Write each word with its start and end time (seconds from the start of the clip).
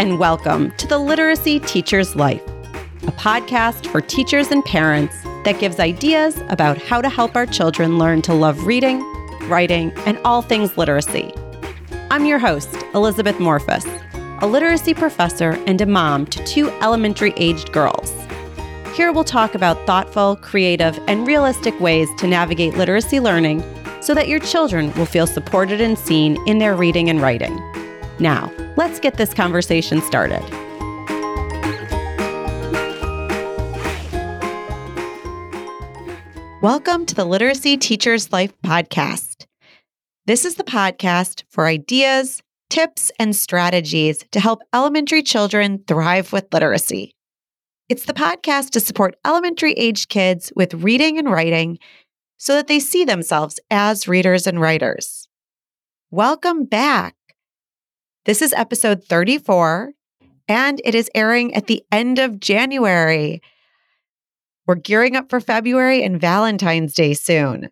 and 0.00 0.18
welcome 0.18 0.70
to 0.78 0.86
the 0.86 0.96
Literacy 0.96 1.60
Teacher's 1.60 2.16
Life, 2.16 2.40
a 3.02 3.12
podcast 3.18 3.86
for 3.88 4.00
teachers 4.00 4.50
and 4.50 4.64
parents 4.64 5.14
that 5.44 5.58
gives 5.60 5.78
ideas 5.78 6.40
about 6.48 6.78
how 6.78 7.02
to 7.02 7.08
help 7.10 7.36
our 7.36 7.44
children 7.44 7.98
learn 7.98 8.22
to 8.22 8.32
love 8.32 8.64
reading, 8.64 9.00
writing, 9.46 9.92
and 10.06 10.16
all 10.24 10.40
things 10.40 10.78
literacy. 10.78 11.34
I'm 12.10 12.24
your 12.24 12.38
host, 12.38 12.74
Elizabeth 12.94 13.36
Morphus, 13.36 13.84
a 14.40 14.46
literacy 14.46 14.94
professor 14.94 15.50
and 15.66 15.78
a 15.82 15.86
mom 15.86 16.24
to 16.28 16.42
two 16.44 16.70
elementary 16.80 17.34
aged 17.36 17.70
girls. 17.70 18.10
Here 18.94 19.12
we'll 19.12 19.22
talk 19.22 19.54
about 19.54 19.86
thoughtful, 19.86 20.36
creative, 20.36 20.98
and 21.08 21.26
realistic 21.26 21.78
ways 21.78 22.08
to 22.16 22.26
navigate 22.26 22.74
literacy 22.74 23.20
learning 23.20 23.62
so 24.00 24.14
that 24.14 24.28
your 24.28 24.40
children 24.40 24.94
will 24.94 25.04
feel 25.04 25.26
supported 25.26 25.82
and 25.82 25.98
seen 25.98 26.38
in 26.48 26.56
their 26.56 26.74
reading 26.74 27.10
and 27.10 27.20
writing. 27.20 27.60
Now, 28.20 28.52
let's 28.76 29.00
get 29.00 29.16
this 29.16 29.32
conversation 29.32 30.02
started. 30.02 30.42
Welcome 36.60 37.06
to 37.06 37.14
the 37.14 37.24
Literacy 37.24 37.78
Teacher's 37.78 38.30
Life 38.30 38.52
podcast. 38.62 39.46
This 40.26 40.44
is 40.44 40.56
the 40.56 40.64
podcast 40.64 41.44
for 41.48 41.66
ideas, 41.66 42.42
tips, 42.68 43.10
and 43.18 43.34
strategies 43.34 44.22
to 44.32 44.40
help 44.40 44.60
elementary 44.74 45.22
children 45.22 45.82
thrive 45.88 46.30
with 46.30 46.52
literacy. 46.52 47.14
It's 47.88 48.04
the 48.04 48.12
podcast 48.12 48.70
to 48.72 48.80
support 48.80 49.16
elementary 49.26 49.72
age 49.72 50.08
kids 50.08 50.52
with 50.54 50.74
reading 50.74 51.16
and 51.16 51.30
writing 51.30 51.78
so 52.36 52.52
that 52.52 52.66
they 52.66 52.80
see 52.80 53.06
themselves 53.06 53.58
as 53.70 54.06
readers 54.06 54.46
and 54.46 54.60
writers. 54.60 55.26
Welcome 56.10 56.66
back. 56.66 57.14
This 58.26 58.42
is 58.42 58.52
episode 58.52 59.02
34, 59.04 59.92
and 60.46 60.78
it 60.84 60.94
is 60.94 61.08
airing 61.14 61.54
at 61.54 61.68
the 61.68 61.82
end 61.90 62.18
of 62.18 62.38
January. 62.38 63.40
We're 64.66 64.74
gearing 64.74 65.16
up 65.16 65.30
for 65.30 65.40
February 65.40 66.02
and 66.02 66.20
Valentine's 66.20 66.92
Day 66.92 67.14
soon. 67.14 67.70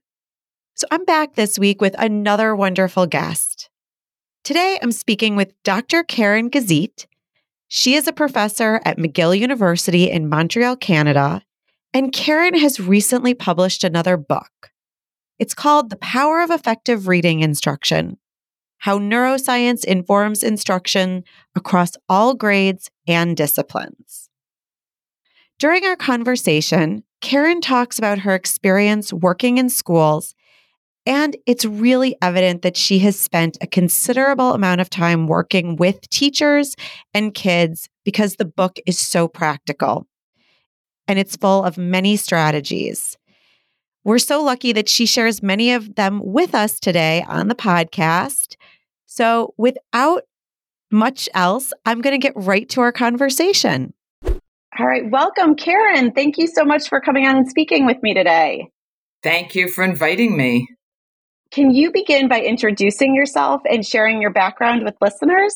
So 0.74 0.86
I'm 0.91 1.04
back 1.04 1.34
this 1.34 1.58
week 1.58 1.82
with 1.82 1.94
another 1.98 2.56
wonderful 2.56 3.04
guest. 3.04 3.69
Today 4.42 4.78
I'm 4.80 4.91
speaking 4.91 5.36
with 5.36 5.52
Dr. 5.64 6.02
Karen 6.02 6.48
Gazith. 6.48 7.04
She 7.69 7.92
is 7.92 8.08
a 8.08 8.12
professor 8.14 8.80
at 8.86 8.96
McGill 8.96 9.38
University 9.38 10.10
in 10.10 10.30
Montreal, 10.30 10.76
Canada, 10.76 11.42
and 11.92 12.10
Karen 12.10 12.58
has 12.58 12.80
recently 12.80 13.34
published 13.34 13.84
another 13.84 14.16
book. 14.16 14.70
It's 15.38 15.52
called 15.52 15.91
The 15.91 15.96
Power 15.96 16.41
of 16.41 16.50
Effective 16.50 17.06
Reading 17.06 17.41
Instruction 17.41 18.16
How 18.79 18.98
Neuroscience 18.98 19.84
Informs 19.84 20.43
Instruction 20.43 21.25
Across 21.55 21.97
All 22.09 22.34
Grades 22.34 22.91
and 23.07 23.37
Disciplines. 23.37 24.31
During 25.59 25.84
our 25.84 25.97
conversation, 25.97 27.03
Karen 27.21 27.61
talks 27.61 27.99
about 27.99 28.21
her 28.21 28.34
experience 28.34 29.12
working 29.12 29.59
in 29.59 29.69
schools 29.69 30.34
and 31.09 31.37
it's 31.47 31.65
really 31.65 32.17
evident 32.21 32.61
that 32.61 32.77
she 32.77 32.99
has 32.99 33.19
spent 33.19 33.56
a 33.62 33.67
considerable 33.67 34.53
amount 34.53 34.83
of 34.83 34.91
time 34.91 35.27
working 35.27 35.77
with 35.77 36.09
teachers 36.11 36.75
and 37.15 37.33
kids 37.33 37.89
because 38.05 38.37
the 38.37 38.45
book 38.45 38.79
is 38.87 38.99
so 38.99 39.27
practical 39.27 40.06
and 41.09 41.19
it's 41.19 41.34
full 41.34 41.65
of 41.65 41.79
many 41.79 42.17
strategies. 42.17 43.17
We're 44.09 44.19
so 44.19 44.42
lucky 44.42 44.73
that 44.73 44.89
she 44.89 45.05
shares 45.05 45.42
many 45.42 45.75
of 45.75 45.97
them 45.97 46.23
with 46.25 46.55
us 46.55 46.81
today 46.81 47.27
on 47.28 47.48
the 47.48 47.55
podcast. 47.55 48.56
So, 49.05 49.53
without 49.59 50.23
much 50.91 51.28
else, 51.34 51.75
I'm 51.84 52.00
going 52.00 52.19
to 52.19 52.19
get 52.19 52.33
right 52.34 52.67
to 52.70 52.81
our 52.81 52.91
conversation. 52.91 53.92
All 54.25 54.87
right. 54.87 55.03
Welcome, 55.10 55.56
Karen. 55.56 56.12
Thank 56.12 56.38
you 56.38 56.47
so 56.47 56.65
much 56.65 56.88
for 56.88 57.03
coming 57.03 57.27
on 57.27 57.37
and 57.37 57.50
speaking 57.50 57.84
with 57.84 57.99
me 58.03 58.15
today. 58.15 58.71
Thank 59.22 59.55
you 59.55 59.69
for 59.69 59.84
inviting 59.84 60.38
me. 60.38 60.66
Can 61.50 61.71
you 61.71 61.93
begin 61.93 62.28
by 62.28 62.41
introducing 62.41 63.15
yourself 63.15 63.61
and 63.71 63.84
sharing 63.84 64.22
your 64.22 64.32
background 64.32 64.87
with 64.87 64.94
listeners? 65.03 65.55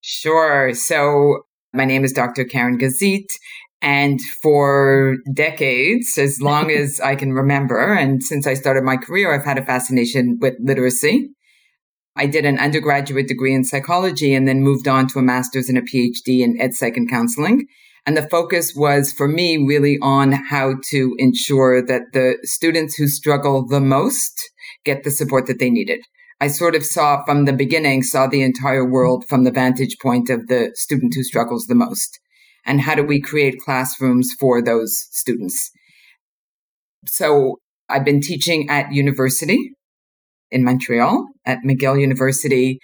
Sure. 0.00 0.72
So, 0.72 1.42
my 1.74 1.84
name 1.84 2.04
is 2.04 2.14
Dr. 2.14 2.44
Karen 2.44 2.78
Gazith. 2.78 3.28
And 3.82 4.20
for 4.42 5.16
decades, 5.32 6.18
as 6.18 6.40
long 6.40 6.70
as 6.70 7.00
I 7.00 7.16
can 7.16 7.32
remember, 7.32 7.94
and 7.94 8.22
since 8.22 8.46
I 8.46 8.54
started 8.54 8.84
my 8.84 8.96
career, 8.96 9.34
I've 9.34 9.44
had 9.44 9.58
a 9.58 9.64
fascination 9.64 10.38
with 10.40 10.54
literacy. 10.60 11.30
I 12.16 12.26
did 12.26 12.44
an 12.44 12.58
undergraduate 12.58 13.28
degree 13.28 13.54
in 13.54 13.64
psychology 13.64 14.34
and 14.34 14.46
then 14.46 14.62
moved 14.62 14.88
on 14.88 15.06
to 15.08 15.20
a 15.20 15.22
master's 15.22 15.68
and 15.68 15.78
a 15.78 15.82
PhD 15.82 16.40
in 16.40 16.60
ed 16.60 16.74
psych 16.74 16.96
and 16.96 17.08
counseling. 17.08 17.66
And 18.06 18.16
the 18.16 18.28
focus 18.28 18.74
was 18.74 19.12
for 19.12 19.28
me 19.28 19.56
really 19.56 19.98
on 20.02 20.32
how 20.32 20.74
to 20.90 21.14
ensure 21.18 21.84
that 21.84 22.12
the 22.12 22.38
students 22.42 22.96
who 22.96 23.06
struggle 23.06 23.66
the 23.66 23.80
most 23.80 24.50
get 24.84 25.04
the 25.04 25.10
support 25.10 25.46
that 25.46 25.58
they 25.58 25.70
needed. 25.70 26.00
I 26.40 26.48
sort 26.48 26.74
of 26.74 26.84
saw 26.84 27.22
from 27.24 27.44
the 27.44 27.52
beginning, 27.52 28.02
saw 28.02 28.26
the 28.26 28.42
entire 28.42 28.88
world 28.88 29.26
from 29.28 29.44
the 29.44 29.50
vantage 29.50 29.96
point 30.00 30.30
of 30.30 30.48
the 30.48 30.72
student 30.74 31.12
who 31.14 31.22
struggles 31.22 31.66
the 31.66 31.74
most. 31.74 32.18
And 32.64 32.80
how 32.80 32.94
do 32.94 33.02
we 33.02 33.20
create 33.20 33.60
classrooms 33.64 34.32
for 34.38 34.62
those 34.62 35.06
students? 35.10 35.70
So 37.06 37.56
I've 37.88 38.04
been 38.04 38.20
teaching 38.20 38.68
at 38.68 38.92
university 38.92 39.72
in 40.50 40.64
Montreal 40.64 41.26
at 41.46 41.58
McGill 41.66 42.00
University 42.00 42.78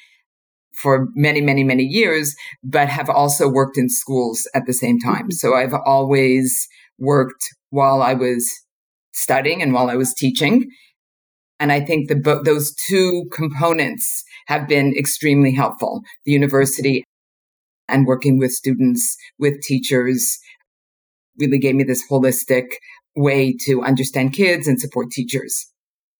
for 0.76 1.08
many, 1.14 1.40
many, 1.40 1.64
many 1.64 1.84
years, 1.84 2.34
but 2.62 2.88
have 2.88 3.08
also 3.08 3.48
worked 3.48 3.78
in 3.78 3.88
schools 3.88 4.48
at 4.54 4.66
the 4.66 4.72
same 4.72 4.98
time. 4.98 5.24
Mm-hmm. 5.24 5.32
So 5.32 5.54
I've 5.54 5.74
always 5.74 6.68
worked 6.98 7.42
while 7.70 8.02
I 8.02 8.14
was 8.14 8.50
studying 9.12 9.62
and 9.62 9.72
while 9.72 9.88
I 9.88 9.96
was 9.96 10.12
teaching. 10.12 10.66
And 11.58 11.72
I 11.72 11.80
think 11.80 12.08
the, 12.08 12.42
those 12.44 12.74
two 12.88 13.24
components 13.32 14.24
have 14.46 14.68
been 14.68 14.94
extremely 14.96 15.52
helpful. 15.52 16.02
The 16.26 16.32
university 16.32 17.04
and 17.88 18.06
working 18.06 18.38
with 18.38 18.52
students, 18.52 19.16
with 19.38 19.60
teachers 19.62 20.38
really 21.38 21.58
gave 21.58 21.74
me 21.74 21.84
this 21.84 22.04
holistic 22.10 22.64
way 23.14 23.54
to 23.60 23.82
understand 23.82 24.32
kids 24.32 24.66
and 24.66 24.80
support 24.80 25.10
teachers. 25.10 25.66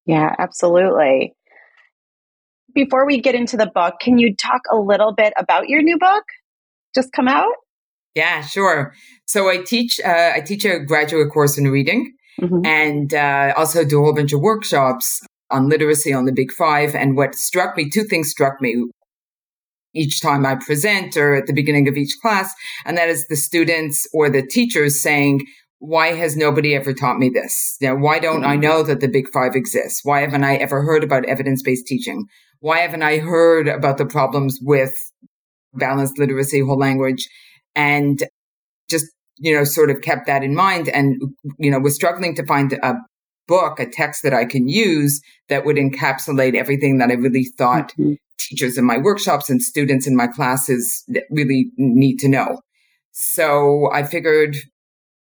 Yeah, 0.06 0.34
absolutely. 0.38 1.34
Before 2.74 3.06
we 3.06 3.20
get 3.20 3.34
into 3.34 3.56
the 3.56 3.70
book, 3.74 3.94
can 4.00 4.18
you 4.18 4.34
talk 4.36 4.62
a 4.70 4.76
little 4.76 5.14
bit 5.14 5.32
about 5.38 5.68
your 5.68 5.82
new 5.82 5.98
book 5.98 6.24
just 6.94 7.12
come 7.12 7.28
out? 7.28 7.52
Yeah, 8.14 8.40
sure. 8.42 8.94
So 9.26 9.48
I 9.48 9.58
teach 9.58 10.00
uh, 10.00 10.32
I 10.34 10.40
teach 10.40 10.64
a 10.64 10.78
graduate 10.78 11.30
course 11.30 11.58
in 11.58 11.68
reading 11.68 12.14
mm-hmm. 12.40 12.64
and 12.64 13.12
uh, 13.12 13.52
also 13.56 13.84
do 13.84 14.00
a 14.00 14.04
whole 14.04 14.14
bunch 14.14 14.32
of 14.32 14.40
workshops 14.40 15.20
on 15.50 15.68
literacy 15.68 16.12
on 16.12 16.24
the 16.24 16.32
Big 16.32 16.50
Five. 16.52 16.94
And 16.94 17.16
what 17.16 17.34
struck 17.34 17.76
me, 17.76 17.90
two 17.90 18.04
things 18.04 18.30
struck 18.30 18.60
me 18.60 18.84
each 19.96 20.20
time 20.20 20.44
I 20.44 20.56
present 20.56 21.16
or 21.16 21.34
at 21.34 21.46
the 21.46 21.52
beginning 21.52 21.88
of 21.88 21.96
each 21.96 22.16
class, 22.20 22.52
and 22.84 22.96
that 22.96 23.08
is 23.08 23.26
the 23.26 23.36
students 23.36 24.06
or 24.12 24.28
the 24.30 24.46
teachers 24.46 25.00
saying, 25.00 25.40
why 25.78 26.14
has 26.14 26.36
nobody 26.36 26.74
ever 26.74 26.92
taught 26.92 27.18
me 27.18 27.30
this? 27.32 27.76
Know, 27.80 27.94
why 27.94 28.18
don't. 28.18 28.44
I 28.44 28.56
know 28.56 28.82
that 28.82 29.00
the 29.00 29.08
big 29.08 29.28
five 29.30 29.54
exists? 29.54 30.00
Why 30.04 30.20
haven't 30.20 30.44
I 30.44 30.56
ever 30.56 30.82
heard 30.82 31.04
about 31.04 31.26
evidence 31.26 31.62
based 31.62 31.86
teaching? 31.86 32.24
Why 32.60 32.78
haven't 32.78 33.02
I 33.02 33.18
heard 33.18 33.68
about 33.68 33.98
the 33.98 34.06
problems 34.06 34.58
with 34.62 34.94
balanced 35.74 36.18
literacy, 36.18 36.60
whole 36.60 36.78
language? 36.78 37.28
And 37.74 38.22
just, 38.88 39.06
you 39.36 39.54
know, 39.54 39.64
sort 39.64 39.90
of 39.90 40.00
kept 40.00 40.26
that 40.26 40.42
in 40.42 40.54
mind 40.54 40.88
and, 40.88 41.20
you 41.58 41.70
know, 41.70 41.78
was 41.78 41.94
struggling 41.94 42.34
to 42.36 42.46
find 42.46 42.72
a 42.72 42.94
book, 43.46 43.78
a 43.78 43.86
text 43.86 44.22
that 44.22 44.32
I 44.34 44.46
can 44.46 44.68
use 44.68 45.20
that 45.48 45.64
would 45.66 45.76
encapsulate 45.76 46.54
everything 46.54 46.98
that 46.98 47.10
I 47.10 47.14
really 47.14 47.44
thought 47.58 47.92
mm-hmm. 47.92 48.14
Teachers 48.38 48.78
in 48.78 48.84
my 48.84 48.98
workshops 48.98 49.50
and 49.50 49.62
students 49.62 50.06
in 50.06 50.16
my 50.16 50.26
classes 50.26 51.04
really 51.30 51.70
need 51.76 52.16
to 52.18 52.28
know. 52.28 52.60
So 53.12 53.90
I 53.92 54.02
figured, 54.02 54.56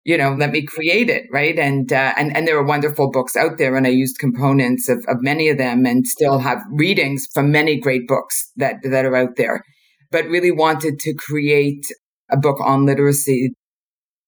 you 0.03 0.17
know, 0.17 0.33
let 0.33 0.51
me 0.51 0.65
create 0.65 1.09
it, 1.09 1.25
right? 1.31 1.57
And 1.57 1.91
uh, 1.91 2.13
and 2.17 2.35
and 2.35 2.47
there 2.47 2.57
are 2.57 2.65
wonderful 2.65 3.11
books 3.11 3.35
out 3.35 3.57
there, 3.57 3.75
and 3.75 3.87
I 3.87 3.91
used 3.91 4.19
components 4.19 4.89
of, 4.89 5.05
of 5.07 5.21
many 5.21 5.49
of 5.49 5.57
them, 5.57 5.85
and 5.85 6.05
still 6.05 6.39
have 6.39 6.61
readings 6.71 7.27
from 7.33 7.51
many 7.51 7.79
great 7.79 8.07
books 8.07 8.51
that 8.57 8.77
that 8.83 9.05
are 9.05 9.15
out 9.15 9.37
there. 9.37 9.63
But 10.11 10.25
really 10.25 10.51
wanted 10.51 10.99
to 10.99 11.13
create 11.13 11.85
a 12.29 12.37
book 12.37 12.59
on 12.61 12.85
literacy 12.85 13.53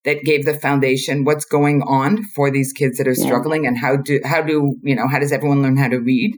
that 0.06 0.24
gave 0.24 0.46
the 0.46 0.54
foundation 0.54 1.26
what's 1.26 1.46
going 1.46 1.82
on 1.84 2.24
for 2.36 2.50
these 2.50 2.72
kids 2.72 2.98
that 2.98 3.08
are 3.08 3.16
struggling 3.16 3.64
yeah. 3.64 3.70
and 3.70 3.78
how 3.78 3.98
do 3.98 4.20
how 4.24 4.42
do 4.42 4.76
you 4.84 4.96
know 4.96 5.08
how 5.08 5.20
does 5.20 5.32
everyone 5.32 5.62
learn 5.62 5.78
how 5.78 5.90
to 5.90 5.98
read 5.98 6.38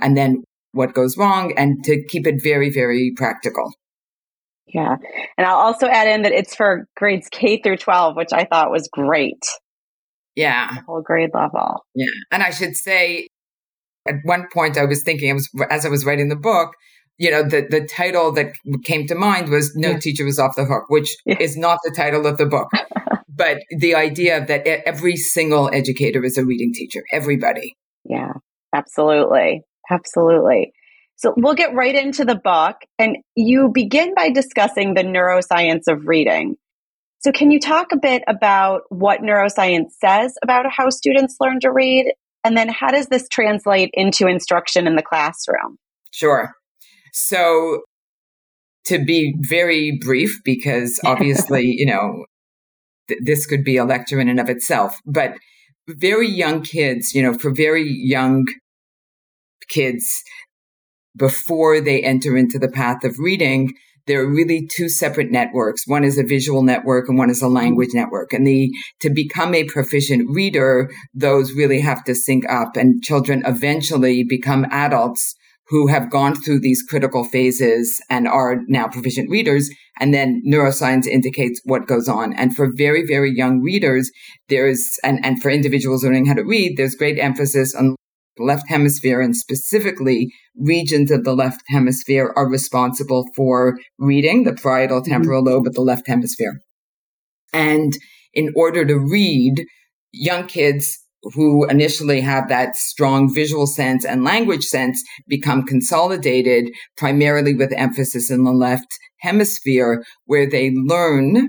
and 0.00 0.16
then 0.16 0.42
what 0.74 0.94
goes 0.94 1.16
wrong 1.16 1.52
and 1.56 1.82
to 1.84 2.02
keep 2.08 2.26
it 2.26 2.42
very 2.42 2.70
very 2.70 3.12
practical 3.16 3.72
yeah 4.66 4.96
and 5.38 5.46
i'll 5.46 5.56
also 5.56 5.86
add 5.86 6.08
in 6.08 6.22
that 6.22 6.32
it's 6.32 6.54
for 6.54 6.86
grades 6.96 7.28
k 7.30 7.60
through 7.62 7.76
12 7.76 8.16
which 8.16 8.32
i 8.32 8.44
thought 8.44 8.70
was 8.70 8.88
great 8.92 9.44
yeah 10.34 10.74
the 10.74 10.82
whole 10.86 11.02
grade 11.02 11.30
level 11.34 11.84
yeah 11.94 12.06
and 12.30 12.42
i 12.42 12.50
should 12.50 12.76
say 12.76 13.28
at 14.06 14.16
one 14.24 14.46
point 14.52 14.76
i 14.76 14.84
was 14.84 15.02
thinking 15.02 15.30
i 15.30 15.34
was 15.34 15.48
as 15.70 15.86
i 15.86 15.88
was 15.88 16.04
writing 16.04 16.28
the 16.28 16.36
book 16.36 16.72
you 17.18 17.30
know, 17.30 17.42
the, 17.42 17.66
the 17.70 17.86
title 17.86 18.32
that 18.32 18.54
came 18.84 19.06
to 19.06 19.14
mind 19.14 19.48
was 19.48 19.74
No 19.76 19.90
yeah. 19.90 19.98
Teacher 19.98 20.24
Was 20.24 20.38
Off 20.38 20.56
the 20.56 20.64
Hook, 20.64 20.84
which 20.88 21.16
yeah. 21.24 21.36
is 21.38 21.56
not 21.56 21.78
the 21.84 21.92
title 21.94 22.26
of 22.26 22.38
the 22.38 22.46
book. 22.46 22.68
but 23.28 23.58
the 23.70 23.94
idea 23.94 24.44
that 24.44 24.66
every 24.66 25.16
single 25.16 25.70
educator 25.72 26.24
is 26.24 26.38
a 26.38 26.44
reading 26.44 26.72
teacher, 26.72 27.02
everybody. 27.12 27.76
Yeah, 28.04 28.32
absolutely. 28.74 29.62
Absolutely. 29.90 30.72
So 31.16 31.32
we'll 31.36 31.54
get 31.54 31.74
right 31.74 31.94
into 31.94 32.24
the 32.24 32.34
book. 32.34 32.76
And 32.98 33.18
you 33.36 33.70
begin 33.72 34.14
by 34.14 34.30
discussing 34.30 34.94
the 34.94 35.02
neuroscience 35.02 35.86
of 35.88 36.06
reading. 36.06 36.56
So, 37.24 37.32
can 37.32 37.50
you 37.50 37.58
talk 37.58 37.92
a 37.92 37.96
bit 37.96 38.22
about 38.28 38.82
what 38.90 39.20
neuroscience 39.20 39.92
says 39.98 40.34
about 40.42 40.66
how 40.70 40.90
students 40.90 41.36
learn 41.40 41.58
to 41.60 41.72
read? 41.72 42.12
And 42.44 42.54
then, 42.54 42.68
how 42.68 42.88
does 42.88 43.06
this 43.06 43.26
translate 43.30 43.88
into 43.94 44.26
instruction 44.26 44.86
in 44.86 44.94
the 44.94 45.02
classroom? 45.02 45.78
Sure. 46.10 46.52
So, 47.14 47.80
to 48.86 49.02
be 49.02 49.34
very 49.40 49.98
brief, 50.04 50.38
because 50.44 51.00
obviously, 51.06 51.64
you 51.64 51.86
know, 51.86 52.26
th- 53.08 53.20
this 53.24 53.46
could 53.46 53.64
be 53.64 53.78
a 53.78 53.86
lecture 53.86 54.20
in 54.20 54.28
and 54.28 54.38
of 54.38 54.50
itself, 54.50 54.98
but 55.06 55.32
very 55.88 56.28
young 56.28 56.60
kids, 56.60 57.14
you 57.14 57.22
know, 57.22 57.32
for 57.32 57.50
very 57.50 57.88
young 57.88 58.44
kids, 59.68 60.06
before 61.16 61.80
they 61.80 62.02
enter 62.02 62.36
into 62.36 62.58
the 62.58 62.70
path 62.70 63.04
of 63.04 63.18
reading, 63.18 63.72
there 64.06 64.20
are 64.20 64.30
really 64.30 64.66
two 64.66 64.88
separate 64.88 65.30
networks. 65.30 65.86
One 65.86 66.04
is 66.04 66.18
a 66.18 66.24
visual 66.24 66.62
network 66.62 67.08
and 67.08 67.16
one 67.16 67.30
is 67.30 67.40
a 67.40 67.46
mm-hmm. 67.46 67.54
language 67.54 67.90
network. 67.94 68.32
And 68.32 68.46
the, 68.46 68.70
to 69.00 69.10
become 69.10 69.54
a 69.54 69.64
proficient 69.64 70.28
reader, 70.30 70.90
those 71.14 71.52
really 71.52 71.80
have 71.80 72.04
to 72.04 72.14
sync 72.14 72.48
up 72.48 72.76
and 72.76 73.02
children 73.02 73.42
eventually 73.46 74.24
become 74.24 74.66
adults 74.70 75.34
who 75.68 75.86
have 75.86 76.10
gone 76.10 76.34
through 76.34 76.60
these 76.60 76.82
critical 76.82 77.24
phases 77.24 77.98
and 78.10 78.28
are 78.28 78.60
now 78.68 78.86
proficient 78.86 79.30
readers. 79.30 79.70
And 79.98 80.12
then 80.12 80.42
neuroscience 80.46 81.06
indicates 81.06 81.60
what 81.64 81.86
goes 81.86 82.06
on. 82.06 82.34
And 82.34 82.54
for 82.54 82.70
very, 82.76 83.06
very 83.06 83.32
young 83.34 83.62
readers, 83.62 84.10
there's, 84.50 84.98
and, 85.02 85.24
and 85.24 85.40
for 85.40 85.50
individuals 85.50 86.04
learning 86.04 86.26
how 86.26 86.34
to 86.34 86.44
read, 86.44 86.76
there's 86.76 86.94
great 86.94 87.18
emphasis 87.18 87.74
on 87.74 87.96
the 88.36 88.44
left 88.44 88.68
hemisphere 88.68 89.20
and 89.20 89.36
specifically 89.36 90.32
regions 90.56 91.10
of 91.10 91.24
the 91.24 91.34
left 91.34 91.62
hemisphere 91.68 92.32
are 92.36 92.48
responsible 92.48 93.24
for 93.36 93.78
reading 93.98 94.44
the 94.44 94.54
parietal 94.54 95.00
mm-hmm. 95.00 95.12
temporal 95.12 95.42
mm-hmm. 95.42 95.54
lobe 95.54 95.66
of 95.66 95.74
the 95.74 95.80
left 95.80 96.06
hemisphere. 96.06 96.60
And 97.52 97.92
in 98.32 98.52
order 98.56 98.84
to 98.84 98.98
read, 98.98 99.64
young 100.12 100.46
kids 100.46 100.98
who 101.34 101.66
initially 101.66 102.20
have 102.20 102.48
that 102.48 102.76
strong 102.76 103.32
visual 103.32 103.66
sense 103.66 104.04
and 104.04 104.24
language 104.24 104.64
sense 104.64 105.02
become 105.26 105.62
consolidated 105.62 106.70
primarily 106.96 107.54
with 107.54 107.72
emphasis 107.72 108.30
in 108.30 108.44
the 108.44 108.52
left 108.52 108.98
hemisphere 109.20 110.04
where 110.26 110.48
they 110.48 110.70
learn 110.74 111.48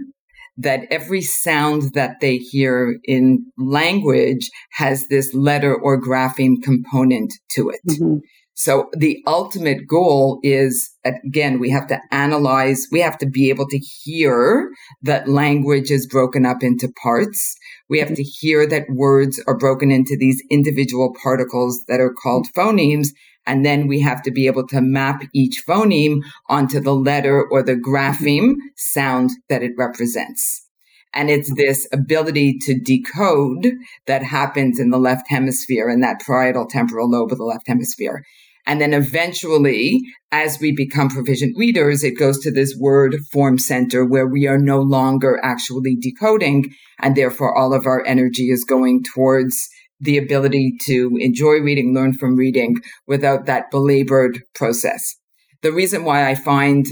that 0.57 0.86
every 0.90 1.22
sound 1.22 1.94
that 1.94 2.18
they 2.22 2.38
hear 2.38 2.98
in 3.04 3.46
language 3.57 4.50
has 4.72 5.07
this 5.07 5.34
letter 5.34 5.75
or 5.75 6.02
grapheme 6.02 6.62
component 6.63 7.34
to 7.52 7.69
it. 7.69 7.81
Mm-hmm. 7.90 8.18
So 8.57 8.90
the 8.94 9.22
ultimate 9.28 9.86
goal 9.86 10.40
is, 10.42 10.90
again, 11.04 11.60
we 11.60 11.69
have 11.72 11.88
to 11.88 12.00
analyze, 12.10 12.88
we 12.90 13.02
have 13.02 13.18
to 13.18 13.25
be 13.25 13.50
able 13.50 13.68
to 13.68 13.78
hear 13.78 14.69
that 15.02 15.28
language 15.28 15.92
is 15.92 16.07
broken 16.07 16.46
up 16.46 16.63
into 16.63 16.90
parts. 17.04 17.54
We 17.90 18.00
have 18.00 18.13
to 18.13 18.24
hear 18.24 18.66
that 18.66 18.86
words 18.90 19.44
are 19.46 19.57
broken 19.57 19.92
into 19.92 20.16
these 20.18 20.42
individual 20.50 21.13
particles 21.22 21.84
that 21.90 22.00
are 22.00 22.13
called 22.24 22.48
phonemes. 22.56 23.10
And 23.45 23.65
then 23.65 23.88
we 23.88 24.01
have 24.01 24.21
to 24.24 24.31
be 24.31 24.47
able 24.47 24.68
to 24.68 24.81
map 24.81 25.21
each 25.33 25.63
phoneme 25.68 26.21
onto 26.50 26.80
the 26.80 26.95
letter 26.95 27.44
or 27.44 27.62
the 27.62 27.75
grapheme 27.75 28.56
sound 28.75 29.31
that 29.50 29.63
it 29.63 29.74
represents. 29.77 30.65
And 31.13 31.30
it's 31.30 31.53
this 31.56 31.88
ability 31.94 32.57
to 32.63 32.77
decode 32.77 33.71
that 34.06 34.24
happens 34.24 34.80
in 34.80 34.89
the 34.89 34.97
left 34.97 35.30
hemisphere 35.30 35.89
in 35.89 36.01
that 36.01 36.19
parietal 36.19 36.68
temporal 36.68 37.09
lobe 37.09 37.31
of 37.31 37.38
the 37.38 37.45
left 37.45 37.68
hemisphere. 37.68 38.24
And 38.68 38.81
then 38.81 38.94
eventually, 38.94 40.01
as 40.31 40.59
we 40.59 40.74
become 40.75 41.09
proficient 41.09 41.56
readers, 41.56 42.03
it 42.03 42.18
goes 42.18 42.39
to 42.39 42.51
this 42.51 42.75
word 42.77 43.15
form 43.31 43.59
center 43.59 44.03
where 44.03 44.27
we 44.27 44.47
are 44.47 44.57
no 44.57 44.80
longer 44.80 45.39
actually 45.44 45.95
decoding. 45.95 46.74
And 47.00 47.15
therefore, 47.15 47.56
all 47.56 47.74
of 47.74 47.86
our 47.86 48.03
energy 48.06 48.50
is 48.50 48.65
going 48.65 49.03
towards 49.03 49.69
the 50.00 50.18
ability 50.18 50.74
to 50.86 51.18
enjoy 51.19 51.59
reading, 51.59 51.94
learn 51.94 52.13
from 52.13 52.36
reading 52.36 52.75
without 53.07 53.45
that 53.45 53.71
belabored 53.71 54.42
process. 54.53 55.15
The 55.62 55.71
reason 55.71 56.03
why 56.03 56.30
I 56.30 56.36
find 56.36 56.86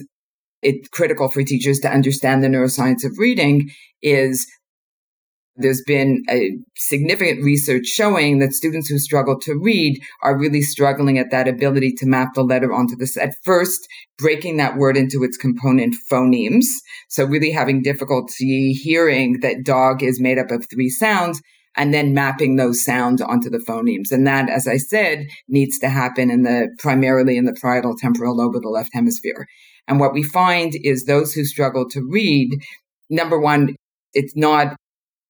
it 0.62 0.92
critical 0.92 1.30
for 1.30 1.44
teachers 1.44 1.80
to 1.80 1.92
understand 1.92 2.44
the 2.44 2.48
neuroscience 2.48 3.06
of 3.06 3.18
reading 3.18 3.70
is 4.02 4.48
there's 5.56 5.84
been 5.86 6.24
a 6.30 6.58
significant 6.76 7.44
research 7.44 7.86
showing 7.86 8.40
that 8.40 8.54
students 8.54 8.90
who 8.90 8.98
struggle 8.98 9.40
to 9.42 9.60
read 9.62 10.02
are 10.24 10.38
really 10.38 10.62
struggling 10.62 11.20
at 11.20 11.30
that 11.30 11.48
ability 11.48 11.92
to 11.92 12.08
map 12.08 12.30
the 12.34 12.44
letter 12.44 12.74
onto 12.74 12.96
this. 12.96 13.18
At 13.18 13.36
first, 13.44 13.88
breaking 14.18 14.58
that 14.58 14.78
word 14.78 14.98
into 14.98 15.24
its 15.24 15.38
component 15.38 15.96
phonemes. 16.12 16.66
So 17.08 17.26
really 17.26 17.52
having 17.52 17.84
difficulty 17.84 18.74
hearing 18.74 19.42
that 19.42 19.64
dog 19.64 20.02
is 20.02 20.20
made 20.20 20.40
up 20.40 20.50
of 20.50 20.66
three 20.72 20.90
sounds 20.90 21.40
and 21.76 21.94
then 21.94 22.14
mapping 22.14 22.56
those 22.56 22.84
sounds 22.84 23.22
onto 23.22 23.50
the 23.50 23.58
phonemes. 23.58 24.12
And 24.12 24.28
that, 24.28 24.50
as 24.50 24.68
I 24.68 24.78
said, 24.78 25.28
needs 25.48 25.80
to 25.80 25.90
happen 25.90 26.30
in 26.30 26.44
the 26.44 26.70
primarily 26.80 27.38
in 27.38 27.46
the 27.46 27.58
parietal 27.60 27.96
temporal 27.98 28.36
lobe 28.36 28.56
of 28.56 28.62
the 28.62 28.70
left 28.70 28.92
hemisphere. 28.94 29.48
And 29.88 30.00
what 30.00 30.14
we 30.14 30.24
find 30.24 30.74
is 30.84 31.06
those 31.06 31.34
who 31.34 31.44
struggle 31.44 31.90
to 31.90 32.08
read, 32.10 32.50
number 33.10 33.40
one, 33.40 33.76
it's 34.14 34.36
not 34.36 34.76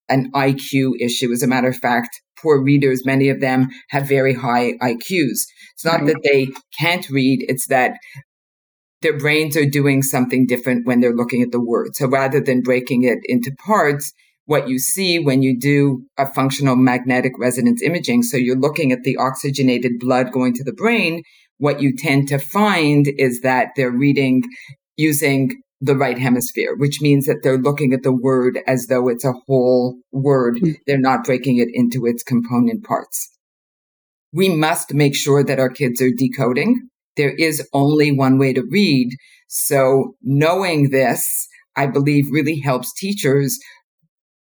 an 0.09 0.31
IQ 0.33 0.93
issue. 0.99 1.31
As 1.31 1.41
a 1.41 1.47
matter 1.47 1.69
of 1.69 1.77
fact, 1.77 2.21
poor 2.37 2.61
readers, 2.61 3.05
many 3.05 3.29
of 3.29 3.39
them 3.39 3.69
have 3.89 4.07
very 4.07 4.33
high 4.33 4.73
IQs. 4.81 5.45
It's 5.73 5.85
not 5.85 6.05
that 6.05 6.21
they 6.23 6.49
can't 6.79 7.09
read, 7.09 7.45
it's 7.47 7.67
that 7.67 7.93
their 9.01 9.17
brains 9.17 9.57
are 9.57 9.65
doing 9.65 10.01
something 10.01 10.45
different 10.45 10.85
when 10.85 10.99
they're 10.99 11.15
looking 11.15 11.41
at 11.41 11.51
the 11.51 11.63
word. 11.63 11.95
So 11.95 12.07
rather 12.07 12.39
than 12.39 12.61
breaking 12.61 13.03
it 13.03 13.19
into 13.25 13.51
parts, 13.65 14.13
what 14.45 14.67
you 14.67 14.77
see 14.79 15.19
when 15.19 15.41
you 15.41 15.57
do 15.57 16.03
a 16.17 16.25
functional 16.25 16.75
magnetic 16.75 17.33
resonance 17.39 17.81
imaging, 17.81 18.23
so 18.23 18.37
you're 18.37 18.59
looking 18.59 18.91
at 18.91 19.03
the 19.03 19.17
oxygenated 19.17 19.93
blood 19.99 20.31
going 20.31 20.53
to 20.53 20.63
the 20.63 20.73
brain, 20.73 21.23
what 21.57 21.81
you 21.81 21.95
tend 21.95 22.27
to 22.27 22.39
find 22.39 23.07
is 23.17 23.41
that 23.41 23.69
they're 23.75 23.91
reading 23.91 24.43
using 24.97 25.61
the 25.79 25.95
right 25.95 26.17
hemisphere, 26.17 26.75
which 26.77 27.01
means 27.01 27.25
that 27.25 27.37
they're 27.43 27.57
looking 27.57 27.93
at 27.93 28.03
the 28.03 28.13
word 28.13 28.59
as 28.67 28.87
though 28.87 29.09
it's 29.09 29.25
a 29.25 29.33
whole 29.47 29.97
word. 30.11 30.55
Mm-hmm. 30.55 30.71
They're 30.87 30.97
not 30.97 31.25
breaking 31.25 31.57
it 31.57 31.69
into 31.73 32.05
its 32.05 32.23
component 32.23 32.83
parts. 32.83 33.29
We 34.31 34.49
must 34.49 34.93
make 34.93 35.15
sure 35.15 35.43
that 35.43 35.59
our 35.59 35.69
kids 35.69 36.01
are 36.01 36.09
decoding. 36.09 36.89
There 37.17 37.35
is 37.35 37.67
only 37.73 38.11
one 38.11 38.39
way 38.39 38.53
to 38.53 38.63
read. 38.69 39.09
So 39.47 40.15
knowing 40.21 40.89
this, 40.89 41.47
I 41.75 41.87
believe 41.87 42.25
really 42.31 42.59
helps 42.59 42.93
teachers 42.93 43.59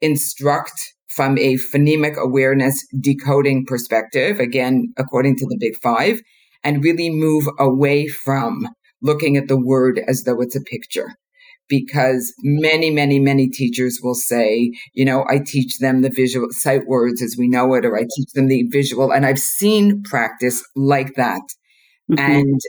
instruct 0.03 0.73
from 1.09 1.39
a 1.39 1.57
phonemic 1.57 2.17
awareness 2.17 2.87
decoding 3.01 3.65
perspective, 3.67 4.41
again, 4.41 4.93
according 4.97 5.37
to 5.37 5.47
the 5.47 5.57
big 5.59 5.75
five, 5.83 6.21
and 6.65 6.85
really 6.85 7.11
move 7.11 7.47
away 7.59 8.07
from 8.07 8.67
looking 9.01 9.37
at 9.37 9.49
the 9.49 9.61
word 9.61 10.01
as 10.07 10.25
though 10.25 10.41
it's 10.41 10.57
a 10.57 10.61
picture. 10.61 11.15
Because 11.69 12.35
many, 12.43 12.91
many, 12.91 13.19
many 13.19 13.49
teachers 13.49 14.01
will 14.03 14.15
say, 14.15 14.73
you 14.93 15.05
know, 15.05 15.25
I 15.29 15.39
teach 15.39 15.79
them 15.79 16.03
the 16.03 16.11
visual 16.15 16.49
sight 16.51 16.87
words 16.87 17.23
as 17.23 17.37
we 17.39 17.49
know 17.49 17.73
it, 17.75 17.87
or 17.87 17.97
I 17.97 18.03
teach 18.03 18.33
them 18.35 18.49
the 18.49 18.65
visual. 18.71 19.11
And 19.13 19.25
I've 19.25 19.39
seen 19.39 20.03
practice 20.03 20.63
like 20.77 21.15
that. 21.15 21.41
Mm-hmm. 22.11 22.19
And 22.19 22.61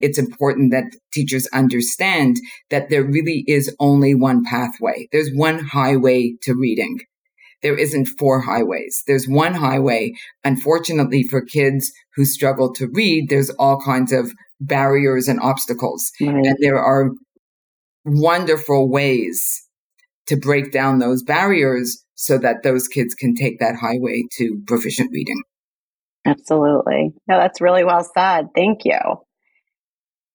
it's 0.00 0.18
important 0.18 0.72
that 0.72 0.84
teachers 1.12 1.48
understand 1.52 2.36
that 2.70 2.90
there 2.90 3.04
really 3.04 3.44
is 3.46 3.74
only 3.80 4.14
one 4.14 4.44
pathway. 4.44 5.08
There's 5.12 5.30
one 5.34 5.58
highway 5.58 6.34
to 6.42 6.54
reading. 6.54 6.98
There 7.62 7.78
isn't 7.78 8.08
four 8.18 8.40
highways. 8.40 9.02
There's 9.06 9.26
one 9.26 9.54
highway. 9.54 10.12
Unfortunately 10.44 11.22
for 11.22 11.40
kids 11.42 11.90
who 12.14 12.24
struggle 12.24 12.72
to 12.74 12.88
read, 12.92 13.28
there's 13.28 13.50
all 13.50 13.80
kinds 13.80 14.12
of 14.12 14.30
barriers 14.60 15.28
and 15.28 15.40
obstacles. 15.40 16.10
And 16.20 16.56
there 16.60 16.78
are 16.78 17.10
wonderful 18.04 18.90
ways 18.90 19.66
to 20.26 20.36
break 20.36 20.72
down 20.72 20.98
those 20.98 21.22
barriers 21.22 22.04
so 22.14 22.38
that 22.38 22.62
those 22.62 22.88
kids 22.88 23.14
can 23.14 23.34
take 23.34 23.58
that 23.60 23.76
highway 23.76 24.24
to 24.38 24.60
proficient 24.66 25.10
reading. 25.12 25.42
Absolutely. 26.26 27.12
No, 27.28 27.38
that's 27.38 27.60
really 27.60 27.84
well 27.84 28.06
said. 28.16 28.48
Thank 28.54 28.80
you. 28.84 28.98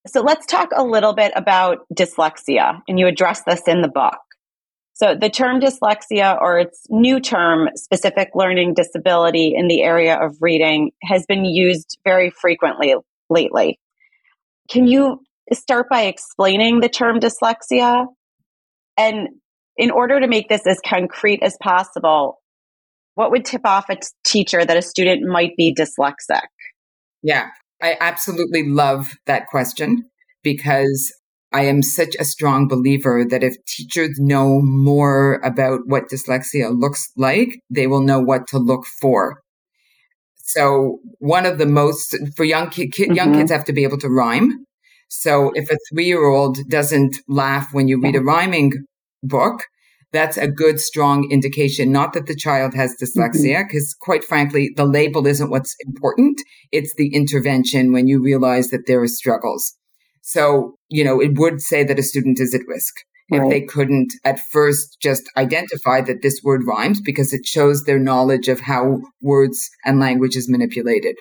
So 0.07 0.21
let's 0.21 0.45
talk 0.45 0.69
a 0.75 0.83
little 0.83 1.13
bit 1.13 1.31
about 1.35 1.85
dyslexia, 1.93 2.81
and 2.87 2.99
you 2.99 3.07
address 3.07 3.43
this 3.43 3.61
in 3.67 3.81
the 3.81 3.87
book. 3.87 4.17
So 4.93 5.15
the 5.15 5.29
term 5.29 5.59
dyslexia, 5.59 6.39
or 6.39 6.59
its 6.59 6.85
new 6.89 7.19
term, 7.19 7.69
specific 7.75 8.29
learning 8.35 8.73
disability 8.73 9.53
in 9.55 9.67
the 9.67 9.83
area 9.83 10.15
of 10.15 10.37
reading, 10.41 10.91
has 11.03 11.25
been 11.25 11.45
used 11.45 11.97
very 12.03 12.29
frequently 12.29 12.95
lately. 13.29 13.79
Can 14.69 14.87
you 14.87 15.21
start 15.53 15.89
by 15.89 16.03
explaining 16.03 16.79
the 16.79 16.89
term 16.89 17.19
dyslexia. 17.19 18.07
And 18.97 19.29
in 19.77 19.91
order 19.91 20.19
to 20.19 20.27
make 20.27 20.49
this 20.49 20.65
as 20.67 20.79
concrete 20.85 21.41
as 21.41 21.57
possible, 21.61 22.41
what 23.15 23.31
would 23.31 23.45
tip 23.45 23.65
off 23.65 23.89
a 23.89 23.95
t- 23.95 24.01
teacher 24.23 24.63
that 24.63 24.77
a 24.77 24.81
student 24.81 25.27
might 25.27 25.55
be 25.57 25.73
dyslexic? 25.73 26.47
Yeah, 27.21 27.49
I 27.81 27.97
absolutely 27.99 28.67
love 28.67 29.15
that 29.25 29.47
question 29.47 30.03
because 30.43 31.11
I 31.53 31.63
am 31.63 31.81
such 31.81 32.15
a 32.19 32.25
strong 32.25 32.67
believer 32.67 33.25
that 33.25 33.43
if 33.43 33.55
teachers 33.65 34.17
know 34.19 34.61
more 34.61 35.41
about 35.43 35.81
what 35.85 36.09
dyslexia 36.09 36.77
looks 36.77 37.09
like, 37.17 37.59
they 37.69 37.87
will 37.87 38.01
know 38.01 38.19
what 38.19 38.47
to 38.47 38.57
look 38.57 38.85
for. 38.85 39.41
So 40.35 40.99
one 41.19 41.45
of 41.45 41.57
the 41.57 41.65
most 41.65 42.15
for 42.35 42.43
young 42.43 42.69
ki- 42.69 42.89
ki- 42.89 43.05
mm-hmm. 43.05 43.13
young 43.13 43.33
kids 43.33 43.51
have 43.51 43.65
to 43.65 43.73
be 43.73 43.83
able 43.83 43.97
to 43.99 44.09
rhyme. 44.09 44.65
So 45.09 45.51
if 45.55 45.69
a 45.69 45.77
three 45.89 46.05
year 46.05 46.25
old 46.25 46.57
doesn't 46.69 47.17
laugh 47.27 47.73
when 47.73 47.87
you 47.87 48.01
read 48.01 48.15
a 48.15 48.21
rhyming 48.21 48.71
book, 49.23 49.65
that's 50.13 50.37
a 50.37 50.47
good, 50.47 50.79
strong 50.79 51.29
indication. 51.31 51.91
Not 51.91 52.13
that 52.13 52.27
the 52.27 52.35
child 52.35 52.73
has 52.73 52.95
dyslexia, 53.01 53.65
because 53.67 53.93
mm-hmm. 53.93 54.03
quite 54.05 54.23
frankly, 54.23 54.71
the 54.75 54.85
label 54.85 55.25
isn't 55.25 55.49
what's 55.49 55.75
important. 55.85 56.41
It's 56.71 56.93
the 56.95 57.13
intervention 57.13 57.93
when 57.93 58.07
you 58.07 58.21
realize 58.21 58.69
that 58.69 58.87
there 58.87 59.01
are 59.01 59.07
struggles. 59.07 59.73
So, 60.21 60.75
you 60.89 61.03
know, 61.03 61.19
it 61.19 61.37
would 61.37 61.61
say 61.61 61.83
that 61.83 61.99
a 61.99 62.03
student 62.03 62.39
is 62.39 62.53
at 62.53 62.67
risk 62.67 62.93
right. 63.31 63.41
if 63.41 63.49
they 63.49 63.61
couldn't 63.61 64.13
at 64.23 64.39
first 64.39 64.97
just 65.01 65.23
identify 65.37 66.01
that 66.01 66.21
this 66.21 66.41
word 66.43 66.61
rhymes 66.67 67.01
because 67.01 67.33
it 67.33 67.45
shows 67.45 67.83
their 67.83 67.99
knowledge 67.99 68.47
of 68.47 68.61
how 68.61 68.99
words 69.21 69.69
and 69.85 69.99
language 69.99 70.35
is 70.35 70.49
manipulated. 70.49 71.15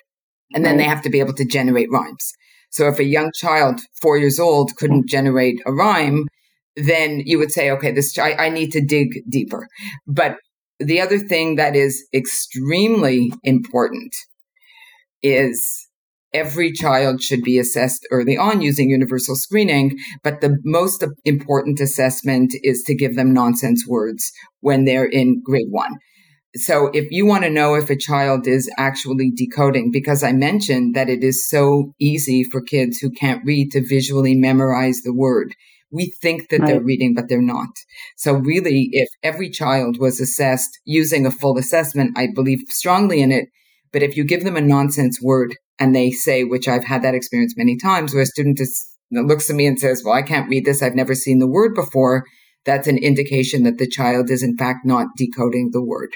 And 0.53 0.65
then 0.65 0.75
they 0.75 0.83
have 0.83 1.01
to 1.03 1.09
be 1.09 1.21
able 1.21 1.33
to 1.35 1.45
generate 1.45 1.89
rhymes. 1.89 2.33
So 2.71 2.87
if 2.89 2.99
a 2.99 3.05
young 3.05 3.31
child, 3.33 3.79
four 4.01 4.17
years 4.17 4.39
old, 4.39 4.75
couldn't 4.75 5.07
generate 5.07 5.61
a 5.65 5.71
rhyme, 5.71 6.27
then 6.75 7.21
you 7.25 7.37
would 7.37 7.51
say, 7.51 7.69
okay, 7.71 7.91
this, 7.91 8.17
I, 8.17 8.33
I 8.33 8.49
need 8.49 8.71
to 8.71 8.85
dig 8.85 9.09
deeper. 9.29 9.67
But 10.07 10.37
the 10.79 11.01
other 11.01 11.19
thing 11.19 11.55
that 11.55 11.75
is 11.75 12.05
extremely 12.13 13.31
important 13.43 14.15
is 15.21 15.87
every 16.33 16.71
child 16.71 17.21
should 17.21 17.41
be 17.41 17.59
assessed 17.59 18.07
early 18.09 18.37
on 18.37 18.61
using 18.61 18.89
universal 18.89 19.35
screening. 19.35 19.97
But 20.23 20.41
the 20.41 20.57
most 20.63 21.03
important 21.25 21.79
assessment 21.79 22.53
is 22.63 22.83
to 22.83 22.95
give 22.95 23.15
them 23.15 23.33
nonsense 23.33 23.85
words 23.87 24.31
when 24.61 24.85
they're 24.85 25.05
in 25.05 25.41
grade 25.43 25.67
one. 25.69 25.97
So 26.55 26.89
if 26.93 27.07
you 27.11 27.25
want 27.25 27.43
to 27.45 27.49
know 27.49 27.75
if 27.75 27.89
a 27.89 27.95
child 27.95 28.45
is 28.45 28.69
actually 28.77 29.31
decoding, 29.31 29.89
because 29.91 30.21
I 30.21 30.33
mentioned 30.33 30.95
that 30.95 31.09
it 31.09 31.23
is 31.23 31.47
so 31.47 31.93
easy 31.99 32.43
for 32.43 32.61
kids 32.61 32.97
who 32.97 33.09
can't 33.09 33.45
read 33.45 33.71
to 33.71 33.85
visually 33.85 34.35
memorize 34.35 35.01
the 35.03 35.13
word. 35.13 35.55
We 35.91 36.13
think 36.21 36.49
that 36.49 36.61
right. 36.61 36.67
they're 36.67 36.83
reading, 36.83 37.13
but 37.13 37.27
they're 37.27 37.41
not. 37.41 37.69
So 38.17 38.33
really, 38.33 38.89
if 38.91 39.09
every 39.23 39.49
child 39.49 39.97
was 39.99 40.19
assessed 40.19 40.79
using 40.85 41.25
a 41.25 41.31
full 41.31 41.57
assessment, 41.57 42.17
I 42.17 42.27
believe 42.33 42.59
strongly 42.69 43.21
in 43.21 43.31
it. 43.31 43.45
But 43.91 44.03
if 44.03 44.15
you 44.15 44.23
give 44.23 44.43
them 44.43 44.55
a 44.55 44.61
nonsense 44.61 45.19
word 45.21 45.55
and 45.77 45.93
they 45.93 46.11
say, 46.11 46.43
which 46.43 46.67
I've 46.67 46.85
had 46.85 47.01
that 47.03 47.15
experience 47.15 47.55
many 47.57 47.77
times 47.77 48.13
where 48.13 48.23
a 48.23 48.25
student 48.25 48.59
is, 48.59 48.87
looks 49.11 49.49
at 49.49 49.55
me 49.55 49.65
and 49.65 49.79
says, 49.79 50.01
well, 50.05 50.13
I 50.13 50.21
can't 50.21 50.49
read 50.49 50.65
this. 50.65 50.81
I've 50.81 50.95
never 50.95 51.13
seen 51.13 51.39
the 51.39 51.47
word 51.47 51.75
before. 51.75 52.23
That's 52.63 52.87
an 52.87 52.97
indication 52.97 53.63
that 53.63 53.77
the 53.77 53.87
child 53.87 54.29
is 54.29 54.43
in 54.43 54.55
fact 54.55 54.85
not 54.85 55.07
decoding 55.17 55.71
the 55.73 55.83
word. 55.83 56.11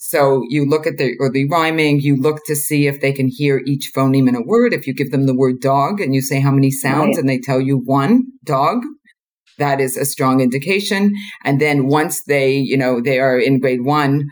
So 0.00 0.44
you 0.48 0.64
look 0.64 0.86
at 0.86 0.96
the 0.96 1.16
or 1.18 1.28
the 1.28 1.48
rhyming, 1.48 2.00
you 2.00 2.16
look 2.16 2.38
to 2.46 2.54
see 2.54 2.86
if 2.86 3.00
they 3.00 3.12
can 3.12 3.28
hear 3.28 3.62
each 3.66 3.90
phoneme 3.94 4.28
in 4.28 4.36
a 4.36 4.42
word. 4.42 4.72
If 4.72 4.86
you 4.86 4.94
give 4.94 5.10
them 5.10 5.26
the 5.26 5.34
word 5.34 5.60
dog 5.60 6.00
and 6.00 6.14
you 6.14 6.22
say 6.22 6.40
how 6.40 6.52
many 6.52 6.70
sounds 6.70 7.16
right. 7.16 7.18
and 7.18 7.28
they 7.28 7.40
tell 7.40 7.60
you 7.60 7.78
one 7.78 8.26
dog, 8.44 8.84
that 9.58 9.80
is 9.80 9.96
a 9.96 10.04
strong 10.04 10.40
indication. 10.40 11.14
And 11.44 11.60
then 11.60 11.88
once 11.88 12.22
they, 12.22 12.54
you 12.54 12.76
know, 12.76 13.00
they 13.00 13.18
are 13.18 13.40
in 13.40 13.58
grade 13.58 13.82
one 13.82 14.28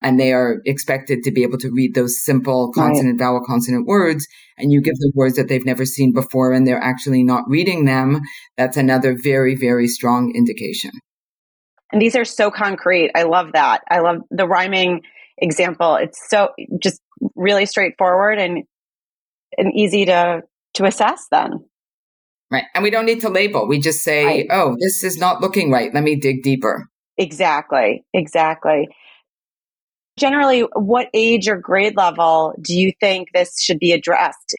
and 0.00 0.18
they 0.18 0.32
are 0.32 0.60
expected 0.64 1.24
to 1.24 1.32
be 1.32 1.42
able 1.42 1.58
to 1.58 1.72
read 1.72 1.94
those 1.94 2.22
simple 2.24 2.70
consonant, 2.72 3.20
right. 3.20 3.26
vowel, 3.26 3.42
consonant 3.44 3.86
words, 3.86 4.28
and 4.56 4.70
you 4.70 4.80
give 4.80 4.96
them 5.00 5.10
words 5.16 5.34
that 5.34 5.48
they've 5.48 5.66
never 5.66 5.84
seen 5.84 6.12
before 6.12 6.52
and 6.52 6.68
they're 6.68 6.82
actually 6.82 7.24
not 7.24 7.42
reading 7.48 7.84
them, 7.84 8.20
that's 8.56 8.76
another 8.76 9.16
very, 9.20 9.56
very 9.56 9.88
strong 9.88 10.32
indication. 10.36 10.92
And 11.92 12.00
these 12.00 12.16
are 12.16 12.24
so 12.24 12.50
concrete. 12.50 13.10
I 13.14 13.24
love 13.24 13.52
that. 13.52 13.82
I 13.90 14.00
love 14.00 14.18
the 14.30 14.46
rhyming 14.46 15.02
example. 15.38 15.96
It's 15.96 16.20
so 16.28 16.50
just 16.80 17.00
really 17.34 17.66
straightforward 17.66 18.38
and 18.38 18.64
and 19.56 19.72
easy 19.74 20.06
to 20.06 20.42
to 20.74 20.84
assess 20.84 21.26
then. 21.30 21.64
Right. 22.50 22.64
And 22.74 22.82
we 22.82 22.90
don't 22.90 23.06
need 23.06 23.20
to 23.20 23.28
label. 23.28 23.68
We 23.68 23.78
just 23.78 24.02
say, 24.02 24.24
right. 24.24 24.46
"Oh, 24.50 24.76
this 24.80 25.04
is 25.04 25.18
not 25.18 25.40
looking 25.40 25.70
right. 25.70 25.92
Let 25.92 26.02
me 26.02 26.16
dig 26.16 26.42
deeper." 26.42 26.88
Exactly. 27.16 28.04
Exactly. 28.14 28.88
Generally, 30.18 30.62
what 30.74 31.08
age 31.14 31.48
or 31.48 31.56
grade 31.56 31.96
level 31.96 32.54
do 32.60 32.74
you 32.74 32.92
think 33.00 33.28
this 33.32 33.60
should 33.60 33.78
be 33.78 33.92
addressed? 33.92 34.54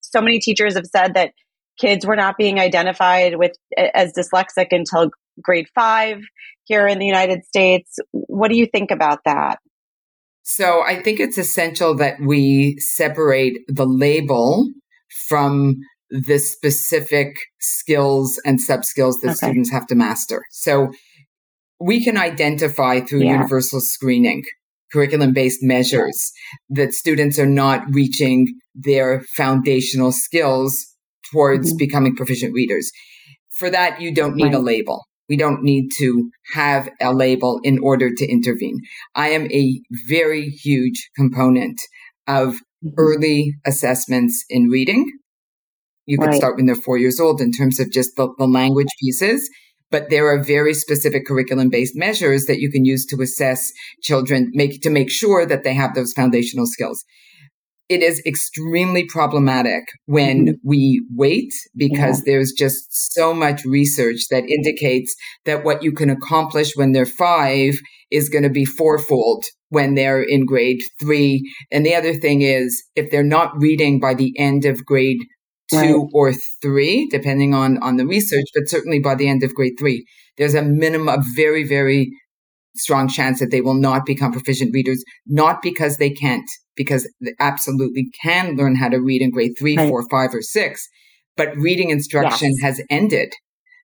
So 0.00 0.20
many 0.20 0.40
teachers 0.40 0.74
have 0.74 0.86
said 0.86 1.14
that 1.14 1.32
kids 1.78 2.04
were 2.04 2.16
not 2.16 2.36
being 2.36 2.58
identified 2.58 3.36
with 3.38 3.52
as 3.76 4.12
dyslexic 4.12 4.68
until 4.72 5.10
grade 5.42 5.66
five 5.74 6.18
here 6.64 6.86
in 6.86 6.98
the 6.98 7.06
United 7.06 7.44
States. 7.44 7.98
What 8.12 8.48
do 8.48 8.56
you 8.56 8.66
think 8.66 8.90
about 8.90 9.20
that? 9.24 9.58
So 10.42 10.82
I 10.86 11.02
think 11.02 11.20
it's 11.20 11.36
essential 11.36 11.94
that 11.96 12.16
we 12.20 12.76
separate 12.78 13.58
the 13.68 13.84
label 13.84 14.66
from 15.28 15.76
the 16.10 16.38
specific 16.38 17.36
skills 17.60 18.40
and 18.46 18.60
sub 18.60 18.84
skills 18.84 19.18
that 19.18 19.28
okay. 19.28 19.36
students 19.36 19.70
have 19.70 19.86
to 19.88 19.94
master. 19.94 20.42
So 20.50 20.90
we 21.80 22.02
can 22.02 22.16
identify 22.16 23.00
through 23.00 23.24
yeah. 23.24 23.32
universal 23.32 23.80
screening 23.80 24.44
curriculum 24.92 25.32
based 25.32 25.62
measures 25.62 26.32
that 26.70 26.94
students 26.94 27.38
are 27.38 27.46
not 27.46 27.84
reaching 27.92 28.46
their 28.74 29.20
foundational 29.36 30.12
skills 30.12 30.94
towards 31.30 31.68
mm-hmm. 31.68 31.76
becoming 31.76 32.16
proficient 32.16 32.54
readers. 32.54 32.90
For 33.50 33.70
that, 33.70 34.00
you 34.00 34.14
don't 34.14 34.34
need 34.34 34.44
right. 34.44 34.54
a 34.54 34.58
label. 34.60 35.04
We 35.28 35.36
don't 35.36 35.62
need 35.62 35.90
to 35.98 36.30
have 36.54 36.88
a 37.00 37.12
label 37.12 37.60
in 37.62 37.78
order 37.82 38.10
to 38.14 38.26
intervene. 38.26 38.80
I 39.14 39.28
am 39.30 39.50
a 39.52 39.80
very 40.08 40.48
huge 40.48 41.10
component 41.16 41.80
of 42.26 42.54
mm-hmm. 42.54 42.88
early 42.96 43.54
assessments 43.66 44.44
in 44.48 44.68
reading. 44.68 45.10
You 46.06 46.18
could 46.18 46.28
right. 46.28 46.36
start 46.36 46.56
when 46.56 46.66
they're 46.66 46.74
four 46.74 46.96
years 46.96 47.20
old 47.20 47.40
in 47.40 47.52
terms 47.52 47.78
of 47.78 47.92
just 47.92 48.16
the, 48.16 48.32
the 48.38 48.46
language 48.46 48.88
pieces, 49.00 49.50
but 49.90 50.08
there 50.08 50.26
are 50.26 50.42
very 50.42 50.72
specific 50.72 51.26
curriculum 51.26 51.68
based 51.68 51.96
measures 51.96 52.46
that 52.46 52.60
you 52.60 52.70
can 52.70 52.86
use 52.86 53.04
to 53.06 53.20
assess 53.20 53.70
children, 54.02 54.50
make, 54.54 54.80
to 54.82 54.90
make 54.90 55.10
sure 55.10 55.44
that 55.44 55.64
they 55.64 55.74
have 55.74 55.94
those 55.94 56.14
foundational 56.14 56.66
skills 56.66 57.04
it 57.88 58.02
is 58.02 58.22
extremely 58.26 59.04
problematic 59.06 59.84
when 60.06 60.46
mm-hmm. 60.46 60.68
we 60.68 61.04
wait 61.14 61.52
because 61.76 62.18
yeah. 62.18 62.32
there's 62.32 62.52
just 62.52 63.14
so 63.14 63.32
much 63.32 63.64
research 63.64 64.28
that 64.30 64.44
indicates 64.44 65.14
that 65.46 65.64
what 65.64 65.82
you 65.82 65.92
can 65.92 66.10
accomplish 66.10 66.72
when 66.74 66.92
they're 66.92 67.06
five 67.06 67.74
is 68.10 68.28
going 68.28 68.44
to 68.44 68.50
be 68.50 68.64
fourfold 68.64 69.44
when 69.70 69.94
they're 69.94 70.22
in 70.22 70.46
grade 70.46 70.80
three. 71.00 71.42
And 71.70 71.84
the 71.84 71.94
other 71.94 72.14
thing 72.14 72.42
is, 72.42 72.84
if 72.94 73.10
they're 73.10 73.22
not 73.22 73.52
reading 73.56 74.00
by 74.00 74.14
the 74.14 74.34
end 74.38 74.64
of 74.64 74.84
grade 74.84 75.18
two 75.70 75.76
right. 75.76 76.10
or 76.14 76.32
three, 76.62 77.08
depending 77.10 77.54
on, 77.54 77.78
on 77.78 77.96
the 77.96 78.06
research, 78.06 78.46
but 78.54 78.68
certainly 78.68 79.00
by 79.00 79.14
the 79.14 79.28
end 79.28 79.42
of 79.42 79.54
grade 79.54 79.74
three, 79.78 80.06
there's 80.36 80.54
a 80.54 80.62
minimum, 80.62 81.08
a 81.08 81.22
very, 81.36 81.64
very 81.66 82.10
strong 82.78 83.08
chance 83.08 83.40
that 83.40 83.50
they 83.50 83.60
will 83.60 83.74
not 83.74 84.06
become 84.06 84.32
proficient 84.32 84.72
readers, 84.72 85.04
not 85.26 85.62
because 85.62 85.96
they 85.96 86.10
can't, 86.10 86.48
because 86.76 87.08
they 87.20 87.32
absolutely 87.40 88.10
can 88.22 88.56
learn 88.56 88.76
how 88.76 88.88
to 88.88 88.98
read 88.98 89.22
in 89.22 89.30
grade 89.30 89.52
three, 89.58 89.76
right. 89.76 89.88
four, 89.88 90.04
five, 90.10 90.34
or 90.34 90.42
six, 90.42 90.88
but 91.36 91.56
reading 91.56 91.90
instruction 91.90 92.52
yes. 92.58 92.62
has 92.62 92.86
ended. 92.90 93.32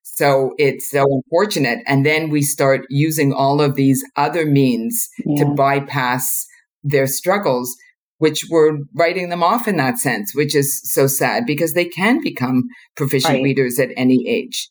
So 0.02 0.52
it's 0.58 0.90
so 0.90 1.04
unfortunate. 1.10 1.80
And 1.86 2.04
then 2.04 2.28
we 2.28 2.42
start 2.42 2.82
using 2.90 3.32
all 3.32 3.60
of 3.60 3.74
these 3.74 4.04
other 4.16 4.46
means 4.46 5.08
yeah. 5.24 5.44
to 5.44 5.50
bypass 5.54 6.46
their 6.82 7.06
struggles, 7.06 7.74
which 8.18 8.44
we're 8.50 8.78
writing 8.94 9.30
them 9.30 9.42
off 9.42 9.66
in 9.66 9.76
that 9.78 9.98
sense, 9.98 10.34
which 10.34 10.54
is 10.54 10.80
so 10.84 11.06
sad 11.06 11.44
because 11.46 11.72
they 11.72 11.86
can 11.86 12.22
become 12.22 12.64
proficient 12.96 13.34
right. 13.34 13.42
readers 13.42 13.78
at 13.78 13.88
any 13.96 14.28
age. 14.28 14.68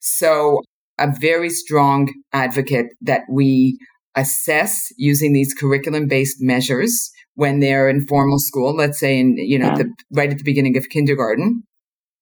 So 0.00 0.60
a 0.98 1.08
very 1.20 1.50
strong 1.50 2.12
advocate 2.32 2.86
that 3.00 3.22
we 3.30 3.78
assess 4.14 4.88
using 4.96 5.32
these 5.32 5.54
curriculum 5.54 6.06
based 6.06 6.36
measures 6.40 7.10
when 7.34 7.60
they're 7.60 7.88
in 7.88 8.06
formal 8.06 8.38
school, 8.38 8.74
let's 8.74 9.00
say 9.00 9.18
in, 9.18 9.36
you 9.38 9.58
know, 9.58 9.68
yeah. 9.68 9.78
the, 9.78 9.94
right 10.12 10.30
at 10.30 10.38
the 10.38 10.44
beginning 10.44 10.76
of 10.76 10.88
kindergarten. 10.90 11.62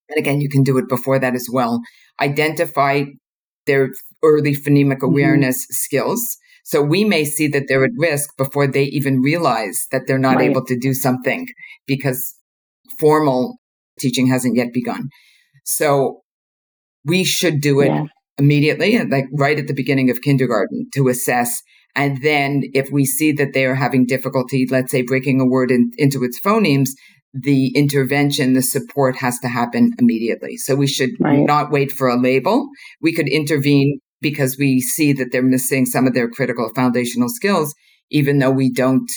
And 0.08 0.18
again, 0.18 0.40
you 0.40 0.48
can 0.48 0.62
do 0.62 0.78
it 0.78 0.88
before 0.88 1.18
that 1.18 1.34
as 1.34 1.48
well. 1.52 1.80
Identify 2.20 3.04
their 3.66 3.90
early 4.22 4.54
phonemic 4.54 4.96
mm-hmm. 4.96 5.06
awareness 5.06 5.56
mm-hmm. 5.56 5.72
skills. 5.72 6.36
So 6.64 6.82
we 6.82 7.04
may 7.04 7.24
see 7.24 7.48
that 7.48 7.64
they're 7.68 7.84
at 7.84 7.90
risk 7.96 8.36
before 8.36 8.66
they 8.66 8.84
even 8.84 9.20
realize 9.20 9.86
that 9.90 10.02
they're 10.06 10.18
not 10.18 10.36
right. 10.36 10.50
able 10.50 10.64
to 10.66 10.78
do 10.78 10.94
something 10.94 11.48
because 11.86 12.34
formal 12.98 13.56
teaching 13.98 14.28
hasn't 14.28 14.56
yet 14.56 14.72
begun. 14.72 15.08
So 15.64 16.20
we 17.04 17.24
should 17.24 17.60
do 17.60 17.80
it 17.80 17.88
yeah. 17.88 18.04
Immediately, 18.38 18.98
like 19.04 19.26
right 19.32 19.58
at 19.58 19.66
the 19.66 19.74
beginning 19.74 20.10
of 20.10 20.22
kindergarten 20.22 20.88
to 20.94 21.08
assess. 21.08 21.62
And 21.96 22.22
then 22.22 22.62
if 22.72 22.90
we 22.90 23.04
see 23.04 23.32
that 23.32 23.52
they 23.52 23.66
are 23.66 23.74
having 23.74 24.06
difficulty, 24.06 24.66
let's 24.70 24.92
say 24.92 25.02
breaking 25.02 25.40
a 25.40 25.46
word 25.46 25.70
in, 25.70 25.90
into 25.96 26.22
its 26.24 26.40
phonemes, 26.40 26.90
the 27.32 27.68
intervention, 27.76 28.54
the 28.54 28.62
support 28.62 29.16
has 29.16 29.38
to 29.40 29.48
happen 29.48 29.92
immediately. 29.98 30.56
So 30.56 30.74
we 30.74 30.86
should 30.86 31.10
right. 31.20 31.38
not 31.38 31.70
wait 31.70 31.92
for 31.92 32.08
a 32.08 32.20
label. 32.20 32.68
We 33.00 33.12
could 33.12 33.28
intervene 33.28 34.00
because 34.20 34.56
we 34.58 34.80
see 34.80 35.12
that 35.14 35.32
they're 35.32 35.42
missing 35.42 35.86
some 35.86 36.06
of 36.06 36.14
their 36.14 36.28
critical 36.28 36.70
foundational 36.74 37.28
skills, 37.28 37.74
even 38.10 38.38
though 38.38 38.50
we 38.50 38.70
don't 38.72 39.10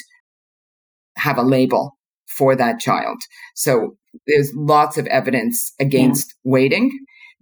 have 1.17 1.37
a 1.37 1.43
label 1.43 1.97
for 2.27 2.55
that 2.55 2.79
child. 2.79 3.17
So 3.55 3.95
there's 4.27 4.53
lots 4.55 4.97
of 4.97 5.07
evidence 5.07 5.73
against 5.79 6.33
yeah. 6.43 6.51
waiting, 6.51 6.91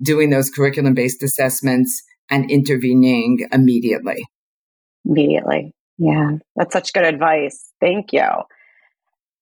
doing 0.02 0.30
those 0.30 0.50
curriculum 0.50 0.94
based 0.94 1.24
assessments 1.24 2.04
and 2.30 2.50
intervening 2.50 3.48
immediately. 3.52 4.26
Immediately. 5.06 5.74
Yeah, 5.98 6.38
that's 6.56 6.74
such 6.74 6.94
good 6.94 7.06
advice. 7.06 7.72
Thank 7.80 8.14
you. 8.14 8.26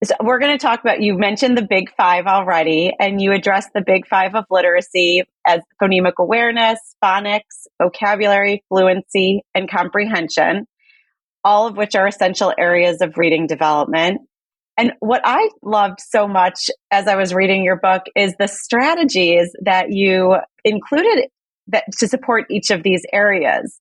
So 0.03 0.15
we're 0.21 0.39
going 0.39 0.57
to 0.57 0.61
talk 0.61 0.79
about, 0.79 1.01
you 1.01 1.17
mentioned 1.17 1.57
the 1.57 1.67
big 1.69 1.93
five 1.95 2.25
already, 2.25 2.93
and 2.97 3.21
you 3.21 3.33
addressed 3.33 3.69
the 3.73 3.83
big 3.85 4.07
five 4.07 4.33
of 4.33 4.45
literacy 4.49 5.23
as 5.45 5.61
phonemic 5.81 6.13
awareness, 6.19 6.79
phonics, 7.03 7.67
vocabulary, 7.81 8.63
fluency, 8.69 9.43
and 9.53 9.69
comprehension, 9.69 10.67
all 11.43 11.67
of 11.67 11.75
which 11.75 11.95
are 11.95 12.07
essential 12.07 12.53
areas 12.57 13.01
of 13.01 13.17
reading 13.17 13.45
development. 13.45 14.21
And 14.79 14.93
what 15.01 15.19
I 15.25 15.49
loved 15.61 15.99
so 15.99 16.25
much 16.25 16.69
as 16.89 17.09
I 17.09 17.17
was 17.17 17.33
reading 17.33 17.65
your 17.65 17.77
book 17.77 18.03
is 18.15 18.33
the 18.39 18.47
strategies 18.47 19.51
that 19.65 19.87
you 19.89 20.37
included 20.63 21.27
that 21.67 21.83
to 21.99 22.07
support 22.07 22.45
each 22.49 22.69
of 22.69 22.81
these 22.81 23.01
areas. 23.11 23.77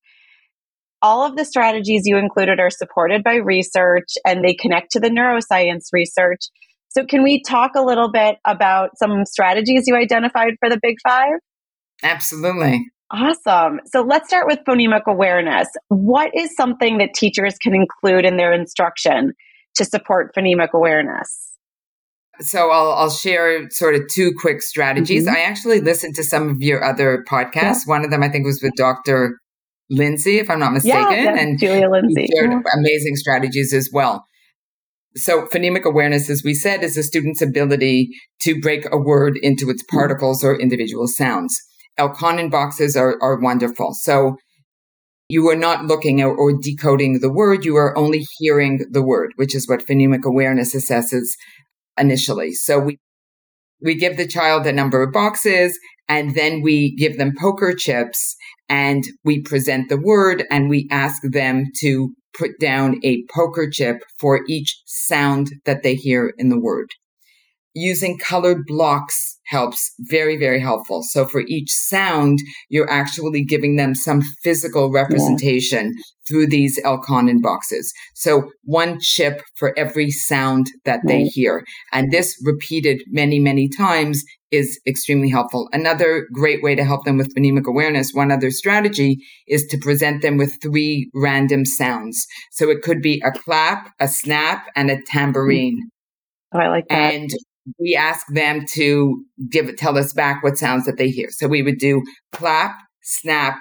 All 1.00 1.25
of 1.25 1.37
the 1.37 1.45
strategies 1.45 2.02
you 2.05 2.17
included 2.17 2.59
are 2.59 2.69
supported 2.69 3.23
by 3.23 3.37
research 3.37 4.09
and 4.26 4.45
they 4.45 4.55
connect 4.55 4.90
to 4.93 5.00
the 5.00 5.09
neuroscience 5.09 5.85
research. 5.93 6.40
So, 6.88 7.05
can 7.05 7.23
we 7.23 7.45
talk 7.45 7.73
a 7.76 7.83
little 7.83 8.11
bit 8.11 8.35
about 8.45 8.99
some 8.99 9.25
strategies 9.25 9.85
you 9.87 9.95
identified 9.95 10.55
for 10.59 10.69
the 10.69 10.81
Big 10.83 10.97
Five? 11.07 11.35
Absolutely. 12.02 12.85
Awesome. 13.11 13.81
So 13.87 14.02
let's 14.02 14.28
start 14.28 14.49
with 14.49 14.59
phonemic 14.69 15.02
awareness. 15.07 15.69
What 15.88 16.33
is 16.35 16.55
something 16.57 16.99
that 16.99 17.14
teachers 17.14 17.57
can 17.57 17.73
include 17.73 18.25
in 18.25 18.37
their 18.37 18.52
instruction 18.52 19.33
to 19.78 19.85
support 19.85 20.35
phonemic 20.35 20.70
awareness? 20.75 21.49
So 22.40 22.70
I'll, 22.70 22.92
I'll 22.92 23.11
share 23.11 23.68
sort 23.70 23.94
of 23.94 24.02
two 24.12 24.32
quick 24.38 24.62
strategies. 24.62 25.26
Mm-hmm. 25.26 25.37
I 25.37 25.40
actually 25.40 25.80
listened 25.80 26.14
to 26.16 26.23
some 26.23 26.49
of 26.49 26.56
your 26.61 26.85
other 26.85 27.25
podcasts. 27.28 27.87
Yeah. 27.87 27.87
One 27.87 28.04
of 28.04 28.11
them 28.11 28.23
I 28.23 28.28
think 28.28 28.44
was 28.44 28.62
with 28.62 28.75
Dr. 28.76 29.38
Lindsey, 29.90 30.38
if 30.38 30.50
I'm 30.50 30.61
not 30.61 30.73
mistaken, 30.73 31.25
yeah, 31.25 31.37
and 31.37 31.58
Julia 31.58 31.88
Lindsey. 31.88 32.28
Shared 32.35 32.50
yeah. 32.50 32.61
amazing 32.76 33.16
strategies 33.16 33.73
as 33.73 33.90
well. 33.92 34.25
So 35.16 35.47
phonemic 35.47 35.85
awareness, 35.85 36.30
as 36.30 36.44
we 36.44 36.54
said, 36.54 36.85
is 36.85 36.97
a 36.97 37.02
student's 37.02 37.42
ability 37.42 38.11
to 38.42 38.61
break 38.61 38.87
a 38.92 38.99
word 38.99 39.38
into 39.42 39.70
its 39.70 39.82
mm-hmm. 39.82 39.97
particles 39.97 40.44
or 40.44 40.61
individual 40.61 41.08
sounds. 41.08 41.58
Elkonin 41.99 42.50
boxes 42.50 42.97
are, 42.97 43.16
are 43.20 43.40
wonderful. 43.40 43.94
So 43.94 44.37
you 45.28 45.49
are 45.49 45.56
not 45.56 45.85
looking 45.85 46.23
or, 46.23 46.35
or 46.35 46.52
decoding 46.52 47.20
the 47.20 47.32
word. 47.32 47.64
You 47.64 47.76
are 47.76 47.97
only 47.97 48.25
hearing 48.38 48.85
the 48.90 49.02
word, 49.02 49.32
which 49.37 49.54
is 49.54 49.68
what 49.68 49.87
phonemic 49.87 50.25
awareness 50.25 50.75
assesses 50.75 51.28
initially. 51.99 52.52
So 52.52 52.78
we, 52.78 52.99
we 53.82 53.94
give 53.94 54.16
the 54.16 54.26
child 54.26 54.66
a 54.66 54.73
number 54.73 55.02
of 55.02 55.12
boxes 55.12 55.78
and 56.08 56.35
then 56.35 56.62
we 56.62 56.97
give 56.97 57.18
them 57.18 57.34
poker 57.38 57.75
chips 57.75 58.36
and 58.69 59.04
we 59.25 59.43
present 59.43 59.88
the 59.88 60.00
word 60.00 60.45
and 60.50 60.71
we 60.71 60.88
ask 60.91 61.21
them 61.23 61.67
to 61.80 62.14
put 62.38 62.58
down 62.60 62.97
a 63.04 63.25
poker 63.34 63.69
chip 63.71 63.99
for 64.19 64.41
each 64.49 64.80
sound 64.86 65.49
that 65.64 65.82
they 65.82 65.95
hear 65.95 66.32
in 66.38 66.49
the 66.49 66.60
word. 66.60 66.88
Using 67.75 68.19
colored 68.19 68.64
blocks 68.67 69.37
helps 69.49 69.93
very, 70.00 70.37
very 70.37 70.61
helpful. 70.61 71.02
So 71.02 71.26
for 71.26 71.43
each 71.49 71.71
sound, 71.71 72.39
you're 72.69 72.91
actually 72.91 73.45
giving 73.45 73.76
them 73.76 73.95
some 73.95 74.23
physical 74.43 74.91
representation 74.91 75.93
yeah. 75.95 76.02
through 76.28 76.47
these 76.49 76.78
Elkonin 76.82 77.41
boxes. 77.41 77.93
So 78.15 78.50
one 78.65 78.99
chip 79.00 79.43
for 79.56 79.76
every 79.78 80.11
sound 80.11 80.67
that 80.84 81.00
right. 81.04 81.08
they 81.08 81.25
hear. 81.25 81.65
And 81.93 82.13
this 82.13 82.41
repeated 82.45 83.02
many, 83.08 83.39
many 83.39 83.69
times 83.69 84.23
is 84.50 84.80
extremely 84.87 85.30
helpful. 85.30 85.69
Another 85.73 86.26
great 86.32 86.63
way 86.63 86.75
to 86.75 86.84
help 86.84 87.04
them 87.04 87.17
with 87.17 87.34
phonemic 87.34 87.67
awareness, 87.67 88.13
one 88.13 88.30
other 88.30 88.50
strategy 88.50 89.19
is 89.47 89.67
to 89.67 89.78
present 89.78 90.23
them 90.23 90.37
with 90.37 90.56
three 90.63 91.11
random 91.15 91.65
sounds. 91.65 92.26
So 92.52 92.71
it 92.71 92.82
could 92.82 93.02
be 93.02 93.23
a 93.25 93.30
clap, 93.30 93.91
a 94.00 94.08
snap, 94.08 94.67
and 94.76 94.91
a 94.91 94.97
mm. 94.97 95.02
tambourine. 95.06 95.91
Oh, 96.52 96.58
I 96.58 96.69
like 96.69 96.89
that. 96.89 97.15
And 97.15 97.30
we 97.78 97.95
ask 97.95 98.26
them 98.28 98.65
to 98.75 99.25
give 99.50 99.75
tell 99.76 99.99
us 99.99 100.13
back 100.13 100.43
what 100.43 100.59
sounds 100.59 100.87
that 100.87 100.97
they 100.97 101.11
hear. 101.11 101.28
So 101.31 101.49
we 101.49 101.63
would 101.63 101.78
do 101.78 102.02
clap, 102.33 102.76
snap, 103.02 103.59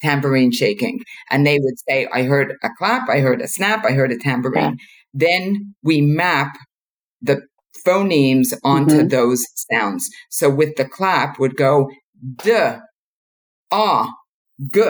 tambourine 0.00 0.52
shaking. 0.52 1.00
And 1.30 1.46
they 1.46 1.58
would 1.58 1.78
say, 1.88 2.08
I 2.12 2.22
heard 2.22 2.54
a 2.62 2.68
clap, 2.76 3.08
I 3.08 3.20
heard 3.20 3.40
a 3.40 3.48
snap, 3.48 3.84
I 3.84 3.92
heard 3.92 4.12
a 4.12 4.18
tambourine. 4.18 4.78
Yeah. 4.78 4.84
Then 5.14 5.74
we 5.82 6.00
map 6.00 6.56
the 7.22 7.42
phonemes 7.86 8.52
onto 8.64 8.96
mm-hmm. 8.96 9.08
those 9.08 9.44
sounds. 9.70 10.08
So 10.30 10.50
with 10.50 10.76
the 10.76 10.84
clap 10.84 11.38
would 11.38 11.56
go 11.56 11.90
d, 12.42 12.52
ah, 13.70 14.12
g, 14.72 14.80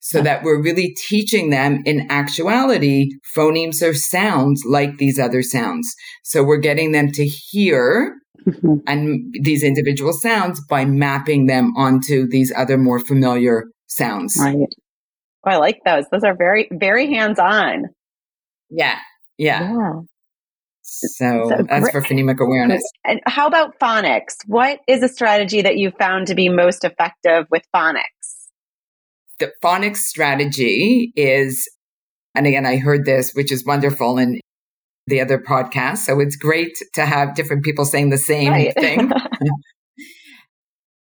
so 0.00 0.22
that 0.22 0.42
we're 0.42 0.62
really 0.62 0.94
teaching 1.08 1.50
them 1.50 1.82
in 1.84 2.10
actuality, 2.10 3.10
phonemes 3.36 3.86
are 3.86 3.94
sounds 3.94 4.64
like 4.66 4.96
these 4.96 5.18
other 5.18 5.42
sounds. 5.42 5.94
So 6.24 6.42
we're 6.42 6.56
getting 6.56 6.92
them 6.92 7.12
to 7.12 7.24
hear 7.24 8.16
mm-hmm. 8.46 8.76
and 8.86 9.34
these 9.42 9.62
individual 9.62 10.12
sounds 10.12 10.60
by 10.68 10.84
mapping 10.84 11.46
them 11.46 11.74
onto 11.76 12.26
these 12.26 12.52
other 12.56 12.78
more 12.78 12.98
familiar 12.98 13.64
sounds. 13.86 14.36
Right. 14.40 14.56
Oh, 15.46 15.50
I 15.50 15.56
like 15.56 15.80
those. 15.84 16.04
Those 16.10 16.24
are 16.24 16.36
very, 16.36 16.68
very 16.72 17.12
hands 17.14 17.38
on. 17.38 17.84
Yeah. 18.70 18.98
Yeah. 19.38 19.72
yeah. 19.72 19.92
So, 20.82 21.48
so 21.48 21.62
that's 21.68 21.90
for 21.90 22.02
phonemic 22.02 22.40
awareness. 22.40 22.82
And 23.04 23.20
how 23.26 23.46
about 23.46 23.78
phonics? 23.78 24.34
What 24.46 24.80
is 24.88 25.02
a 25.02 25.08
strategy 25.08 25.62
that 25.62 25.76
you 25.76 25.92
found 25.98 26.26
to 26.28 26.34
be 26.34 26.48
most 26.48 26.84
effective 26.84 27.46
with 27.50 27.62
phonics? 27.74 28.19
The 29.40 29.52
phonics 29.62 29.98
strategy 29.98 31.12
is, 31.16 31.68
and 32.34 32.46
again, 32.46 32.66
I 32.66 32.76
heard 32.76 33.04
this, 33.04 33.32
which 33.32 33.50
is 33.50 33.64
wonderful 33.64 34.18
in 34.18 34.40
the 35.06 35.20
other 35.20 35.38
podcast. 35.38 35.98
So 35.98 36.20
it's 36.20 36.36
great 36.36 36.76
to 36.94 37.04
have 37.04 37.34
different 37.34 37.64
people 37.64 37.84
saying 37.84 38.10
the 38.10 38.18
same 38.18 38.52
right. 38.52 38.74
thing. 38.74 39.10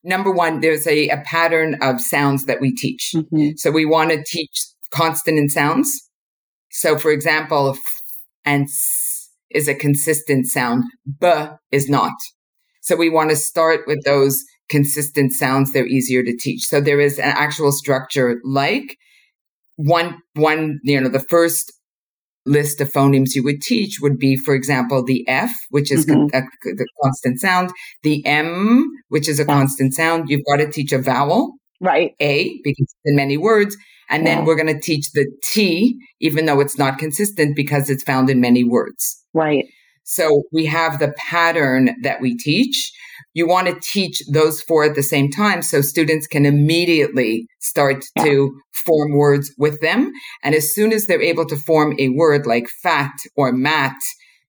Number 0.05 0.31
one, 0.31 0.61
there's 0.61 0.87
a, 0.87 1.09
a, 1.09 1.23
pattern 1.27 1.77
of 1.83 2.01
sounds 2.01 2.47
that 2.47 2.61
we 2.61 2.75
teach. 2.75 3.13
Mm-hmm. 3.15 3.51
So 3.57 3.71
we 3.71 3.85
want 3.85 4.11
to 4.11 4.25
teach 4.25 4.67
consonant 4.91 5.51
sounds. 5.51 5.91
So 6.71 6.97
for 6.97 7.11
example, 7.11 7.71
f 7.71 7.79
and 8.45 8.65
s 8.65 9.31
is 9.51 9.69
a 9.69 9.75
consistent 9.75 10.47
sound. 10.47 10.85
B 11.21 11.29
is 11.71 11.89
not. 11.89 12.15
So 12.81 12.97
we 12.97 13.11
want 13.11 13.31
to 13.31 13.37
start 13.37 13.81
with 13.87 14.03
those 14.05 14.43
consistent 14.71 15.33
sounds, 15.33 15.73
they're 15.73 15.87
easier 15.87 16.23
to 16.23 16.37
teach. 16.37 16.63
So 16.65 16.81
there 16.81 17.01
is 17.01 17.19
an 17.19 17.35
actual 17.37 17.73
structure 17.73 18.41
like 18.45 18.97
one, 19.77 20.19
one, 20.35 20.79
you 20.85 21.01
know, 21.01 21.09
the 21.09 21.21
first 21.21 21.73
list 22.47 22.81
of 22.81 22.91
phonemes 22.91 23.35
you 23.35 23.45
would 23.45 23.61
teach 23.61 23.99
would 24.01 24.19
be, 24.19 24.37
for 24.37 24.55
example, 24.55 25.05
the 25.05 25.27
F, 25.29 25.53
which 25.71 25.93
is 25.93 26.07
mm-hmm. 26.07 26.35
a, 26.35 26.43
the 26.75 26.87
constant 27.03 27.41
sound, 27.41 27.71
the 28.03 28.25
M, 28.25 28.87
which 29.09 29.29
is 29.29 29.39
a 29.39 29.45
constant 29.45 29.95
sound. 29.95 30.29
You've 30.29 30.45
got 30.51 30.57
to 30.57 30.71
teach 30.71 30.93
a 30.93 30.99
vowel, 30.99 31.55
right? 31.81 32.13
A, 32.21 32.59
because 32.65 32.95
in 33.05 33.17
many 33.17 33.37
words. 33.37 33.77
And 34.09 34.25
yeah. 34.25 34.37
then 34.37 34.45
we're 34.45 34.57
going 34.57 34.75
to 34.75 34.81
teach 34.81 35.13
the 35.13 35.27
T, 35.53 35.97
even 36.21 36.47
though 36.47 36.61
it's 36.61 36.79
not 36.79 36.99
consistent 36.99 37.55
because 37.55 37.89
it's 37.89 38.03
found 38.03 38.29
in 38.29 38.41
many 38.41 38.65
words. 38.65 39.25
Right. 39.35 39.67
So 40.11 40.43
we 40.53 40.67
have 40.67 40.99
the 40.99 41.15
pattern 41.17 41.97
that 42.03 42.21
we 42.21 42.37
teach 42.37 42.93
you 43.35 43.47
want 43.47 43.69
to 43.69 43.79
teach 43.81 44.23
those 44.33 44.61
four 44.61 44.85
at 44.85 44.95
the 44.95 45.03
same 45.03 45.31
time 45.31 45.63
so 45.63 45.81
students 45.81 46.27
can 46.27 46.45
immediately 46.45 47.47
start 47.61 48.05
to 48.19 48.61
form 48.73 49.13
words 49.13 49.53
with 49.57 49.81
them. 49.81 50.13
And 50.43 50.55
as 50.55 50.75
soon 50.75 50.93
as 50.93 51.07
they're 51.07 51.23
able 51.23 51.47
to 51.47 51.57
form 51.57 51.95
a 51.99 52.09
word 52.09 52.47
like 52.47 52.69
fat 52.83 53.13
or 53.37 53.53
mat, 53.53 53.97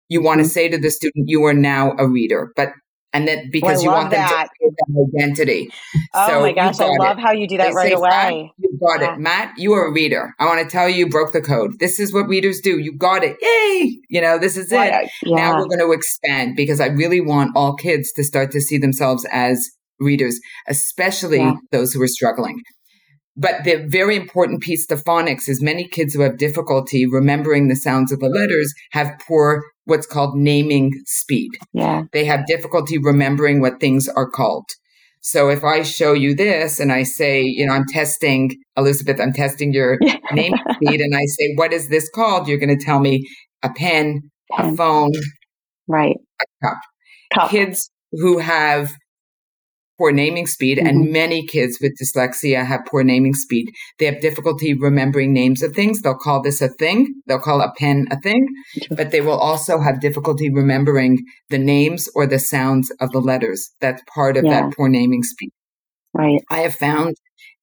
you 0.10 0.22
want 0.22 0.40
mm-hmm. 0.40 0.48
to 0.48 0.54
say 0.54 0.70
to 0.70 0.78
the 0.78 0.90
student, 0.90 1.30
you 1.30 1.44
are 1.44 1.54
now 1.54 1.94
a 1.98 2.08
reader. 2.08 2.52
But 2.56 2.74
and 3.14 3.28
then 3.28 3.50
because 3.52 3.84
you 3.84 3.90
want 3.90 4.10
them 4.12 4.20
that. 4.20 4.50
to 4.62 4.72
that 4.72 5.20
identity. 5.20 5.70
Oh 6.14 6.28
so 6.28 6.40
my 6.42 6.54
gosh, 6.54 6.80
I 6.80 6.88
love 6.88 7.18
it. 7.18 7.22
how 7.22 7.32
you 7.32 7.48
do 7.48 7.58
that 7.58 7.70
they 7.70 7.74
right 7.74 7.94
away. 7.94 8.54
You 8.58 8.80
got 8.80 9.02
yeah. 9.02 9.14
it, 9.14 9.20
Matt. 9.20 9.54
You 9.58 9.74
are 9.74 9.88
a 9.88 9.92
reader. 9.92 10.34
I 10.40 10.46
want 10.46 10.62
to 10.62 10.72
tell 10.72 10.88
you, 10.88 10.96
you 10.96 11.10
broke 11.10 11.34
the 11.34 11.42
code. 11.42 11.80
This 11.80 12.00
is 12.00 12.14
what 12.14 12.28
readers 12.28 12.62
do. 12.62 12.80
You 12.80 12.96
got 12.98 13.24
it. 13.24 13.38
Yay! 13.42 14.00
You 14.10 14.22
know, 14.22 14.38
this 14.38 14.58
is 14.58 14.72
it. 14.72 15.10
Yeah. 15.24 15.36
Now 15.36 15.58
we're 15.58 15.68
going 15.68 15.80
to 15.80 15.92
expand 15.92 16.56
because 16.56 16.80
I 16.80 16.88
really 16.88 17.22
want 17.22 17.56
all 17.56 17.76
kids 17.76 18.12
to 18.14 18.24
start 18.24 18.52
to 18.52 18.62
see 18.62 18.78
themselves 18.78 19.26
as 19.32 19.70
readers, 20.00 20.40
especially 20.68 21.40
yeah. 21.40 21.56
those 21.72 21.94
who 21.94 22.02
are 22.02 22.08
struggling. 22.08 22.62
But 23.38 23.64
the 23.64 23.86
very 23.88 24.16
important 24.18 24.62
piece 24.62 24.86
to 24.88 24.96
phonics 24.96 25.48
is 25.48 25.62
many 25.62 25.88
kids 25.88 26.14
who 26.14 26.22
have 26.22 26.38
difficulty 26.38 27.06
remembering 27.06 27.68
the 27.68 27.76
sounds 27.76 28.12
of 28.12 28.20
the 28.20 28.28
letters 28.28 28.74
have 28.92 29.20
poor 29.26 29.64
what's 29.86 30.06
called 30.08 30.36
naming 30.36 30.92
speed. 31.06 31.52
Yeah. 31.74 32.04
They 32.14 32.26
have 32.26 32.46
difficulty 32.46 32.98
remembering 32.98 33.62
what 33.62 33.80
things 33.80 34.08
are 34.08 34.30
called. 34.30 34.66
So 35.22 35.50
if 35.50 35.64
I 35.64 35.84
show 35.84 36.14
you 36.14 36.36
this 36.36 36.80
and 36.80 36.92
I 36.92 37.04
say, 37.04 37.44
you 37.44 37.66
know, 37.66 37.74
I'm 37.74 37.86
testing, 37.88 38.52
Elizabeth, 38.76 39.20
I'm 39.22 39.34
testing 39.34 39.72
your 39.72 40.00
name 40.32 40.54
speed, 40.76 41.00
and 41.00 41.16
I 41.16 41.26
say, 41.26 41.54
what 41.56 41.74
is 41.74 41.90
this 41.90 42.10
called? 42.10 42.48
You're 42.48 42.58
going 42.58 42.76
to 42.76 42.84
tell 42.84 43.00
me 43.00 43.28
a 43.62 43.70
pen, 43.70 44.22
pen, 44.52 44.74
a 44.74 44.76
phone, 44.76 45.12
right, 45.88 46.16
a 46.42 46.66
cup. 46.66 46.78
cup. 47.36 47.52
Kids 47.52 47.92
who 48.14 48.40
have 48.40 48.92
poor 50.02 50.12
naming 50.12 50.48
speed, 50.48 50.80
mm-hmm. 50.80 50.88
and 50.88 51.12
many 51.12 51.46
kids 51.46 51.78
with 51.80 51.94
dyslexia 52.02 52.66
have 52.66 52.82
poor 52.90 53.04
naming 53.04 53.36
speed. 53.36 53.70
They 54.00 54.08
have 54.08 54.20
difficulty 54.20 54.74
remembering 54.74 55.32
names 55.32 55.62
of 55.62 55.74
things. 55.74 56.02
They'll 56.02 56.16
call 56.16 56.42
this 56.42 56.60
a 56.60 56.70
thing. 56.70 57.22
They'll 57.28 57.38
call 57.40 57.62
a 57.62 57.72
pen 57.78 58.08
a 58.10 58.20
thing, 58.20 58.48
but 58.90 59.12
they 59.12 59.22
will 59.22 59.38
also 59.38 59.80
have 59.80 60.02
difficulty 60.02 60.52
remembering 60.52 61.20
the 61.52 61.60
names 61.60 62.10
or 62.16 62.26
the 62.26 62.40
sounds 62.40 62.92
of 63.00 63.12
the 63.12 63.22
letters. 63.22 63.70
That's 63.80 64.02
part 64.12 64.38
of 64.38 64.46
yeah. 64.46 64.62
that 64.62 64.76
poor 64.76 64.90
naming 64.90 65.22
speed. 65.22 65.52
Right. 66.14 66.42
I 66.50 66.62
have 66.62 66.74
found 66.74 67.16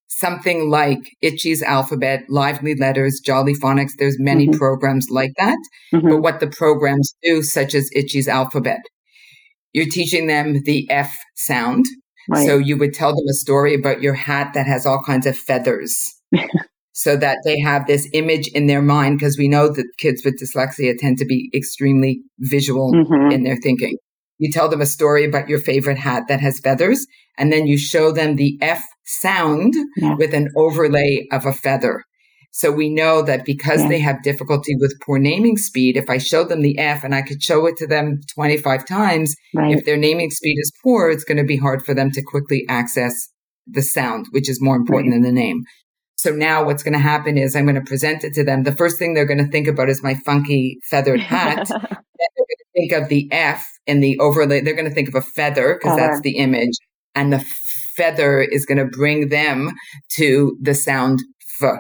something 0.06 0.70
like 0.70 1.10
Itchy's 1.20 1.62
alphabet, 1.62 2.22
Lively 2.28 2.76
Letters, 2.76 3.20
Jolly 3.20 3.54
Phonics. 3.54 3.92
There's 3.98 4.20
many 4.20 4.46
mm-hmm. 4.46 4.58
programs 4.58 5.08
like 5.10 5.32
that. 5.38 5.58
Mm-hmm. 5.92 6.08
But 6.08 6.18
what 6.18 6.38
the 6.38 6.46
programs 6.46 7.14
do, 7.20 7.42
such 7.42 7.74
as 7.74 7.90
Itchy's 7.96 8.28
alphabet, 8.28 8.80
you're 9.72 9.86
teaching 9.90 10.28
them 10.28 10.62
the 10.64 10.86
F 10.88 11.18
sound, 11.34 11.84
Right. 12.28 12.46
So 12.46 12.58
you 12.58 12.76
would 12.76 12.92
tell 12.92 13.10
them 13.10 13.24
a 13.28 13.34
story 13.34 13.74
about 13.74 14.02
your 14.02 14.14
hat 14.14 14.52
that 14.54 14.66
has 14.66 14.84
all 14.84 15.02
kinds 15.02 15.26
of 15.26 15.36
feathers. 15.36 15.96
so 16.98 17.16
that 17.16 17.38
they 17.44 17.60
have 17.60 17.86
this 17.86 18.08
image 18.12 18.48
in 18.48 18.66
their 18.66 18.82
mind 18.82 19.18
because 19.18 19.38
we 19.38 19.46
know 19.46 19.68
that 19.68 19.86
kids 19.98 20.22
with 20.24 20.34
dyslexia 20.36 20.98
tend 20.98 21.16
to 21.16 21.24
be 21.24 21.48
extremely 21.54 22.20
visual 22.40 22.92
mm-hmm. 22.92 23.30
in 23.30 23.44
their 23.44 23.56
thinking. 23.56 23.96
You 24.38 24.50
tell 24.50 24.68
them 24.68 24.80
a 24.80 24.86
story 24.86 25.24
about 25.24 25.48
your 25.48 25.60
favorite 25.60 25.98
hat 25.98 26.24
that 26.28 26.40
has 26.40 26.58
feathers, 26.58 27.06
and 27.36 27.52
then 27.52 27.68
you 27.68 27.78
show 27.78 28.10
them 28.10 28.34
the 28.34 28.58
F 28.60 28.84
sound 29.04 29.74
yeah. 29.96 30.16
with 30.16 30.34
an 30.34 30.48
overlay 30.56 31.28
of 31.30 31.46
a 31.46 31.52
feather. 31.52 32.02
So 32.50 32.72
we 32.72 32.88
know 32.88 33.22
that 33.22 33.44
because 33.44 33.82
yeah. 33.82 33.88
they 33.88 33.98
have 34.00 34.22
difficulty 34.22 34.74
with 34.80 34.98
poor 35.04 35.18
naming 35.18 35.56
speed, 35.56 35.96
if 35.96 36.08
I 36.08 36.18
show 36.18 36.44
them 36.44 36.62
the 36.62 36.78
F 36.78 37.04
and 37.04 37.14
I 37.14 37.22
could 37.22 37.42
show 37.42 37.66
it 37.66 37.76
to 37.76 37.86
them 37.86 38.20
25 38.34 38.86
times, 38.86 39.34
right. 39.54 39.76
if 39.76 39.84
their 39.84 39.96
naming 39.96 40.30
speed 40.30 40.56
is 40.58 40.72
poor, 40.82 41.10
it's 41.10 41.24
going 41.24 41.38
to 41.38 41.44
be 41.44 41.56
hard 41.56 41.84
for 41.84 41.94
them 41.94 42.10
to 42.12 42.22
quickly 42.22 42.64
access 42.68 43.28
the 43.66 43.82
sound, 43.82 44.26
which 44.30 44.48
is 44.48 44.62
more 44.62 44.76
important 44.76 45.12
right. 45.12 45.22
than 45.22 45.34
the 45.34 45.40
name. 45.40 45.62
So 46.16 46.30
now 46.30 46.64
what's 46.64 46.82
going 46.82 46.94
to 46.94 46.98
happen 46.98 47.38
is 47.38 47.54
I'm 47.54 47.64
going 47.64 47.76
to 47.76 47.80
present 47.80 48.24
it 48.24 48.34
to 48.34 48.44
them. 48.44 48.64
The 48.64 48.74
first 48.74 48.98
thing 48.98 49.14
they're 49.14 49.24
going 49.24 49.44
to 49.44 49.50
think 49.50 49.68
about 49.68 49.88
is 49.88 50.02
my 50.02 50.14
funky 50.14 50.78
feathered 50.90 51.20
hat. 51.20 51.68
they're 51.68 51.78
going 51.78 51.94
to 52.58 52.64
think 52.74 52.92
of 52.92 53.08
the 53.08 53.28
F 53.30 53.64
in 53.86 54.00
the 54.00 54.18
overlay. 54.18 54.60
They're 54.60 54.74
going 54.74 54.88
to 54.88 54.94
think 54.94 55.08
of 55.08 55.14
a 55.14 55.22
feather 55.22 55.78
because 55.80 55.96
that's 55.96 56.20
the 56.22 56.38
image. 56.38 56.74
And 57.14 57.32
the 57.32 57.44
feather 57.94 58.40
is 58.40 58.66
going 58.66 58.78
to 58.78 58.84
bring 58.84 59.28
them 59.28 59.70
to 60.16 60.58
the 60.60 60.74
sound 60.74 61.20
F. 61.62 61.78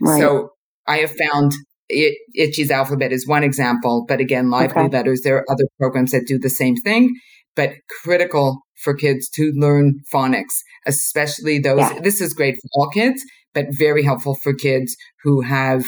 Right. 0.00 0.20
So 0.20 0.50
I 0.86 0.98
have 0.98 1.10
found 1.10 1.52
it, 1.88 2.16
Itchy's 2.34 2.70
Alphabet 2.70 3.12
is 3.12 3.26
one 3.26 3.44
example, 3.44 4.04
but 4.08 4.20
again, 4.20 4.50
Lively 4.50 4.82
okay. 4.84 4.96
Letters, 4.96 5.22
there 5.22 5.36
are 5.36 5.50
other 5.50 5.64
programs 5.78 6.12
that 6.12 6.26
do 6.26 6.38
the 6.38 6.50
same 6.50 6.76
thing, 6.76 7.14
but 7.54 7.72
critical 8.02 8.60
for 8.82 8.94
kids 8.94 9.28
to 9.30 9.52
learn 9.54 10.00
phonics, 10.12 10.60
especially 10.86 11.58
those. 11.58 11.78
Yeah. 11.78 12.00
This 12.00 12.20
is 12.20 12.34
great 12.34 12.54
for 12.54 12.68
all 12.74 12.90
kids, 12.90 13.22
but 13.54 13.66
very 13.70 14.02
helpful 14.02 14.36
for 14.42 14.54
kids 14.54 14.96
who 15.22 15.42
have 15.42 15.84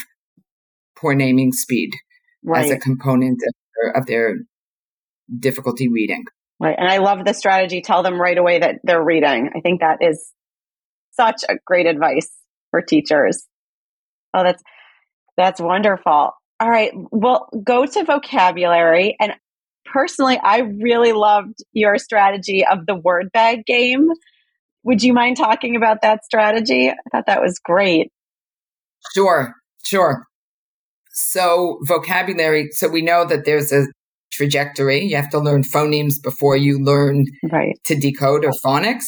poor 0.96 1.14
naming 1.14 1.52
speed 1.52 1.90
right. 2.44 2.64
as 2.64 2.70
a 2.70 2.78
component 2.78 3.40
of 3.46 3.54
their, 3.74 3.96
of 3.96 4.06
their 4.06 4.34
difficulty 5.40 5.88
reading. 5.88 6.24
Right. 6.60 6.76
And 6.78 6.88
I 6.88 6.98
love 6.98 7.24
the 7.24 7.32
strategy. 7.32 7.82
Tell 7.82 8.02
them 8.02 8.20
right 8.20 8.38
away 8.38 8.60
that 8.60 8.76
they're 8.84 9.02
reading. 9.02 9.50
I 9.56 9.60
think 9.60 9.80
that 9.80 9.98
is 10.00 10.30
such 11.12 11.42
a 11.48 11.54
great 11.66 11.86
advice 11.86 12.30
for 12.70 12.80
teachers. 12.80 13.44
Oh, 14.34 14.42
that's 14.42 14.62
that's 15.36 15.60
wonderful. 15.60 16.32
All 16.60 16.70
right, 16.70 16.92
well, 17.10 17.48
go 17.64 17.86
to 17.86 18.04
vocabulary. 18.04 19.16
And 19.20 19.32
personally, 19.84 20.38
I 20.42 20.60
really 20.60 21.12
loved 21.12 21.58
your 21.72 21.98
strategy 21.98 22.64
of 22.66 22.86
the 22.86 22.94
word 22.94 23.30
bag 23.32 23.64
game. 23.66 24.08
Would 24.84 25.02
you 25.02 25.12
mind 25.12 25.36
talking 25.36 25.76
about 25.76 26.02
that 26.02 26.24
strategy? 26.24 26.90
I 26.90 26.94
thought 27.10 27.26
that 27.26 27.40
was 27.40 27.58
great. 27.58 28.12
Sure, 29.14 29.54
sure. 29.84 30.26
So, 31.12 31.78
vocabulary, 31.82 32.70
so 32.72 32.88
we 32.88 33.02
know 33.02 33.24
that 33.24 33.44
there's 33.44 33.72
a 33.72 33.86
trajectory. 34.32 35.04
You 35.04 35.16
have 35.16 35.30
to 35.30 35.38
learn 35.38 35.62
phonemes 35.62 36.14
before 36.22 36.56
you 36.56 36.82
learn 36.82 37.26
right. 37.50 37.78
to 37.86 37.94
decode 37.94 38.44
or 38.44 38.52
phonics. 38.64 39.04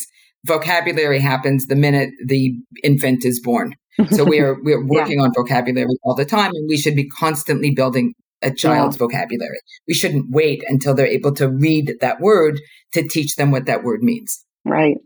Vocabulary 0.46 1.18
happens 1.18 1.66
the 1.66 1.74
minute 1.74 2.10
the 2.24 2.54
infant 2.84 3.24
is 3.24 3.40
born. 3.40 3.74
So 4.11 4.24
we're 4.24 4.56
we're 4.62 4.85
working 4.85 5.18
yeah. 5.18 5.24
on 5.24 5.32
vocabulary 5.35 5.87
all 6.04 6.14
the 6.14 6.24
time, 6.24 6.52
and 6.54 6.68
we 6.68 6.76
should 6.76 6.96
be 6.96 7.09
constantly 7.09 7.72
building 7.74 8.14
a 8.42 8.52
child's 8.52 8.96
yeah. 8.96 9.00
vocabulary. 9.00 9.59
We 9.88 9.94
shouldn't 9.94 10.26
wait 10.30 10.62
until 10.66 10.94
they're 10.94 11.06
able 11.06 11.35
to 11.35 11.48
read 11.48 11.94
that 12.00 12.20
word 12.20 12.61
to 12.92 13.06
teach 13.06 13.37
them 13.37 13.50
what 13.50 13.66
that 13.66 13.82
word 13.82 14.02
means. 14.02 14.44
Right. 14.64 14.96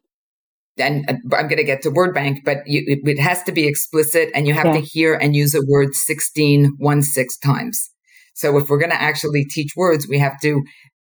And 0.79 1.09
uh, 1.09 1.37
I'm 1.37 1.46
going 1.46 1.59
to 1.59 1.64
get 1.64 1.83
to 1.83 1.90
word 1.90 2.14
bank, 2.14 2.40
but 2.44 2.59
you, 2.66 2.83
it, 2.87 3.00
it, 3.09 3.20
has 3.20 3.42
to 3.44 3.53
be 3.53 3.66
explicit 3.66 4.31
and 4.35 4.46
you 4.46 4.55
have 4.55 4.66
yeah. 4.66 4.72
to 4.74 4.81
hear 4.81 5.14
and 5.14 5.37
use 5.37 5.55
a 5.55 5.61
word 5.68 5.94
16, 5.94 6.76
one, 6.79 7.03
six 7.03 7.37
times. 7.38 7.90
So 8.35 8.57
if 8.57 8.68
we're 8.68 8.79
going 8.79 8.90
to 8.90 9.00
actually 9.00 9.44
teach 9.44 9.72
words, 9.76 10.09
we 10.09 10.18
have 10.18 10.40
to 10.40 10.62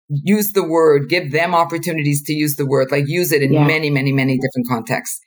use 0.09 0.53
the 0.53 0.66
word, 0.66 1.09
give 1.09 1.33
them 1.33 1.55
opportunities 1.55 2.23
to 2.25 2.35
use 2.35 2.57
the 2.57 2.66
word, 2.66 2.90
like 2.90 3.05
use 3.09 3.33
it 3.33 3.42
in 3.42 3.53
yeah. 3.53 3.66
many, 3.66 3.90
many, 3.90 4.12
many 4.12 4.38
different 4.38 4.68
contexts. 4.68 5.20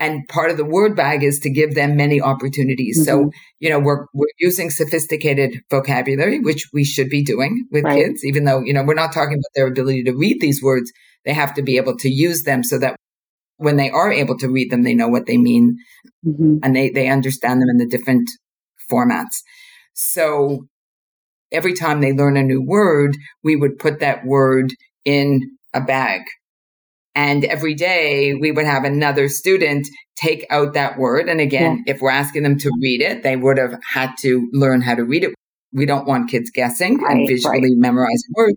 And 0.00 0.26
part 0.28 0.50
of 0.50 0.56
the 0.56 0.64
word 0.64 0.96
bag 0.96 1.22
is 1.22 1.38
to 1.40 1.50
give 1.50 1.74
them 1.74 1.96
many 1.96 2.20
opportunities. 2.20 2.98
Mm-hmm. 2.98 3.04
So, 3.04 3.30
you 3.60 3.70
know, 3.70 3.78
we're, 3.78 4.06
we're 4.12 4.26
using 4.38 4.70
sophisticated 4.70 5.60
vocabulary, 5.70 6.40
which 6.40 6.68
we 6.72 6.84
should 6.84 7.08
be 7.08 7.22
doing 7.22 7.66
with 7.70 7.84
right. 7.84 8.04
kids, 8.04 8.24
even 8.24 8.44
though, 8.44 8.60
you 8.60 8.72
know, 8.72 8.82
we're 8.82 8.94
not 8.94 9.12
talking 9.12 9.34
about 9.34 9.54
their 9.54 9.68
ability 9.68 10.02
to 10.04 10.12
read 10.12 10.40
these 10.40 10.60
words. 10.62 10.92
They 11.24 11.32
have 11.32 11.54
to 11.54 11.62
be 11.62 11.76
able 11.76 11.96
to 11.98 12.10
use 12.10 12.42
them 12.42 12.64
so 12.64 12.78
that 12.78 12.96
when 13.56 13.76
they 13.76 13.88
are 13.88 14.12
able 14.12 14.36
to 14.38 14.48
read 14.48 14.70
them, 14.70 14.82
they 14.82 14.94
know 14.94 15.08
what 15.08 15.26
they 15.26 15.38
mean 15.38 15.76
mm-hmm. 16.26 16.56
and 16.64 16.74
they, 16.74 16.90
they 16.90 17.08
understand 17.08 17.62
them 17.62 17.68
in 17.70 17.78
the 17.78 17.86
different 17.86 18.28
formats. 18.90 19.42
So 19.92 20.66
every 21.52 21.72
time 21.72 22.00
they 22.00 22.12
learn 22.12 22.36
a 22.36 22.42
new 22.42 22.60
word, 22.60 23.16
we 23.44 23.54
would 23.54 23.78
put 23.78 24.00
that 24.00 24.24
word 24.26 24.70
in 25.04 25.40
a 25.72 25.80
bag 25.80 26.22
and 27.14 27.44
every 27.44 27.74
day 27.74 28.34
we 28.34 28.50
would 28.50 28.66
have 28.66 28.84
another 28.84 29.28
student 29.28 29.86
take 30.16 30.46
out 30.50 30.74
that 30.74 30.98
word. 30.98 31.28
And 31.28 31.40
again, 31.40 31.82
yeah. 31.86 31.94
if 31.94 32.00
we're 32.00 32.10
asking 32.10 32.42
them 32.42 32.58
to 32.58 32.70
read 32.82 33.00
it, 33.02 33.22
they 33.22 33.36
would 33.36 33.58
have 33.58 33.78
had 33.92 34.12
to 34.20 34.48
learn 34.52 34.80
how 34.80 34.94
to 34.94 35.04
read 35.04 35.24
it. 35.24 35.34
We 35.72 35.86
don't 35.86 36.06
want 36.06 36.30
kids 36.30 36.50
guessing 36.50 36.98
right, 36.98 37.16
and 37.16 37.28
visually 37.28 37.60
right. 37.60 37.72
memorizing 37.76 38.32
words. 38.34 38.56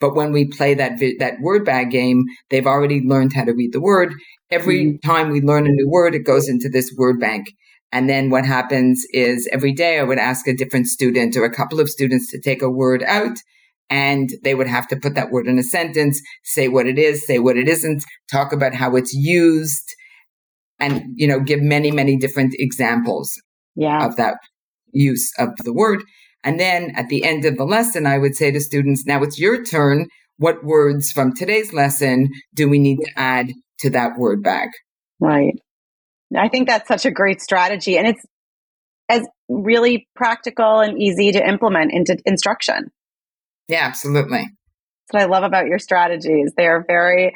But 0.00 0.14
when 0.14 0.32
we 0.32 0.46
play 0.46 0.74
that 0.74 0.98
vi- 0.98 1.16
that 1.18 1.40
word 1.40 1.64
bag 1.64 1.90
game, 1.90 2.24
they've 2.50 2.66
already 2.66 3.02
learned 3.04 3.32
how 3.34 3.44
to 3.44 3.52
read 3.52 3.72
the 3.72 3.80
word. 3.80 4.12
Every 4.50 4.84
mm-hmm. 4.84 5.08
time 5.08 5.30
we 5.30 5.40
learn 5.40 5.66
a 5.66 5.70
new 5.70 5.88
word, 5.88 6.14
it 6.14 6.24
goes 6.24 6.48
into 6.48 6.68
this 6.68 6.94
word 6.96 7.18
bank. 7.18 7.48
And 7.90 8.08
then 8.08 8.30
what 8.30 8.44
happens 8.44 9.04
is 9.12 9.48
every 9.50 9.72
day 9.72 9.98
I 9.98 10.02
would 10.02 10.18
ask 10.18 10.46
a 10.46 10.54
different 10.54 10.86
student 10.86 11.36
or 11.36 11.44
a 11.44 11.54
couple 11.54 11.80
of 11.80 11.88
students 11.88 12.30
to 12.30 12.40
take 12.40 12.62
a 12.62 12.70
word 12.70 13.02
out 13.02 13.38
and 13.90 14.30
they 14.42 14.54
would 14.54 14.66
have 14.66 14.86
to 14.88 14.96
put 14.96 15.14
that 15.14 15.30
word 15.30 15.46
in 15.46 15.58
a 15.58 15.62
sentence, 15.62 16.20
say 16.44 16.68
what 16.68 16.86
it 16.86 16.98
is, 16.98 17.26
say 17.26 17.38
what 17.38 17.56
it 17.56 17.68
isn't, 17.68 18.04
talk 18.30 18.52
about 18.52 18.74
how 18.74 18.96
it's 18.96 19.14
used, 19.14 19.94
and 20.78 21.02
you 21.16 21.26
know, 21.26 21.40
give 21.40 21.62
many, 21.62 21.90
many 21.90 22.16
different 22.16 22.54
examples 22.58 23.32
yeah. 23.74 24.04
of 24.04 24.16
that 24.16 24.36
use 24.92 25.32
of 25.38 25.50
the 25.64 25.72
word. 25.72 26.02
And 26.44 26.60
then 26.60 26.92
at 26.96 27.08
the 27.08 27.24
end 27.24 27.44
of 27.44 27.56
the 27.56 27.64
lesson, 27.64 28.06
I 28.06 28.18
would 28.18 28.36
say 28.36 28.50
to 28.50 28.60
students, 28.60 29.04
now 29.06 29.22
it's 29.22 29.38
your 29.38 29.64
turn. 29.64 30.06
What 30.36 30.64
words 30.64 31.10
from 31.10 31.34
today's 31.34 31.72
lesson 31.72 32.28
do 32.54 32.68
we 32.68 32.78
need 32.78 32.98
to 32.98 33.10
add 33.16 33.52
to 33.80 33.90
that 33.90 34.12
word 34.16 34.42
bag? 34.42 34.68
Right. 35.18 35.54
I 36.36 36.48
think 36.48 36.68
that's 36.68 36.86
such 36.86 37.06
a 37.06 37.10
great 37.10 37.40
strategy. 37.40 37.98
And 37.98 38.06
it's 38.06 38.24
as 39.08 39.26
really 39.48 40.06
practical 40.14 40.80
and 40.80 41.00
easy 41.00 41.32
to 41.32 41.46
implement 41.46 41.92
into 41.92 42.18
instruction. 42.24 42.90
Yeah, 43.68 43.84
absolutely. 43.84 44.38
That's 44.38 44.50
what 45.10 45.22
I 45.22 45.26
love 45.26 45.44
about 45.44 45.66
your 45.66 45.78
strategies. 45.78 46.52
They 46.56 46.66
are 46.66 46.84
very, 46.86 47.34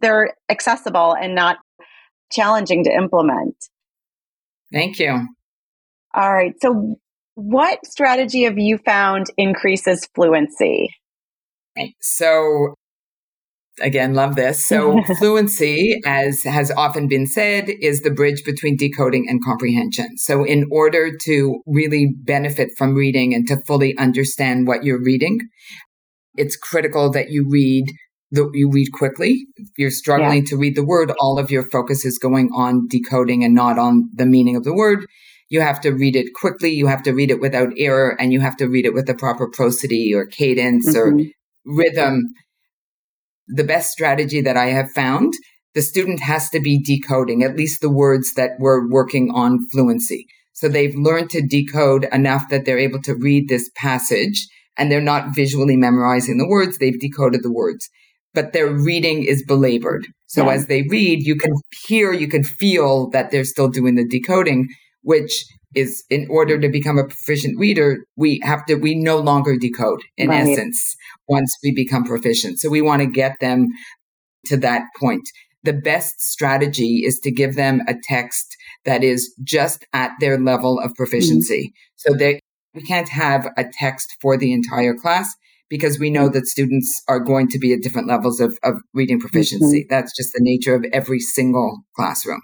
they're 0.00 0.34
accessible 0.48 1.14
and 1.14 1.34
not 1.34 1.56
challenging 2.32 2.84
to 2.84 2.90
implement. 2.90 3.56
Thank 4.72 4.98
you. 4.98 5.28
All 6.14 6.32
right. 6.32 6.54
So, 6.60 6.96
what 7.34 7.86
strategy 7.86 8.44
have 8.44 8.58
you 8.58 8.78
found 8.78 9.26
increases 9.36 10.06
fluency? 10.14 10.94
So, 12.00 12.74
again, 13.80 14.14
love 14.14 14.36
this. 14.36 14.64
So 14.66 15.02
fluency, 15.18 16.00
as 16.04 16.42
has 16.42 16.70
often 16.70 17.08
been 17.08 17.26
said, 17.26 17.68
is 17.68 18.02
the 18.02 18.10
bridge 18.10 18.44
between 18.44 18.76
decoding 18.76 19.26
and 19.28 19.42
comprehension. 19.44 20.16
So 20.16 20.44
in 20.44 20.66
order 20.70 21.16
to 21.24 21.62
really 21.66 22.14
benefit 22.24 22.70
from 22.76 22.94
reading 22.94 23.34
and 23.34 23.46
to 23.48 23.56
fully 23.66 23.96
understand 23.98 24.66
what 24.66 24.84
you're 24.84 25.02
reading, 25.02 25.40
it's 26.36 26.56
critical 26.56 27.10
that 27.10 27.30
you 27.30 27.46
read 27.48 27.86
the, 28.30 28.48
you 28.54 28.70
read 28.70 28.92
quickly. 28.92 29.46
If 29.56 29.68
you're 29.76 29.90
struggling 29.90 30.44
yeah. 30.44 30.50
to 30.50 30.56
read 30.56 30.76
the 30.76 30.84
word, 30.84 31.12
all 31.20 31.38
of 31.38 31.50
your 31.50 31.68
focus 31.70 32.04
is 32.04 32.18
going 32.18 32.50
on 32.54 32.86
decoding 32.88 33.44
and 33.44 33.54
not 33.54 33.78
on 33.78 34.08
the 34.14 34.26
meaning 34.26 34.56
of 34.56 34.64
the 34.64 34.74
word. 34.74 35.06
You 35.48 35.60
have 35.60 35.80
to 35.80 35.90
read 35.90 36.14
it 36.14 36.32
quickly. 36.32 36.70
You 36.70 36.86
have 36.86 37.02
to 37.02 37.12
read 37.12 37.32
it 37.32 37.40
without 37.40 37.70
error 37.76 38.16
and 38.20 38.32
you 38.32 38.40
have 38.40 38.56
to 38.58 38.68
read 38.68 38.86
it 38.86 38.94
with 38.94 39.06
the 39.06 39.14
proper 39.14 39.48
prosody 39.48 40.14
or 40.14 40.26
cadence 40.26 40.94
mm-hmm. 40.94 41.20
or 41.20 41.24
rhythm 41.66 42.22
the 43.54 43.64
best 43.64 43.90
strategy 43.90 44.40
that 44.40 44.56
I 44.56 44.66
have 44.66 44.90
found, 44.92 45.32
the 45.74 45.82
student 45.82 46.20
has 46.20 46.50
to 46.50 46.60
be 46.60 46.82
decoding 46.82 47.42
at 47.42 47.56
least 47.56 47.80
the 47.80 47.92
words 47.92 48.34
that 48.34 48.52
we're 48.58 48.88
working 48.88 49.30
on 49.34 49.58
fluency. 49.70 50.26
So 50.52 50.68
they've 50.68 50.94
learned 50.94 51.30
to 51.30 51.46
decode 51.46 52.06
enough 52.12 52.48
that 52.50 52.64
they're 52.64 52.78
able 52.78 53.00
to 53.02 53.14
read 53.14 53.48
this 53.48 53.70
passage 53.76 54.46
and 54.76 54.90
they're 54.90 55.00
not 55.00 55.34
visually 55.34 55.76
memorizing 55.76 56.38
the 56.38 56.48
words. 56.48 56.78
They've 56.78 56.98
decoded 56.98 57.42
the 57.42 57.52
words, 57.52 57.88
but 58.34 58.52
their 58.52 58.68
reading 58.68 59.22
is 59.24 59.44
belabored. 59.46 60.06
So 60.26 60.46
yeah. 60.46 60.52
as 60.52 60.66
they 60.66 60.82
read, 60.88 61.26
you 61.26 61.36
can 61.36 61.52
hear, 61.86 62.12
you 62.12 62.28
can 62.28 62.44
feel 62.44 63.10
that 63.10 63.30
they're 63.30 63.44
still 63.44 63.68
doing 63.68 63.94
the 63.94 64.06
decoding, 64.06 64.68
which 65.02 65.44
is 65.74 66.04
in 66.10 66.26
order 66.28 66.58
to 66.58 66.68
become 66.68 66.98
a 66.98 67.06
proficient 67.06 67.58
reader, 67.58 67.98
we 68.16 68.40
have 68.42 68.64
to, 68.66 68.74
we 68.74 68.94
no 68.94 69.18
longer 69.18 69.56
decode 69.56 70.02
in 70.16 70.28
right. 70.28 70.48
essence 70.48 70.96
once 71.28 71.54
we 71.62 71.72
become 71.72 72.04
proficient. 72.04 72.58
So 72.58 72.68
we 72.68 72.82
want 72.82 73.02
to 73.02 73.06
get 73.06 73.36
them 73.40 73.68
to 74.46 74.56
that 74.58 74.82
point. 74.98 75.28
The 75.62 75.72
best 75.72 76.20
strategy 76.20 77.02
is 77.04 77.20
to 77.20 77.30
give 77.30 77.54
them 77.54 77.82
a 77.86 77.94
text 78.04 78.56
that 78.84 79.04
is 79.04 79.32
just 79.44 79.86
at 79.92 80.12
their 80.18 80.38
level 80.38 80.80
of 80.80 80.94
proficiency. 80.94 81.68
Mm-hmm. 81.68 81.94
So 81.96 82.14
they, 82.14 82.40
we 82.74 82.82
can't 82.82 83.08
have 83.10 83.48
a 83.56 83.64
text 83.64 84.16
for 84.20 84.36
the 84.36 84.52
entire 84.52 84.94
class 84.94 85.34
because 85.68 85.98
we 86.00 86.10
know 86.10 86.28
that 86.28 86.46
students 86.46 87.02
are 87.06 87.20
going 87.20 87.48
to 87.48 87.58
be 87.58 87.72
at 87.72 87.82
different 87.82 88.08
levels 88.08 88.40
of, 88.40 88.58
of 88.64 88.80
reading 88.92 89.20
proficiency. 89.20 89.82
Mm-hmm. 89.82 89.94
That's 89.94 90.16
just 90.16 90.32
the 90.32 90.40
nature 90.42 90.74
of 90.74 90.84
every 90.92 91.20
single 91.20 91.78
classroom. 91.94 92.40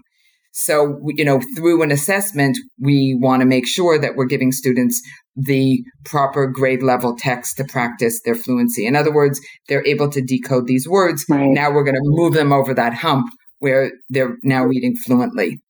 So, 0.58 0.98
you 1.04 1.22
know, 1.22 1.38
through 1.54 1.82
an 1.82 1.92
assessment, 1.92 2.56
we 2.80 3.14
want 3.20 3.40
to 3.40 3.46
make 3.46 3.68
sure 3.68 3.98
that 3.98 4.16
we're 4.16 4.24
giving 4.24 4.52
students 4.52 5.02
the 5.36 5.84
proper 6.06 6.46
grade 6.46 6.82
level 6.82 7.14
text 7.14 7.58
to 7.58 7.64
practice 7.64 8.22
their 8.22 8.34
fluency. 8.34 8.86
In 8.86 8.96
other 8.96 9.12
words, 9.12 9.38
they're 9.68 9.86
able 9.86 10.08
to 10.08 10.22
decode 10.22 10.66
these 10.66 10.88
words. 10.88 11.26
Right. 11.28 11.50
Now 11.50 11.70
we're 11.70 11.84
going 11.84 11.96
to 11.96 12.00
move 12.04 12.32
them 12.32 12.54
over 12.54 12.72
that 12.72 12.94
hump 12.94 13.26
where 13.58 13.92
they're 14.08 14.38
now 14.42 14.64
reading 14.64 14.96
fluently. 14.96 15.60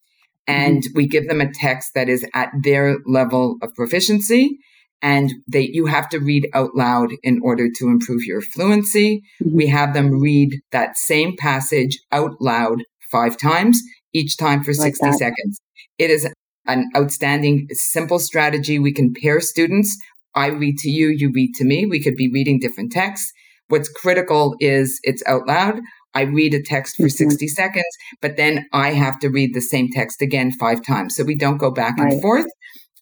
And 0.46 0.84
mm-hmm. 0.84 0.96
we 0.96 1.08
give 1.08 1.26
them 1.26 1.40
a 1.40 1.52
text 1.52 1.94
that 1.96 2.08
is 2.08 2.24
at 2.32 2.52
their 2.62 2.98
level 3.06 3.56
of 3.62 3.74
proficiency. 3.74 4.56
And 5.02 5.32
they, 5.48 5.68
you 5.72 5.86
have 5.86 6.08
to 6.10 6.20
read 6.20 6.48
out 6.54 6.76
loud 6.76 7.10
in 7.24 7.40
order 7.42 7.68
to 7.76 7.88
improve 7.88 8.22
your 8.24 8.40
fluency. 8.40 9.22
Mm-hmm. 9.42 9.56
We 9.56 9.66
have 9.66 9.94
them 9.94 10.20
read 10.20 10.60
that 10.70 10.96
same 10.96 11.36
passage 11.36 11.98
out 12.12 12.40
loud 12.40 12.84
five 13.10 13.36
times 13.36 13.82
each 14.12 14.36
time 14.36 14.62
for 14.62 14.72
like 14.72 14.96
60 14.96 15.06
that. 15.06 15.18
seconds. 15.18 15.60
It 15.98 16.10
is 16.10 16.28
an 16.66 16.90
outstanding, 16.96 17.68
simple 17.70 18.18
strategy. 18.18 18.78
We 18.78 18.92
can 18.92 19.14
pair 19.14 19.40
students. 19.40 19.96
I 20.34 20.48
read 20.48 20.76
to 20.78 20.90
you, 20.90 21.08
you 21.08 21.32
read 21.34 21.54
to 21.56 21.64
me. 21.64 21.86
We 21.86 22.02
could 22.02 22.16
be 22.16 22.30
reading 22.30 22.58
different 22.60 22.92
texts. 22.92 23.32
What's 23.68 23.88
critical 23.88 24.54
is 24.60 25.00
it's 25.02 25.22
out 25.26 25.46
loud. 25.46 25.80
I 26.14 26.22
read 26.22 26.54
a 26.54 26.62
text 26.62 26.96
for 26.96 27.04
mm-hmm. 27.04 27.30
60 27.30 27.48
seconds, 27.48 27.96
but 28.22 28.36
then 28.36 28.66
I 28.72 28.92
have 28.92 29.18
to 29.20 29.28
read 29.28 29.54
the 29.54 29.60
same 29.60 29.90
text 29.90 30.22
again 30.22 30.50
five 30.52 30.84
times. 30.84 31.14
So 31.16 31.24
we 31.24 31.36
don't 31.36 31.58
go 31.58 31.70
back 31.70 31.98
right. 31.98 32.12
and 32.12 32.22
forth. 32.22 32.46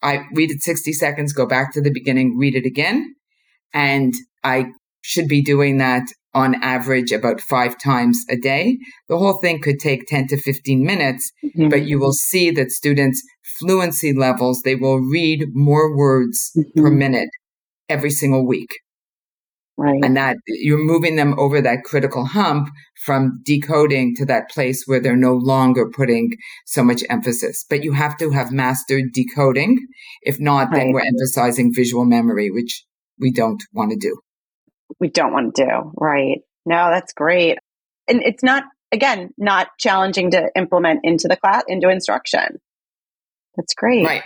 I 0.02 0.24
read 0.34 0.50
it 0.50 0.62
60 0.62 0.92
seconds, 0.92 1.32
go 1.32 1.46
back 1.46 1.72
to 1.72 1.80
the 1.80 1.92
beginning, 1.92 2.36
read 2.36 2.54
it 2.54 2.66
again. 2.66 3.14
And 3.72 4.14
I 4.42 4.66
should 5.02 5.28
be 5.28 5.42
doing 5.42 5.78
that 5.78 6.04
on 6.34 6.56
average 6.62 7.12
about 7.12 7.40
five 7.40 7.78
times 7.78 8.24
a 8.28 8.36
day. 8.36 8.78
The 9.08 9.18
whole 9.18 9.38
thing 9.38 9.60
could 9.60 9.78
take 9.78 10.06
10 10.06 10.28
to 10.28 10.36
15 10.36 10.84
minutes, 10.84 11.30
mm-hmm. 11.44 11.68
but 11.68 11.86
you 11.86 11.98
will 11.98 12.12
see 12.12 12.50
that 12.52 12.70
students 12.70 13.22
fluency 13.58 14.12
levels, 14.12 14.62
they 14.62 14.74
will 14.74 14.98
read 14.98 15.46
more 15.52 15.96
words 15.96 16.50
mm-hmm. 16.56 16.80
per 16.80 16.90
minute 16.90 17.28
every 17.88 18.10
single 18.10 18.46
week. 18.46 18.70
Right. 19.76 20.04
And 20.04 20.16
that 20.16 20.36
you're 20.46 20.78
moving 20.78 21.16
them 21.16 21.36
over 21.36 21.60
that 21.60 21.82
critical 21.82 22.26
hump 22.26 22.68
from 23.04 23.40
decoding 23.44 24.14
to 24.16 24.26
that 24.26 24.48
place 24.48 24.84
where 24.86 25.00
they're 25.00 25.16
no 25.16 25.34
longer 25.34 25.90
putting 25.90 26.30
so 26.64 26.84
much 26.84 27.02
emphasis. 27.10 27.64
But 27.68 27.82
you 27.82 27.92
have 27.92 28.16
to 28.18 28.30
have 28.30 28.52
mastered 28.52 29.06
decoding. 29.12 29.84
If 30.22 30.38
not, 30.38 30.68
right. 30.70 30.78
then 30.78 30.92
we're 30.92 31.00
emphasizing 31.00 31.74
visual 31.74 32.04
memory, 32.04 32.52
which 32.52 32.84
we 33.18 33.32
don't 33.32 33.60
want 33.72 33.90
to 33.90 33.96
do 33.96 34.16
we 35.00 35.08
don't 35.08 35.32
want 35.32 35.54
to 35.54 35.64
do. 35.64 35.92
Right. 35.96 36.40
No, 36.66 36.90
that's 36.90 37.12
great. 37.12 37.58
And 38.08 38.22
it's 38.22 38.42
not, 38.42 38.64
again, 38.92 39.30
not 39.38 39.68
challenging 39.78 40.30
to 40.32 40.50
implement 40.56 41.00
into 41.04 41.28
the 41.28 41.36
class, 41.36 41.64
into 41.68 41.88
instruction. 41.88 42.58
That's 43.56 43.74
great. 43.74 44.06
Right. 44.06 44.22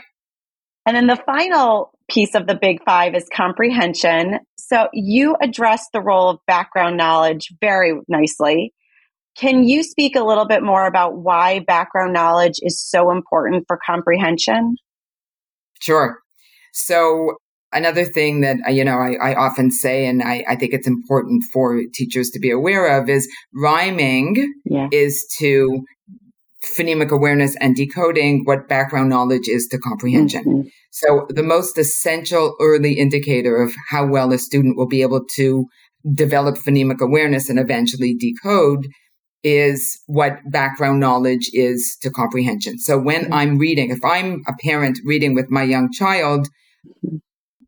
And 0.87 0.97
then 0.97 1.07
the 1.07 1.23
final 1.27 1.90
piece 2.11 2.35
of 2.35 2.47
the 2.47 2.55
big 2.55 2.83
five 2.85 3.14
is 3.14 3.29
comprehension. 3.31 4.38
So 4.57 4.88
you 4.94 5.37
address 5.40 5.87
the 5.92 6.01
role 6.01 6.31
of 6.31 6.38
background 6.47 6.97
knowledge 6.97 7.49
very 7.61 8.01
nicely. 8.09 8.73
Can 9.37 9.64
you 9.64 9.83
speak 9.83 10.16
a 10.16 10.25
little 10.25 10.47
bit 10.47 10.62
more 10.62 10.87
about 10.87 11.16
why 11.16 11.61
background 11.61 12.12
knowledge 12.12 12.55
is 12.61 12.83
so 12.83 13.11
important 13.11 13.64
for 13.68 13.79
comprehension? 13.85 14.77
Sure. 15.81 16.18
So 16.73 17.37
Another 17.70 18.04
thing 18.04 18.40
that, 18.40 18.57
uh, 18.66 18.70
you 18.70 18.83
know, 18.83 18.96
I, 18.96 19.14
I 19.14 19.35
often 19.35 19.70
say, 19.70 20.07
and 20.07 20.22
I, 20.22 20.42
I, 20.48 20.57
think 20.57 20.72
it's 20.72 20.87
important 20.87 21.44
for 21.52 21.78
teachers 21.92 22.31
to 22.31 22.38
be 22.38 22.50
aware 22.50 22.98
of 22.98 23.11
is 23.11 23.28
rhyming 23.54 24.54
yeah. 24.64 24.88
is 24.90 25.26
to 25.38 25.85
phonemic 26.78 27.11
awareness 27.11 27.57
and 27.61 27.76
decoding 27.76 28.42
what 28.44 28.68
background 28.68 29.11
knowledge 29.11 29.48
is 29.48 29.66
to 29.68 29.78
comprehension. 29.78 30.44
Mm-hmm. 30.44 30.68
So 30.92 31.26
the 31.28 31.42
most 31.42 31.76
essential 31.76 32.57
early 32.59 32.94
indicator 32.94 33.62
of 33.62 33.74
how 33.90 34.07
well 34.07 34.33
a 34.33 34.38
student 34.38 34.78
will 34.78 34.88
be 34.88 35.02
able 35.02 35.24
to 35.37 35.66
develop 36.14 36.57
phonemic 36.57 37.00
awareness 37.00 37.50
and 37.50 37.59
eventually 37.59 38.14
decode 38.14 38.87
is 39.44 40.00
what 40.07 40.38
background 40.50 41.00
knowledge 41.00 41.50
is 41.52 41.96
to 42.00 42.11
comprehension. 42.11 42.78
So 42.78 42.98
when 42.98 43.24
mm-hmm. 43.24 43.35
I'm 43.35 43.59
reading, 43.59 43.90
if 43.90 44.02
I'm 44.02 44.42
a 44.48 44.54
parent 44.64 44.98
reading 45.04 45.35
with 45.35 45.50
my 45.50 45.64
young 45.64 45.92
child, 45.92 46.48
mm-hmm 47.04 47.16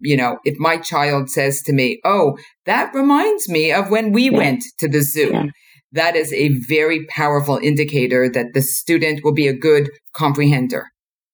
you 0.00 0.16
know, 0.16 0.38
if 0.44 0.58
my 0.58 0.76
child 0.76 1.30
says 1.30 1.62
to 1.62 1.72
me, 1.72 2.00
Oh, 2.04 2.38
that 2.66 2.94
reminds 2.94 3.48
me 3.48 3.72
of 3.72 3.90
when 3.90 4.12
we 4.12 4.30
yeah. 4.30 4.36
went 4.36 4.64
to 4.78 4.88
the 4.88 5.02
zoo. 5.02 5.30
Yeah. 5.32 5.46
That 5.92 6.14
is 6.14 6.32
a 6.32 6.50
very 6.68 7.04
powerful 7.06 7.58
indicator 7.60 8.28
that 8.28 8.54
the 8.54 8.62
student 8.62 9.24
will 9.24 9.34
be 9.34 9.48
a 9.48 9.52
good 9.52 9.90
comprehender, 10.14 10.84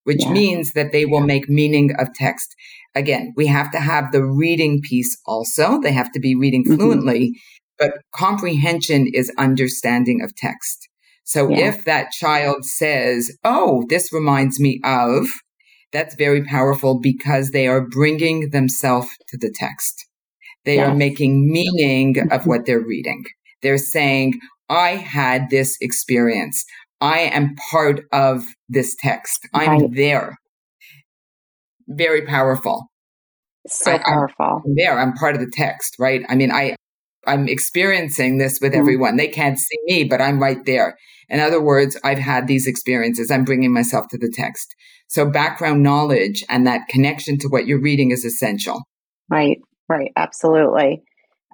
which 0.03 0.23
yeah. 0.23 0.31
means 0.31 0.73
that 0.73 0.91
they 0.91 1.05
will 1.05 1.21
make 1.21 1.47
meaning 1.47 1.91
of 1.99 2.07
text. 2.15 2.55
Again, 2.95 3.33
we 3.35 3.45
have 3.47 3.69
to 3.71 3.79
have 3.79 4.11
the 4.11 4.25
reading 4.25 4.81
piece 4.81 5.15
also. 5.27 5.79
They 5.79 5.91
have 5.91 6.11
to 6.13 6.19
be 6.19 6.33
reading 6.33 6.63
mm-hmm. 6.63 6.75
fluently, 6.75 7.19
mm-hmm. 7.19 7.75
but 7.77 8.01
comprehension 8.15 9.07
is 9.13 9.31
understanding 9.37 10.21
of 10.23 10.35
text. 10.35 10.89
So 11.23 11.51
if 11.53 11.83
that 11.83 12.11
child 12.11 12.63
says, 12.63 13.29
Oh, 13.43 13.83
this 13.89 14.13
reminds 14.13 14.61
me 14.61 14.79
of, 14.85 15.27
that's 15.91 16.15
very 16.15 16.43
powerful 16.43 16.99
because 16.99 17.51
they 17.51 17.67
are 17.67 17.81
bringing 17.81 18.49
themselves 18.49 19.07
to 19.29 19.37
the 19.37 19.53
text. 19.53 20.05
They 20.65 20.79
are 20.79 20.93
making 20.93 21.49
meaning 21.49 22.17
of 22.31 22.45
what 22.45 22.65
they're 22.65 22.83
reading. 22.85 23.23
They're 23.61 23.77
saying, 23.77 24.39
I 24.69 24.89
had 24.89 25.49
this 25.49 25.77
experience. 25.79 26.65
I 26.99 27.19
am 27.19 27.55
part 27.71 28.01
of 28.11 28.45
this 28.67 28.95
text. 28.99 29.47
I'm 29.53 29.69
right. 29.69 29.89
there. 29.93 30.37
Very 31.87 32.23
powerful. 32.23 32.87
So 33.67 33.91
I, 33.91 33.99
powerful. 33.99 34.61
I'm 34.65 34.75
there. 34.75 34.99
I'm 34.99 35.13
part 35.13 35.35
of 35.35 35.41
the 35.41 35.51
text, 35.51 35.95
right? 35.99 36.23
I 36.27 36.35
mean, 36.35 36.51
I, 36.51 36.75
I'm 37.25 37.47
experiencing 37.47 38.37
this 38.37 38.59
with 38.61 38.73
mm 38.73 38.79
everyone. 38.79 39.15
They 39.17 39.27
can't 39.27 39.59
see 39.59 39.77
me, 39.85 40.03
but 40.03 40.21
I'm 40.21 40.41
right 40.41 40.63
there. 40.65 40.97
In 41.29 41.39
other 41.39 41.61
words, 41.61 41.97
I've 42.03 42.19
had 42.19 42.47
these 42.47 42.67
experiences. 42.67 43.29
I'm 43.31 43.43
bringing 43.43 43.73
myself 43.73 44.07
to 44.09 44.17
the 44.17 44.31
text. 44.33 44.73
So 45.07 45.29
background 45.29 45.83
knowledge 45.83 46.43
and 46.49 46.67
that 46.67 46.87
connection 46.89 47.37
to 47.39 47.47
what 47.47 47.65
you're 47.65 47.81
reading 47.81 48.11
is 48.11 48.25
essential. 48.25 48.83
Right, 49.29 49.59
right. 49.89 50.11
Absolutely. 50.15 51.03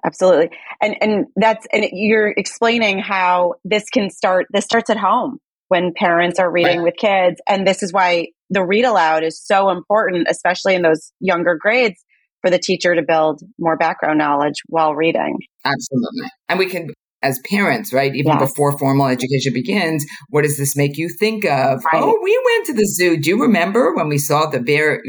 Absolutely. 0.04 0.50
And, 0.82 0.96
and 1.00 1.26
that's, 1.36 1.66
and 1.72 1.86
you're 1.92 2.28
explaining 2.28 2.98
how 2.98 3.54
this 3.64 3.88
can 3.88 4.10
start, 4.10 4.46
this 4.50 4.64
starts 4.64 4.90
at 4.90 4.98
home 4.98 5.38
when 5.68 5.94
parents 5.94 6.38
are 6.38 6.50
reading 6.50 6.78
right. 6.78 6.84
with 6.84 6.96
kids. 6.96 7.40
And 7.48 7.66
this 7.66 7.82
is 7.82 7.92
why 7.92 8.28
the 8.50 8.62
read 8.62 8.84
aloud 8.84 9.24
is 9.24 9.42
so 9.42 9.70
important, 9.70 10.26
especially 10.28 10.74
in 10.74 10.82
those 10.82 11.12
younger 11.20 11.56
grades 11.58 12.04
for 12.42 12.50
the 12.50 12.58
teacher 12.58 12.94
to 12.94 13.02
build 13.02 13.40
more 13.58 13.78
background 13.78 14.18
knowledge 14.18 14.56
while 14.66 14.94
reading. 14.94 15.38
Absolutely. 15.64 16.28
And 16.48 16.58
we 16.58 16.66
can 16.66 16.88
as 17.24 17.40
parents, 17.50 17.92
right? 17.92 18.14
Even 18.14 18.32
yes. 18.32 18.50
before 18.50 18.78
formal 18.78 19.06
education 19.06 19.52
begins, 19.52 20.06
what 20.28 20.42
does 20.42 20.58
this 20.58 20.76
make 20.76 20.96
you 20.96 21.08
think 21.08 21.44
of? 21.44 21.82
Right. 21.92 22.02
Oh, 22.02 22.20
we 22.22 22.40
went 22.44 22.66
to 22.66 22.74
the 22.74 22.86
zoo. 22.86 23.16
Do 23.16 23.30
you 23.30 23.40
remember 23.42 23.94
when 23.94 24.08
we 24.08 24.18
saw 24.18 24.46
the 24.46 24.60
bear? 24.60 25.02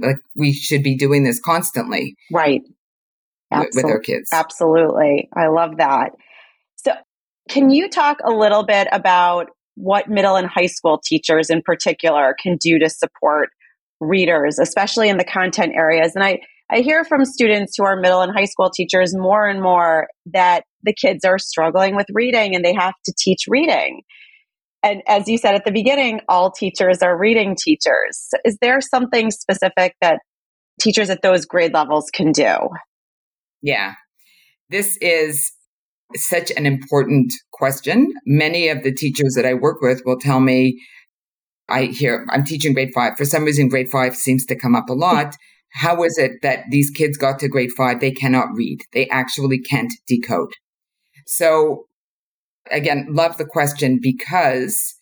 Like 0.00 0.16
we 0.36 0.52
should 0.52 0.82
be 0.82 0.96
doing 0.96 1.24
this 1.24 1.40
constantly. 1.40 2.14
Right. 2.30 2.60
With, 3.50 3.70
with 3.74 3.84
our 3.86 3.98
kids. 3.98 4.30
Absolutely. 4.32 5.28
I 5.36 5.48
love 5.48 5.78
that. 5.78 6.12
So 6.76 6.92
can 7.50 7.70
you 7.70 7.88
talk 7.88 8.18
a 8.24 8.30
little 8.30 8.62
bit 8.62 8.88
about 8.92 9.48
what 9.74 10.08
middle 10.08 10.36
and 10.36 10.46
high 10.46 10.66
school 10.66 11.00
teachers 11.02 11.50
in 11.50 11.62
particular 11.62 12.34
can 12.40 12.56
do 12.56 12.78
to 12.78 12.88
support 12.88 13.50
readers, 14.00 14.58
especially 14.58 15.08
in 15.08 15.16
the 15.16 15.24
content 15.24 15.72
areas? 15.74 16.12
And 16.14 16.24
I, 16.24 16.40
I 16.72 16.80
hear 16.80 17.04
from 17.04 17.26
students 17.26 17.74
who 17.76 17.84
are 17.84 17.96
middle 17.96 18.22
and 18.22 18.32
high 18.34 18.46
school 18.46 18.70
teachers 18.74 19.14
more 19.14 19.46
and 19.46 19.60
more 19.60 20.08
that 20.32 20.64
the 20.82 20.94
kids 20.94 21.22
are 21.22 21.38
struggling 21.38 21.94
with 21.94 22.06
reading 22.14 22.54
and 22.54 22.64
they 22.64 22.72
have 22.72 22.94
to 23.04 23.12
teach 23.18 23.44
reading. 23.46 24.00
And 24.82 25.02
as 25.06 25.28
you 25.28 25.36
said 25.36 25.54
at 25.54 25.66
the 25.66 25.70
beginning, 25.70 26.20
all 26.30 26.50
teachers 26.50 27.02
are 27.02 27.16
reading 27.16 27.56
teachers. 27.62 28.28
Is 28.46 28.56
there 28.62 28.80
something 28.80 29.30
specific 29.30 29.94
that 30.00 30.20
teachers 30.80 31.10
at 31.10 31.20
those 31.20 31.44
grade 31.44 31.74
levels 31.74 32.10
can 32.12 32.32
do? 32.32 32.56
Yeah. 33.60 33.92
This 34.70 34.96
is 35.02 35.52
such 36.14 36.50
an 36.56 36.64
important 36.64 37.34
question. 37.52 38.14
Many 38.24 38.68
of 38.68 38.82
the 38.82 38.94
teachers 38.94 39.34
that 39.36 39.44
I 39.44 39.52
work 39.52 39.82
with 39.82 40.00
will 40.06 40.18
tell 40.18 40.40
me, 40.40 40.80
I 41.68 41.84
hear 41.84 42.26
I'm 42.30 42.44
teaching 42.44 42.72
grade 42.72 42.92
five. 42.94 43.18
For 43.18 43.26
some 43.26 43.44
reason, 43.44 43.68
grade 43.68 43.90
five 43.90 44.16
seems 44.16 44.46
to 44.46 44.56
come 44.56 44.74
up 44.74 44.88
a 44.88 44.94
lot. 44.94 45.36
How 45.74 46.02
is 46.02 46.18
it 46.18 46.32
that 46.42 46.64
these 46.70 46.90
kids 46.90 47.16
got 47.16 47.38
to 47.40 47.48
grade 47.48 47.72
five? 47.76 48.00
They 48.00 48.10
cannot 48.10 48.48
read. 48.54 48.80
They 48.92 49.08
actually 49.08 49.58
can't 49.58 49.92
decode. 50.06 50.52
So 51.26 51.86
again, 52.70 53.06
love 53.10 53.38
the 53.38 53.44
question 53.44 53.98
because 54.00 54.94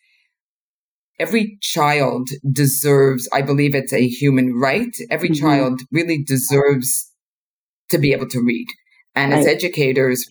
every 1.18 1.58
child 1.60 2.30
deserves, 2.50 3.28
I 3.32 3.42
believe 3.42 3.74
it's 3.74 3.92
a 3.92 4.08
human 4.08 4.54
right. 4.54 4.94
Every 5.10 5.30
mm-hmm. 5.30 5.46
child 5.46 5.80
really 5.92 6.22
deserves 6.22 7.12
to 7.90 7.98
be 7.98 8.12
able 8.12 8.28
to 8.28 8.40
read. 8.40 8.66
And 9.14 9.32
right. 9.32 9.40
as 9.40 9.46
educators, 9.46 10.24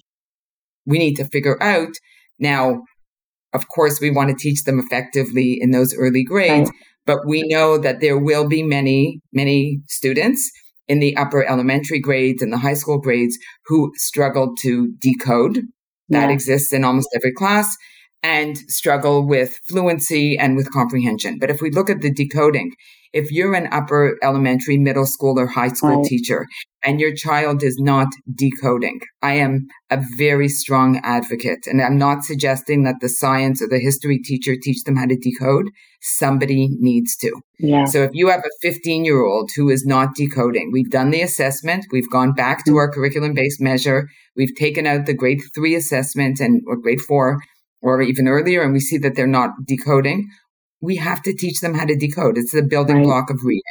we 0.86 0.98
need 0.98 1.16
to 1.16 1.26
figure 1.26 1.62
out 1.62 1.94
now, 2.40 2.82
of 3.54 3.68
course, 3.68 4.00
we 4.00 4.10
want 4.10 4.30
to 4.30 4.36
teach 4.36 4.64
them 4.64 4.80
effectively 4.80 5.58
in 5.60 5.72
those 5.72 5.96
early 5.96 6.24
grades, 6.24 6.70
right. 6.70 6.80
But 7.10 7.26
we 7.26 7.42
know 7.48 7.80
that 7.80 8.02
there 8.02 8.20
will 8.20 8.48
be 8.48 8.62
many, 8.62 9.20
many 9.34 9.82
students 9.88 10.52
in 10.88 11.00
the 11.00 11.18
upper 11.18 11.44
elementary 11.44 12.00
grades 12.00 12.44
and 12.44 12.54
the 12.54 12.58
high 12.60 12.76
school 12.76 13.00
grades 13.00 13.36
who 13.66 13.92
struggle 13.96 14.54
to 14.60 14.94
decode. 15.00 15.64
That 16.10 16.28
yeah. 16.28 16.34
exists 16.34 16.72
in 16.72 16.84
almost 16.84 17.10
every 17.16 17.34
class 17.34 17.76
and 18.24 18.58
struggle 18.58 19.26
with 19.26 19.60
fluency 19.68 20.38
and 20.38 20.56
with 20.56 20.72
comprehension. 20.72 21.38
But 21.40 21.50
if 21.50 21.62
we 21.62 21.72
look 21.72 21.90
at 21.90 22.02
the 22.02 22.12
decoding, 22.12 22.72
if 23.12 23.32
you're 23.32 23.56
an 23.56 23.68
upper 23.72 24.18
elementary, 24.22 24.78
middle 24.78 25.06
school, 25.06 25.40
or 25.40 25.48
high 25.48 25.70
school 25.70 25.98
right. 25.98 26.06
teacher 26.06 26.46
and 26.84 27.00
your 27.00 27.14
child 27.14 27.64
is 27.64 27.78
not 27.80 28.08
decoding, 28.34 29.00
I 29.22 29.34
am 29.34 29.68
a 29.90 30.00
very 30.18 30.48
strong 30.48 31.00
advocate. 31.04 31.66
And 31.66 31.82
I'm 31.82 31.98
not 31.98 32.24
suggesting 32.24 32.84
that 32.84 32.98
the 33.02 33.10
science 33.10 33.62
or 33.62 33.68
the 33.68 33.80
history 33.80 34.20
teacher 34.20 34.56
teach 34.62 34.84
them 34.84 34.96
how 34.96 35.08
to 35.08 35.18
decode. 35.18 35.70
Somebody 36.02 36.70
needs 36.80 37.16
to. 37.18 37.32
Yeah. 37.58 37.86
So 37.86 38.04
if 38.04 38.12
you 38.14 38.30
have 38.30 38.42
a 38.42 38.50
15 38.62 39.04
year 39.06 39.24
old 39.26 39.50
who 39.56 39.70
is 39.70 39.86
not 39.86 40.14
decoding, 40.16 40.70
we've 40.72 40.92
done 40.92 41.10
the 41.10 41.22
assessment. 41.22 41.86
We've 41.92 42.10
gone 42.10 42.34
back 42.34 42.64
to 42.66 42.72
mm-hmm. 42.72 42.78
our 42.78 42.92
curriculum 42.92 43.34
based 43.34 43.60
measure. 43.60 44.08
We've 44.36 44.56
taken 44.56 44.86
out 44.86 45.08
the 45.08 45.16
grade 45.16 45.42
three 45.56 45.74
assessment 45.74 46.40
and 46.40 46.62
or 46.68 46.78
grade 46.78 47.02
four 47.02 47.40
or 47.82 48.02
even 48.02 48.28
earlier, 48.28 48.62
and 48.62 48.74
we 48.74 48.80
see 48.80 48.98
that 49.00 49.16
they're 49.16 49.28
not 49.28 49.52
decoding 49.66 50.30
we 50.82 50.96
have 50.96 51.22
to 51.24 51.34
teach 51.34 51.60
them 51.60 51.74
how 51.74 51.86
to 51.86 51.96
decode. 51.96 52.38
It's 52.38 52.54
the 52.54 52.64
building 52.64 52.98
right. 52.98 53.06
block 53.06 53.30
of 53.30 53.40
reading. 53.44 53.64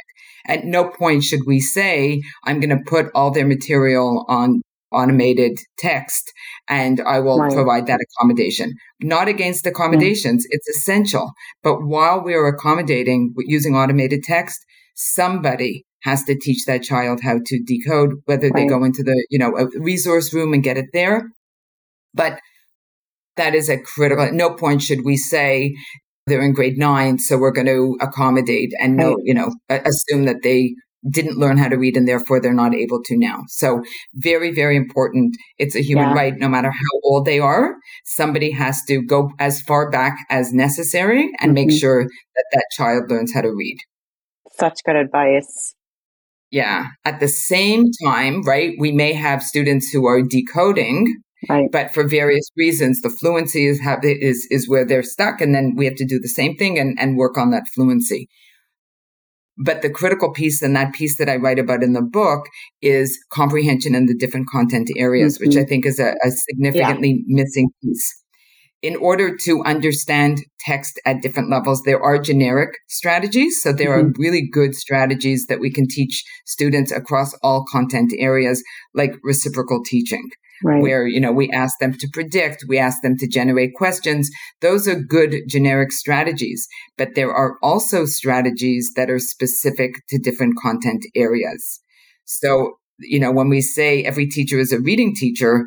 At 0.47 0.65
no 0.65 0.89
point 0.89 1.23
should 1.23 1.41
we 1.45 1.59
say, 1.59 2.21
I'm 2.45 2.59
going 2.59 2.69
to 2.69 2.83
put 2.85 3.07
all 3.13 3.31
their 3.31 3.45
material 3.45 4.25
on 4.27 4.61
automated 4.91 5.59
text 5.77 6.31
and 6.67 6.99
I 7.01 7.19
will 7.19 7.39
right. 7.39 7.51
provide 7.51 7.87
that 7.87 7.99
accommodation. 8.01 8.73
Not 9.01 9.27
against 9.27 9.67
accommodations. 9.67 10.45
Yeah. 10.49 10.55
It's 10.57 10.77
essential. 10.77 11.31
But 11.61 11.81
while 11.81 12.23
we 12.23 12.33
are 12.33 12.47
accommodating 12.47 13.33
using 13.37 13.75
automated 13.75 14.23
text, 14.23 14.59
somebody 14.95 15.85
has 16.03 16.23
to 16.23 16.35
teach 16.39 16.65
that 16.65 16.81
child 16.81 17.19
how 17.21 17.39
to 17.45 17.63
decode, 17.63 18.13
whether 18.25 18.47
right. 18.47 18.63
they 18.63 18.67
go 18.67 18.83
into 18.83 19.03
the, 19.03 19.27
you 19.29 19.37
know, 19.37 19.55
a 19.57 19.67
resource 19.79 20.33
room 20.33 20.53
and 20.53 20.63
get 20.63 20.77
it 20.77 20.87
there. 20.93 21.29
But 22.13 22.39
that 23.35 23.55
is 23.55 23.69
a 23.69 23.79
critical, 23.79 24.23
at 24.23 24.33
no 24.33 24.51
point 24.51 24.81
should 24.81 25.05
we 25.05 25.17
say 25.17 25.75
they're 26.27 26.41
in 26.41 26.53
grade 26.53 26.77
nine, 26.77 27.19
so 27.19 27.37
we're 27.37 27.51
going 27.51 27.67
to 27.67 27.97
accommodate 28.01 28.71
and 28.79 28.95
know, 28.95 29.17
you 29.23 29.33
know, 29.33 29.53
assume 29.69 30.25
that 30.25 30.43
they 30.43 30.73
didn't 31.09 31.37
learn 31.37 31.57
how 31.57 31.69
to 31.69 31.77
read 31.77 31.95
and 31.95 32.07
therefore 32.07 32.41
they're 32.41 32.53
not 32.53 32.75
able 32.75 33.01
to 33.03 33.17
now. 33.17 33.43
So 33.47 33.81
very, 34.15 34.51
very 34.53 34.75
important. 34.75 35.35
It's 35.57 35.75
a 35.75 35.81
human 35.81 36.09
yeah. 36.09 36.13
right, 36.13 36.33
no 36.37 36.49
matter 36.49 36.69
how 36.69 36.99
old 37.03 37.25
they 37.25 37.39
are. 37.39 37.75
Somebody 38.05 38.51
has 38.51 38.83
to 38.87 39.01
go 39.01 39.31
as 39.39 39.61
far 39.61 39.89
back 39.89 40.17
as 40.29 40.53
necessary 40.53 41.31
and 41.39 41.55
mm-hmm. 41.55 41.67
make 41.67 41.71
sure 41.71 42.03
that 42.03 42.45
that 42.51 42.65
child 42.73 43.09
learns 43.09 43.33
how 43.33 43.41
to 43.41 43.49
read. 43.49 43.77
Such 44.51 44.79
good 44.85 44.97
advice. 44.97 45.73
Yeah. 46.51 46.87
At 47.05 47.19
the 47.19 47.27
same 47.27 47.85
time, 48.03 48.41
right, 48.43 48.73
we 48.77 48.91
may 48.91 49.13
have 49.13 49.41
students 49.41 49.89
who 49.89 50.05
are 50.05 50.21
decoding 50.21 51.21
Right. 51.47 51.69
But 51.71 51.93
for 51.93 52.07
various 52.07 52.49
reasons, 52.57 53.01
the 53.01 53.09
fluency 53.09 53.65
is, 53.65 53.79
have, 53.79 53.99
is, 54.03 54.45
is 54.49 54.67
where 54.67 54.85
they're 54.85 55.03
stuck. 55.03 55.39
And 55.39 55.55
then 55.55 55.73
we 55.75 55.85
have 55.85 55.95
to 55.95 56.05
do 56.05 56.19
the 56.19 56.27
same 56.27 56.55
thing 56.57 56.77
and, 56.77 56.97
and 56.99 57.17
work 57.17 57.37
on 57.37 57.51
that 57.51 57.67
fluency. 57.73 58.27
But 59.57 59.81
the 59.81 59.89
critical 59.89 60.31
piece 60.31 60.61
and 60.61 60.75
that 60.75 60.93
piece 60.93 61.17
that 61.17 61.29
I 61.29 61.35
write 61.35 61.59
about 61.59 61.83
in 61.83 61.93
the 61.93 62.01
book 62.01 62.45
is 62.81 63.17
comprehension 63.31 63.93
in 63.93 64.05
the 64.05 64.15
different 64.15 64.47
content 64.49 64.89
areas, 64.97 65.37
mm-hmm. 65.37 65.47
which 65.47 65.57
I 65.57 65.65
think 65.65 65.85
is 65.85 65.99
a, 65.99 66.15
a 66.23 66.31
significantly 66.31 67.23
yeah. 67.25 67.43
missing 67.43 67.69
piece. 67.83 68.23
In 68.81 68.95
order 68.95 69.35
to 69.35 69.61
understand 69.65 70.39
text 70.61 71.01
at 71.05 71.21
different 71.21 71.49
levels, 71.49 71.81
there 71.83 72.01
are 72.01 72.17
generic 72.17 72.69
strategies. 72.87 73.61
So 73.61 73.73
there 73.73 73.89
mm-hmm. 73.89 74.07
are 74.07 74.13
really 74.17 74.47
good 74.49 74.75
strategies 74.75 75.47
that 75.47 75.59
we 75.59 75.71
can 75.71 75.87
teach 75.89 76.23
students 76.45 76.91
across 76.93 77.33
all 77.43 77.65
content 77.69 78.13
areas, 78.17 78.63
like 78.93 79.11
reciprocal 79.23 79.81
teaching 79.85 80.29
right. 80.63 80.81
where, 80.81 81.07
you 81.07 81.19
know, 81.19 81.31
we 81.31 81.49
ask 81.51 81.77
them 81.79 81.93
to 81.93 82.09
predict, 82.11 82.65
we 82.67 82.77
ask 82.77 83.01
them 83.01 83.17
to 83.17 83.27
generate 83.27 83.73
questions. 83.75 84.29
Those 84.61 84.87
are 84.87 84.99
good 84.99 85.35
generic 85.47 85.91
strategies, 85.91 86.67
but 86.97 87.15
there 87.15 87.33
are 87.33 87.57
also 87.61 88.05
strategies 88.05 88.91
that 88.95 89.09
are 89.09 89.19
specific 89.19 89.95
to 90.09 90.19
different 90.19 90.55
content 90.61 91.05
areas. 91.15 91.79
So, 92.25 92.77
you 92.99 93.19
know, 93.19 93.31
when 93.31 93.49
we 93.49 93.61
say 93.61 94.03
every 94.03 94.27
teacher 94.27 94.59
is 94.59 94.73
a 94.73 94.79
reading 94.79 95.15
teacher, 95.15 95.65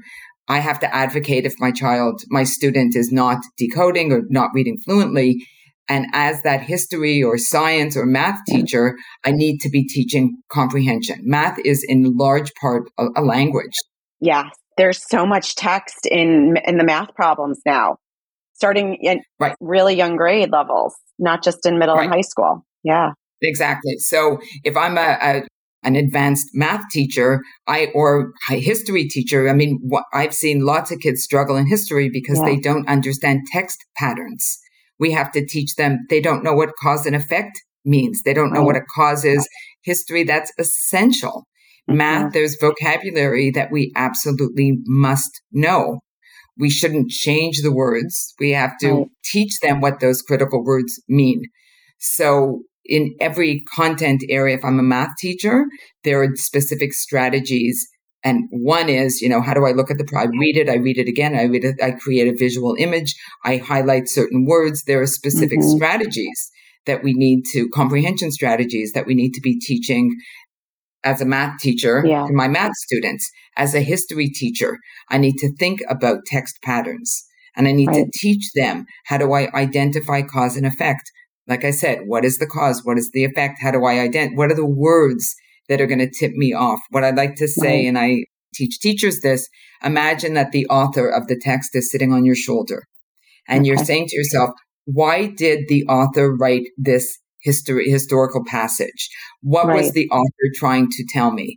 I 0.48 0.58
have 0.58 0.80
to 0.80 0.94
advocate 0.94 1.46
if 1.46 1.54
my 1.58 1.70
child, 1.70 2.22
my 2.28 2.44
student 2.44 2.94
is 2.96 3.10
not 3.12 3.38
decoding 3.56 4.12
or 4.12 4.22
not 4.28 4.50
reading 4.54 4.76
fluently. 4.84 5.46
And 5.88 6.06
as 6.12 6.42
that 6.42 6.62
history 6.62 7.22
or 7.22 7.38
science 7.38 7.96
or 7.96 8.06
math 8.06 8.38
teacher, 8.48 8.96
I 9.24 9.32
need 9.32 9.58
to 9.60 9.70
be 9.70 9.86
teaching 9.86 10.36
comprehension. 10.50 11.20
Math 11.22 11.58
is 11.64 11.84
in 11.86 12.16
large 12.16 12.52
part 12.60 12.84
a, 12.98 13.06
a 13.16 13.22
language. 13.22 13.74
Yes 14.20 14.46
there's 14.76 15.02
so 15.08 15.26
much 15.26 15.54
text 15.54 16.06
in 16.10 16.56
in 16.66 16.78
the 16.78 16.84
math 16.84 17.14
problems 17.14 17.60
now, 17.66 17.96
starting 18.54 18.96
in 19.00 19.22
right. 19.38 19.54
really 19.60 19.94
young 19.94 20.16
grade 20.16 20.50
levels, 20.50 20.94
not 21.18 21.42
just 21.42 21.66
in 21.66 21.78
middle 21.78 21.96
right. 21.96 22.04
and 22.04 22.12
high 22.12 22.22
school. 22.22 22.64
Yeah, 22.84 23.10
exactly. 23.40 23.96
So 23.98 24.38
if 24.64 24.76
I'm 24.76 24.98
a, 24.98 25.18
a 25.20 25.42
an 25.82 25.96
advanced 25.96 26.48
math 26.54 26.88
teacher, 26.90 27.42
I 27.66 27.88
or 27.94 28.32
a 28.50 28.60
history 28.60 29.08
teacher. 29.08 29.48
I 29.48 29.52
mean, 29.52 29.78
what, 29.82 30.04
I've 30.12 30.34
seen 30.34 30.64
lots 30.64 30.92
of 30.92 31.00
kids 31.00 31.22
struggle 31.22 31.56
in 31.56 31.66
history 31.66 32.08
because 32.08 32.38
yeah. 32.38 32.44
they 32.44 32.56
don't 32.56 32.88
understand 32.88 33.40
text 33.52 33.84
patterns. 33.96 34.58
We 34.98 35.10
have 35.12 35.32
to 35.32 35.44
teach 35.44 35.74
them. 35.74 35.98
They 36.08 36.20
don't 36.20 36.44
know 36.44 36.54
what 36.54 36.70
cause 36.80 37.06
and 37.06 37.16
effect 37.16 37.60
means. 37.84 38.22
They 38.22 38.34
don't 38.34 38.52
know 38.52 38.60
right. 38.60 38.66
what 38.66 38.76
a 38.76 38.82
cause 38.94 39.24
is. 39.24 39.48
History 39.82 40.22
that's 40.22 40.52
essential. 40.58 41.44
Mm-hmm. 41.88 41.96
Math, 41.96 42.32
there's 42.32 42.56
vocabulary 42.60 43.50
that 43.50 43.70
we 43.72 43.92
absolutely 43.96 44.78
must 44.86 45.42
know. 45.50 46.00
We 46.58 46.70
shouldn't 46.70 47.10
change 47.10 47.62
the 47.62 47.72
words. 47.72 48.34
We 48.38 48.50
have 48.50 48.76
to 48.80 48.92
right. 48.92 49.06
teach 49.24 49.58
them 49.60 49.80
what 49.80 50.00
those 50.00 50.22
critical 50.22 50.62
words 50.64 51.00
mean. 51.08 51.42
So 51.98 52.62
in 52.84 53.14
every 53.20 53.62
content 53.74 54.22
area, 54.28 54.56
if 54.56 54.64
I'm 54.64 54.78
a 54.78 54.82
math 54.82 55.16
teacher, 55.18 55.64
there 56.04 56.22
are 56.22 56.28
specific 56.34 56.92
strategies. 56.92 57.86
And 58.24 58.44
one 58.50 58.88
is, 58.88 59.20
you 59.20 59.28
know, 59.28 59.40
how 59.40 59.54
do 59.54 59.66
I 59.66 59.72
look 59.72 59.90
at 59.90 59.98
the, 59.98 60.06
I 60.16 60.24
read 60.24 60.56
it, 60.56 60.68
I 60.68 60.76
read 60.76 60.98
it 60.98 61.08
again, 61.08 61.34
I 61.34 61.44
read 61.44 61.64
it, 61.64 61.82
I 61.82 61.92
create 61.92 62.28
a 62.32 62.36
visual 62.36 62.76
image, 62.78 63.14
I 63.44 63.56
highlight 63.56 64.08
certain 64.08 64.46
words. 64.46 64.84
There 64.84 65.00
are 65.00 65.06
specific 65.06 65.58
mm-hmm. 65.58 65.76
strategies 65.76 66.50
that 66.86 67.02
we 67.02 67.14
need 67.14 67.44
to, 67.52 67.68
comprehension 67.70 68.30
strategies 68.30 68.92
that 68.92 69.06
we 69.06 69.14
need 69.14 69.32
to 69.32 69.40
be 69.40 69.58
teaching 69.58 70.16
as 71.04 71.20
a 71.20 71.24
math 71.24 71.58
teacher 71.58 72.04
yeah. 72.06 72.26
for 72.26 72.32
my 72.32 72.48
math 72.48 72.74
students. 72.76 73.30
As 73.56 73.74
a 73.74 73.80
history 73.80 74.28
teacher, 74.28 74.78
I 75.08 75.18
need 75.18 75.36
to 75.38 75.54
think 75.56 75.80
about 75.88 76.24
text 76.26 76.58
patterns 76.62 77.24
and 77.56 77.68
I 77.68 77.72
need 77.72 77.88
right. 77.88 78.06
to 78.06 78.18
teach 78.18 78.50
them 78.54 78.86
how 79.06 79.18
do 79.18 79.32
I 79.32 79.48
identify 79.54 80.22
cause 80.22 80.56
and 80.56 80.66
effect. 80.66 81.10
Like 81.46 81.64
I 81.64 81.70
said, 81.70 82.02
what 82.06 82.24
is 82.24 82.38
the 82.38 82.46
cause? 82.46 82.82
What 82.84 82.98
is 82.98 83.10
the 83.12 83.24
effect? 83.24 83.58
How 83.60 83.72
do 83.72 83.84
I 83.84 83.98
identify? 84.00 84.36
What 84.36 84.50
are 84.50 84.56
the 84.56 84.66
words 84.66 85.34
that 85.68 85.80
are 85.80 85.86
going 85.86 85.98
to 85.98 86.10
tip 86.10 86.32
me 86.32 86.52
off? 86.52 86.80
What 86.90 87.04
I'd 87.04 87.16
like 87.16 87.34
to 87.36 87.48
say, 87.48 87.82
right. 87.82 87.88
and 87.88 87.98
I 87.98 88.24
teach 88.54 88.78
teachers 88.80 89.20
this, 89.20 89.48
imagine 89.84 90.34
that 90.34 90.52
the 90.52 90.66
author 90.66 91.08
of 91.08 91.26
the 91.26 91.38
text 91.38 91.74
is 91.74 91.90
sitting 91.90 92.12
on 92.12 92.24
your 92.24 92.34
shoulder 92.34 92.84
and 93.48 93.60
okay. 93.60 93.68
you're 93.68 93.84
saying 93.84 94.06
to 94.08 94.16
yourself, 94.16 94.50
why 94.84 95.26
did 95.26 95.68
the 95.68 95.84
author 95.84 96.34
write 96.34 96.68
this 96.76 97.18
history, 97.42 97.90
historical 97.90 98.44
passage? 98.44 99.08
What 99.42 99.66
right. 99.66 99.76
was 99.76 99.92
the 99.92 100.08
author 100.10 100.50
trying 100.54 100.88
to 100.90 101.06
tell 101.08 101.30
me? 101.30 101.56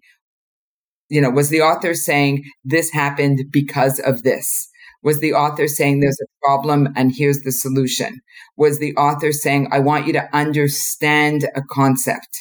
You 1.09 1.21
know, 1.21 1.29
was 1.29 1.49
the 1.49 1.61
author 1.61 1.93
saying 1.93 2.43
this 2.63 2.91
happened 2.91 3.45
because 3.51 3.99
of 3.99 4.23
this? 4.23 4.69
Was 5.03 5.19
the 5.19 5.33
author 5.33 5.67
saying 5.67 5.99
there's 5.99 6.19
a 6.19 6.45
problem 6.45 6.89
and 6.95 7.13
here's 7.15 7.41
the 7.41 7.51
solution? 7.51 8.21
Was 8.57 8.79
the 8.79 8.95
author 8.95 9.31
saying, 9.31 9.67
I 9.71 9.79
want 9.79 10.07
you 10.07 10.13
to 10.13 10.35
understand 10.35 11.47
a 11.55 11.61
concept? 11.69 12.35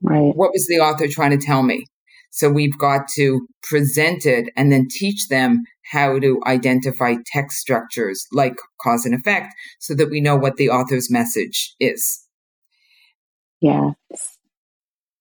Right. 0.00 0.34
What 0.34 0.52
was 0.52 0.66
the 0.66 0.78
author 0.78 1.08
trying 1.08 1.38
to 1.38 1.46
tell 1.46 1.62
me? 1.62 1.84
So 2.30 2.50
we've 2.50 2.76
got 2.78 3.06
to 3.14 3.46
present 3.62 4.26
it 4.26 4.48
and 4.56 4.72
then 4.72 4.88
teach 4.90 5.28
them 5.28 5.62
how 5.92 6.18
to 6.18 6.40
identify 6.46 7.14
text 7.26 7.58
structures 7.58 8.26
like 8.32 8.56
cause 8.80 9.04
and 9.04 9.14
effect 9.14 9.54
so 9.78 9.94
that 9.94 10.10
we 10.10 10.20
know 10.20 10.36
what 10.36 10.56
the 10.56 10.70
author's 10.70 11.10
message 11.10 11.74
is. 11.78 12.23
Yes. 13.64 13.96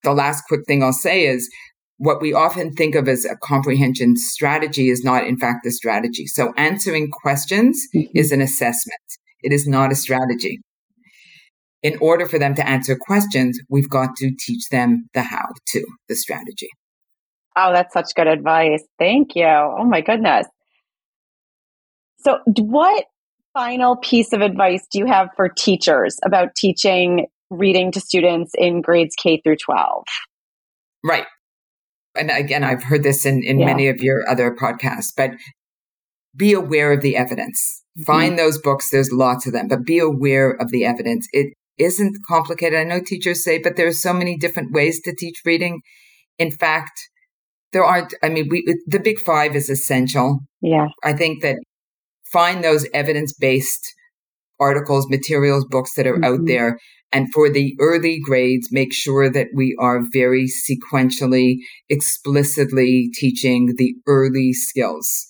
The 0.04 0.12
last 0.12 0.44
quick 0.50 0.66
thing 0.68 0.84
I'll 0.84 0.92
say 0.92 1.26
is 1.26 1.50
what 1.98 2.22
we 2.22 2.34
often 2.34 2.74
think 2.74 2.94
of 2.94 3.08
as 3.08 3.24
a 3.24 3.38
comprehension 3.38 4.18
strategy 4.18 4.90
is 4.90 5.02
not, 5.02 5.26
in 5.26 5.38
fact, 5.38 5.60
the 5.64 5.72
strategy. 5.72 6.28
So 6.28 6.54
answering 6.58 7.10
questions 7.10 7.82
mm-hmm. 7.96 8.18
is 8.18 8.34
an 8.34 8.42
assessment. 8.42 9.00
It 9.42 9.54
is 9.54 9.66
not 9.66 9.94
a 9.94 9.96
strategy. 9.96 10.60
In 11.84 11.98
order 12.02 12.26
for 12.26 12.38
them 12.38 12.54
to 12.56 12.68
answer 12.68 12.98
questions, 13.00 13.58
we've 13.70 13.90
got 13.90 14.18
to 14.18 14.32
teach 14.38 14.68
them 14.70 15.08
the 15.14 15.22
how 15.22 15.48
to, 15.68 15.86
the 16.10 16.16
strategy. 16.16 16.70
Oh, 17.56 17.72
that's 17.72 17.94
such 17.94 18.14
good 18.16 18.28
advice. 18.28 18.84
Thank 19.00 19.36
you. 19.36 19.46
Oh 19.46 19.86
my 19.86 20.02
goodness. 20.02 20.48
So, 22.18 22.40
what 22.46 23.06
final 23.54 23.96
piece 23.98 24.34
of 24.34 24.42
advice 24.42 24.86
do 24.92 25.00
you 25.00 25.06
have 25.06 25.30
for 25.36 25.48
teachers 25.48 26.18
about 26.26 26.56
teaching 26.56 27.28
reading 27.54 27.92
to 27.92 28.00
students 28.00 28.54
in 28.58 28.82
grades 28.82 29.16
K 29.16 29.40
through 29.42 29.58
12? 29.58 30.04
Right. 31.04 31.26
And 32.16 32.30
again, 32.30 32.64
I've 32.64 32.84
heard 32.84 33.04
this 33.04 33.26
in, 33.26 33.44
in 33.44 33.60
yeah. 33.60 33.66
many 33.66 33.88
of 33.88 34.02
your 34.02 34.28
other 34.30 34.56
podcasts, 34.56 35.12
but 35.16 35.32
be 36.36 36.54
aware 36.54 36.92
of 36.94 37.02
the 37.02 37.16
evidence. 37.16 37.84
Mm-hmm. 37.98 38.04
Find 38.04 38.40
those 38.40 38.60
books. 38.60 38.90
There's 38.90 39.12
lots 39.12 39.46
of 39.46 39.54
them, 39.54 39.68
but 39.68 39.86
be 39.86 40.00
aware 40.00 40.52
of 40.52 40.72
the 40.72 40.86
evidence. 40.86 41.28
It 41.32 41.54
isn't 41.78 42.18
complicated. 42.28 42.80
I 42.80 42.84
know 42.84 43.00
teachers 43.00 43.44
say, 43.44 43.60
but 43.60 43.76
there 43.76 43.88
are 43.88 43.94
so 43.94 44.14
many 44.14 44.38
different 44.38 44.74
ways 44.74 45.02
to 45.02 45.16
teach 45.16 45.42
reading. 45.46 45.82
In 46.38 46.52
fact, 46.52 46.92
there 47.72 47.84
aren't, 47.84 48.14
I 48.22 48.30
mean, 48.30 48.48
we, 48.50 48.64
the 48.86 49.00
big 49.00 49.20
five 49.20 49.56
is 49.56 49.70
essential. 49.70 50.40
Yeah. 50.62 50.88
I 51.04 51.14
think 51.14 51.42
that 51.42 51.58
find 52.32 52.64
those 52.64 52.88
evidence 52.94 53.34
based 53.34 53.94
articles, 54.60 55.10
materials, 55.10 55.66
books 55.66 55.94
that 55.96 56.08
are 56.08 56.14
mm-hmm. 56.14 56.24
out 56.24 56.40
there. 56.46 56.78
And 57.14 57.32
for 57.32 57.50
the 57.50 57.76
early 57.80 58.20
grades, 58.20 58.70
make 58.72 58.92
sure 58.92 59.30
that 59.30 59.50
we 59.54 59.78
are 59.80 60.02
very 60.12 60.48
sequentially, 60.48 61.58
explicitly 61.88 63.12
teaching 63.14 63.76
the 63.78 63.94
early 64.08 64.52
skills. 64.52 65.28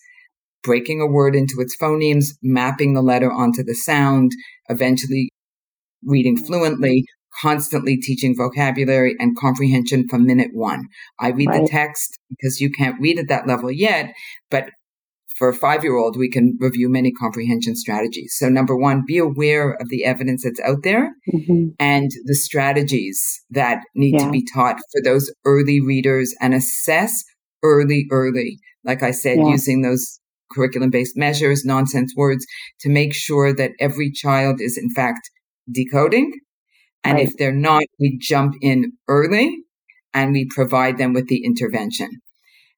Breaking 0.63 1.01
a 1.01 1.07
word 1.07 1.35
into 1.35 1.55
its 1.59 1.75
phonemes, 1.75 2.27
mapping 2.41 2.93
the 2.93 3.01
letter 3.01 3.29
onto 3.29 3.63
the 3.63 3.75
sound, 3.75 4.31
eventually 4.69 5.29
reading 6.05 6.37
mm-hmm. 6.37 6.45
fluently, 6.45 7.03
constantly 7.41 7.97
teaching 7.97 8.33
vocabulary 8.35 9.15
and 9.19 9.37
comprehension 9.37 10.07
from 10.07 10.25
minute 10.25 10.51
one. 10.53 10.85
I 11.19 11.29
read 11.29 11.49
right. 11.49 11.63
the 11.63 11.67
text 11.67 12.17
because 12.29 12.61
you 12.61 12.71
can't 12.71 12.99
read 13.01 13.19
at 13.19 13.27
that 13.27 13.45
level 13.45 13.69
yet, 13.69 14.13
but 14.49 14.69
for 15.37 15.49
a 15.49 15.53
five 15.53 15.83
year 15.83 15.97
old, 15.97 16.17
we 16.17 16.29
can 16.29 16.57
review 16.59 16.89
many 16.89 17.11
comprehension 17.11 17.75
strategies. 17.75 18.35
So, 18.37 18.49
number 18.49 18.75
one, 18.75 19.03
be 19.05 19.17
aware 19.17 19.71
of 19.73 19.89
the 19.89 20.05
evidence 20.05 20.43
that's 20.43 20.59
out 20.61 20.83
there 20.83 21.13
mm-hmm. 21.33 21.69
and 21.79 22.11
the 22.25 22.35
strategies 22.35 23.43
that 23.49 23.81
need 23.95 24.15
yeah. 24.19 24.25
to 24.25 24.31
be 24.31 24.45
taught 24.53 24.77
for 24.91 25.01
those 25.03 25.31
early 25.45 25.81
readers 25.81 26.33
and 26.39 26.53
assess 26.53 27.23
early, 27.63 28.05
early. 28.11 28.59
Like 28.83 29.01
I 29.01 29.11
said, 29.11 29.37
yeah. 29.37 29.49
using 29.49 29.81
those 29.81 30.19
curriculum 30.51 30.91
based 30.91 31.17
measures, 31.17 31.65
nonsense 31.65 32.13
words 32.15 32.45
to 32.81 32.89
make 32.89 33.13
sure 33.13 33.53
that 33.53 33.71
every 33.79 34.11
child 34.11 34.61
is 34.61 34.77
in 34.77 34.89
fact 34.93 35.29
decoding. 35.71 36.31
And 37.03 37.15
right. 37.15 37.27
if 37.27 37.33
they're 37.37 37.51
not, 37.51 37.83
we 37.99 38.17
jump 38.21 38.55
in 38.61 38.93
early 39.07 39.57
and 40.13 40.31
we 40.31 40.45
provide 40.45 40.97
them 40.97 41.13
with 41.13 41.27
the 41.27 41.43
intervention 41.43 42.21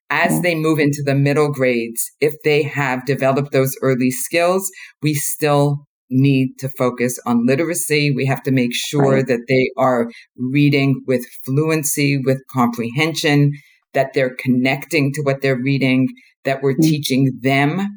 as 0.10 0.42
they 0.42 0.56
move 0.56 0.80
into 0.80 1.02
the 1.04 1.16
middle 1.16 1.52
grades, 1.52 2.12
if 2.22 2.36
they 2.44 2.64
have 2.64 3.06
developed 3.06 3.52
those 3.52 3.76
early 3.82 4.12
skills, 4.12 4.70
we 5.02 5.14
still 5.14 5.86
need 6.10 6.50
to 6.60 6.70
focus 6.70 7.20
on 7.26 7.46
literacy. 7.46 8.12
We 8.12 8.26
have 8.28 8.44
to 8.44 8.52
make 8.52 8.74
sure 8.74 9.16
right. 9.16 9.28
that 9.28 9.46
they 9.48 9.72
are 9.78 10.10
reading 10.38 11.02
with 11.08 11.26
fluency, 11.46 12.18
with 12.18 12.42
comprehension, 12.52 13.52
that 13.94 14.14
they're 14.14 14.36
connecting 14.40 15.12
to 15.14 15.22
what 15.22 15.42
they're 15.42 15.62
reading, 15.62 16.10
that 16.44 16.62
we're 16.62 16.74
mm-hmm. 16.74 16.90
teaching 16.90 17.40
them 17.42 17.88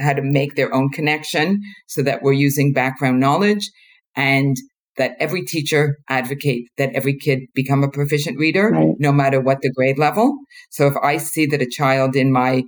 how 0.00 0.12
to 0.12 0.22
make 0.22 0.56
their 0.56 0.74
own 0.74 0.90
connection 0.90 1.60
so 1.86 2.02
that 2.02 2.22
we're 2.22 2.32
using 2.32 2.72
background 2.72 3.20
knowledge 3.20 3.70
and 4.16 4.56
that 4.96 5.16
every 5.18 5.44
teacher 5.44 5.98
advocate 6.08 6.68
that 6.78 6.94
every 6.94 7.16
kid 7.16 7.40
become 7.54 7.82
a 7.82 7.90
proficient 7.90 8.38
reader, 8.38 8.70
right. 8.70 8.94
no 8.98 9.12
matter 9.12 9.40
what 9.40 9.60
the 9.60 9.72
grade 9.72 9.98
level. 9.98 10.36
So 10.70 10.86
if 10.86 10.96
I 11.02 11.16
see 11.16 11.46
that 11.46 11.62
a 11.62 11.68
child 11.68 12.16
in 12.16 12.32
my 12.32 12.62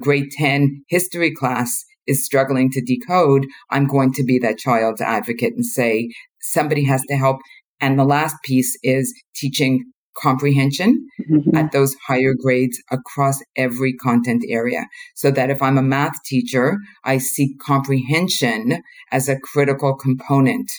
grade 0.00 0.30
10 0.32 0.84
history 0.88 1.34
class 1.34 1.84
is 2.06 2.24
struggling 2.24 2.70
to 2.70 2.80
decode, 2.80 3.46
I'm 3.70 3.86
going 3.86 4.12
to 4.14 4.24
be 4.24 4.38
that 4.38 4.58
child's 4.58 5.00
advocate 5.00 5.54
and 5.54 5.66
say 5.66 6.10
somebody 6.40 6.84
has 6.84 7.02
to 7.08 7.16
help. 7.16 7.38
And 7.80 7.98
the 7.98 8.04
last 8.04 8.36
piece 8.44 8.76
is 8.82 9.12
teaching 9.36 9.92
comprehension 10.16 11.06
mm-hmm. 11.30 11.56
at 11.56 11.70
those 11.72 11.94
higher 12.06 12.34
grades 12.34 12.82
across 12.90 13.40
every 13.56 13.92
content 13.92 14.44
area. 14.48 14.86
So 15.14 15.30
that 15.30 15.50
if 15.50 15.62
I'm 15.62 15.78
a 15.78 15.82
math 15.82 16.22
teacher, 16.24 16.76
I 17.04 17.18
see 17.18 17.54
comprehension 17.64 18.82
as 19.12 19.28
a 19.28 19.38
critical 19.38 19.94
component 19.94 20.70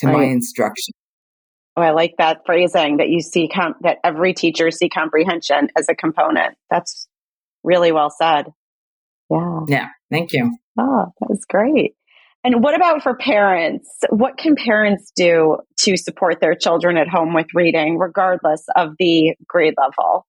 to 0.00 0.06
right. 0.06 0.16
my 0.16 0.24
instruction. 0.24 0.92
Oh, 1.76 1.82
I 1.82 1.90
like 1.92 2.14
that 2.18 2.42
phrasing 2.44 2.98
that 2.98 3.08
you 3.08 3.20
see 3.20 3.48
com- 3.48 3.76
that 3.82 3.98
every 4.04 4.34
teacher 4.34 4.70
see 4.70 4.88
comprehension 4.88 5.68
as 5.78 5.88
a 5.88 5.94
component. 5.94 6.56
That's 6.68 7.08
really 7.62 7.92
well 7.92 8.10
said. 8.10 8.46
Yeah. 9.30 9.60
Yeah. 9.68 9.88
Thank 10.10 10.32
you. 10.32 10.50
Oh, 10.78 11.06
that 11.20 11.30
was 11.30 11.44
great. 11.48 11.94
And 12.42 12.62
what 12.62 12.74
about 12.74 13.02
for 13.02 13.16
parents? 13.16 13.88
What 14.08 14.38
can 14.38 14.56
parents 14.56 15.12
do 15.14 15.58
to 15.80 15.96
support 15.96 16.40
their 16.40 16.54
children 16.54 16.96
at 16.96 17.06
home 17.06 17.34
with 17.34 17.46
reading, 17.54 17.98
regardless 17.98 18.64
of 18.76 18.94
the 18.98 19.34
grade 19.46 19.74
level? 19.78 20.26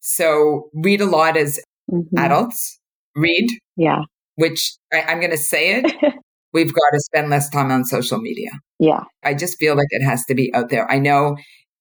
So, 0.00 0.68
read 0.74 1.00
a 1.00 1.06
lot 1.06 1.36
as 1.36 1.58
mm-hmm. 1.90 2.18
adults. 2.18 2.78
Read. 3.16 3.48
Yeah. 3.76 4.02
Which 4.36 4.76
I, 4.92 5.02
I'm 5.02 5.18
going 5.18 5.30
to 5.30 5.38
say 5.38 5.80
it. 5.80 6.14
we've 6.52 6.72
got 6.72 6.90
to 6.92 7.00
spend 7.00 7.30
less 7.30 7.48
time 7.48 7.70
on 7.70 7.84
social 7.84 8.18
media. 8.18 8.50
Yeah. 8.78 9.04
I 9.22 9.34
just 9.34 9.58
feel 9.58 9.76
like 9.76 9.88
it 9.90 10.04
has 10.04 10.24
to 10.26 10.34
be 10.34 10.52
out 10.54 10.70
there. 10.70 10.90
I 10.90 10.98
know 10.98 11.36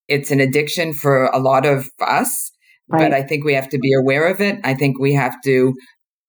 it's 0.08 0.32
an 0.32 0.40
addiction 0.40 0.94
for 0.94 1.26
a 1.26 1.40
lot 1.40 1.66
of 1.66 1.90
us, 2.02 2.52
right. 2.90 3.10
but 3.10 3.14
I 3.14 3.24
think 3.24 3.46
we 3.46 3.54
have 3.54 3.70
to 3.70 3.78
be 3.78 3.94
aware 3.94 4.28
of 4.28 4.42
it. 4.42 4.60
I 4.64 4.74
think 4.74 5.00
we 5.00 5.14
have 5.14 5.36
to 5.46 5.74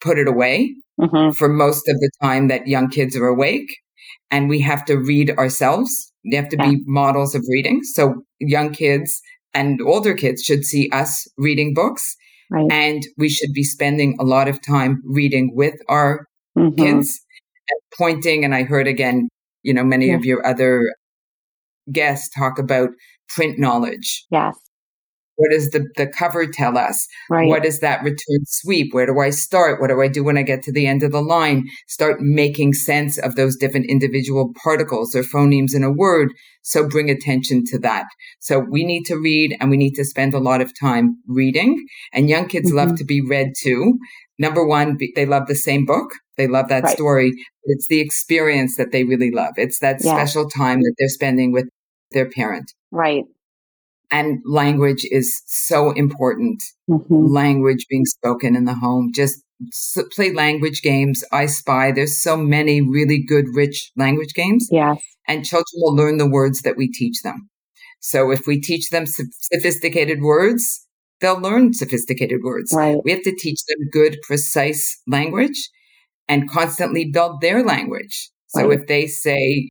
put 0.00 0.18
it 0.18 0.28
away 0.28 0.74
mm-hmm. 1.00 1.32
for 1.32 1.48
most 1.48 1.88
of 1.88 1.96
the 1.96 2.10
time 2.22 2.48
that 2.48 2.66
young 2.66 2.88
kids 2.88 3.16
are 3.16 3.26
awake. 3.26 3.76
And 4.30 4.48
we 4.48 4.60
have 4.60 4.84
to 4.86 4.96
read 4.96 5.30
ourselves. 5.32 6.12
We 6.24 6.36
have 6.36 6.48
to 6.50 6.56
yeah. 6.58 6.70
be 6.70 6.82
models 6.86 7.34
of 7.34 7.42
reading. 7.50 7.82
So 7.82 8.22
young 8.38 8.72
kids 8.72 9.20
and 9.54 9.80
older 9.82 10.14
kids 10.14 10.42
should 10.42 10.64
see 10.64 10.88
us 10.92 11.26
reading 11.36 11.74
books. 11.74 12.16
Right. 12.50 12.70
And 12.70 13.02
we 13.16 13.28
should 13.28 13.52
be 13.52 13.62
spending 13.62 14.16
a 14.20 14.24
lot 14.24 14.48
of 14.48 14.60
time 14.64 15.02
reading 15.04 15.52
with 15.54 15.74
our 15.88 16.26
mm-hmm. 16.56 16.80
kids 16.80 17.20
pointing. 17.96 18.44
And 18.44 18.54
I 18.54 18.64
heard 18.64 18.86
again, 18.86 19.28
you 19.62 19.74
know, 19.74 19.84
many 19.84 20.08
yeah. 20.08 20.16
of 20.16 20.24
your 20.24 20.46
other 20.46 20.82
guests 21.92 22.28
talk 22.36 22.58
about 22.58 22.90
print 23.28 23.58
knowledge. 23.58 24.24
Yes. 24.30 24.56
What 25.40 25.52
does 25.52 25.70
the, 25.70 25.88
the 25.96 26.06
cover 26.06 26.46
tell 26.46 26.76
us? 26.76 27.06
Right. 27.30 27.48
What 27.48 27.64
is 27.64 27.80
that 27.80 28.02
return 28.02 28.44
sweep? 28.44 28.92
Where 28.92 29.06
do 29.06 29.18
I 29.20 29.30
start? 29.30 29.80
What 29.80 29.88
do 29.88 30.02
I 30.02 30.06
do 30.06 30.22
when 30.22 30.36
I 30.36 30.42
get 30.42 30.62
to 30.64 30.72
the 30.72 30.86
end 30.86 31.02
of 31.02 31.12
the 31.12 31.22
line? 31.22 31.66
Start 31.88 32.20
making 32.20 32.74
sense 32.74 33.16
of 33.16 33.36
those 33.36 33.56
different 33.56 33.86
individual 33.88 34.52
particles 34.62 35.14
or 35.14 35.22
phonemes 35.22 35.74
in 35.74 35.82
a 35.82 35.90
word. 35.90 36.34
So 36.60 36.86
bring 36.86 37.08
attention 37.08 37.64
to 37.68 37.78
that. 37.78 38.04
So 38.40 38.58
we 38.58 38.84
need 38.84 39.04
to 39.04 39.16
read 39.16 39.56
and 39.60 39.70
we 39.70 39.78
need 39.78 39.94
to 39.94 40.04
spend 40.04 40.34
a 40.34 40.38
lot 40.38 40.60
of 40.60 40.78
time 40.78 41.16
reading 41.26 41.86
and 42.12 42.28
young 42.28 42.46
kids 42.46 42.68
mm-hmm. 42.68 42.88
love 42.88 42.98
to 42.98 43.04
be 43.04 43.22
read 43.26 43.52
too. 43.58 43.98
Number 44.38 44.66
one, 44.66 44.98
they 45.16 45.24
love 45.24 45.46
the 45.46 45.54
same 45.54 45.86
book. 45.86 46.10
They 46.40 46.46
love 46.46 46.68
that 46.68 46.84
right. 46.84 46.96
story. 46.96 47.34
It's 47.64 47.86
the 47.88 48.00
experience 48.00 48.78
that 48.78 48.92
they 48.92 49.04
really 49.04 49.30
love. 49.30 49.52
It's 49.58 49.78
that 49.80 49.98
yeah. 50.02 50.14
special 50.14 50.48
time 50.48 50.80
that 50.80 50.94
they're 50.98 51.10
spending 51.10 51.52
with 51.52 51.68
their 52.12 52.30
parent. 52.30 52.72
Right. 52.90 53.24
And 54.10 54.40
language 54.46 55.04
is 55.10 55.42
so 55.46 55.90
important. 55.90 56.62
Mm-hmm. 56.88 57.26
Language 57.26 57.84
being 57.90 58.06
spoken 58.06 58.56
in 58.56 58.64
the 58.64 58.74
home. 58.74 59.10
Just 59.14 59.42
play 60.16 60.32
language 60.32 60.80
games. 60.80 61.22
I 61.30 61.44
spy. 61.44 61.92
There's 61.92 62.22
so 62.22 62.38
many 62.38 62.80
really 62.80 63.22
good, 63.22 63.44
rich 63.52 63.92
language 63.98 64.32
games. 64.32 64.66
Yes. 64.72 64.96
And 65.28 65.44
children 65.44 65.66
will 65.74 65.94
learn 65.94 66.16
the 66.16 66.30
words 66.30 66.62
that 66.62 66.78
we 66.78 66.90
teach 66.90 67.20
them. 67.20 67.50
So 68.00 68.30
if 68.30 68.46
we 68.46 68.62
teach 68.62 68.88
them 68.88 69.04
sophisticated 69.06 70.22
words, 70.22 70.86
they'll 71.20 71.38
learn 71.38 71.74
sophisticated 71.74 72.40
words. 72.42 72.72
Right. 72.74 72.96
We 73.04 73.10
have 73.10 73.24
to 73.24 73.36
teach 73.36 73.60
them 73.68 73.90
good, 73.92 74.16
precise 74.26 75.02
language 75.06 75.68
and 76.30 76.48
constantly 76.48 77.10
build 77.12 77.40
their 77.40 77.62
language. 77.64 78.30
So 78.46 78.68
right. 78.68 78.78
if 78.78 78.86
they 78.86 79.08
say 79.08 79.68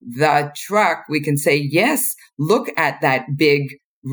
the 0.00 0.50
truck, 0.56 1.04
we 1.08 1.22
can 1.22 1.36
say, 1.36 1.56
yes, 1.56 2.14
look 2.38 2.68
at 2.78 3.00
that 3.02 3.26
big 3.36 3.62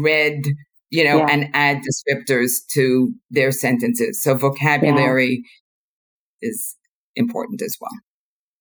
red, 0.04 0.44
you 0.90 1.06
know, 1.06 1.20
yeah. 1.20 1.28
and 1.30 1.50
add 1.54 1.78
descriptors 1.78 2.52
to 2.74 3.14
their 3.32 3.52
sentences. 3.52 4.22
So 4.22 4.36
vocabulary 4.36 5.42
yeah. 6.42 6.50
is 6.50 6.76
important 7.16 7.62
as 7.62 7.78
well. 7.80 7.92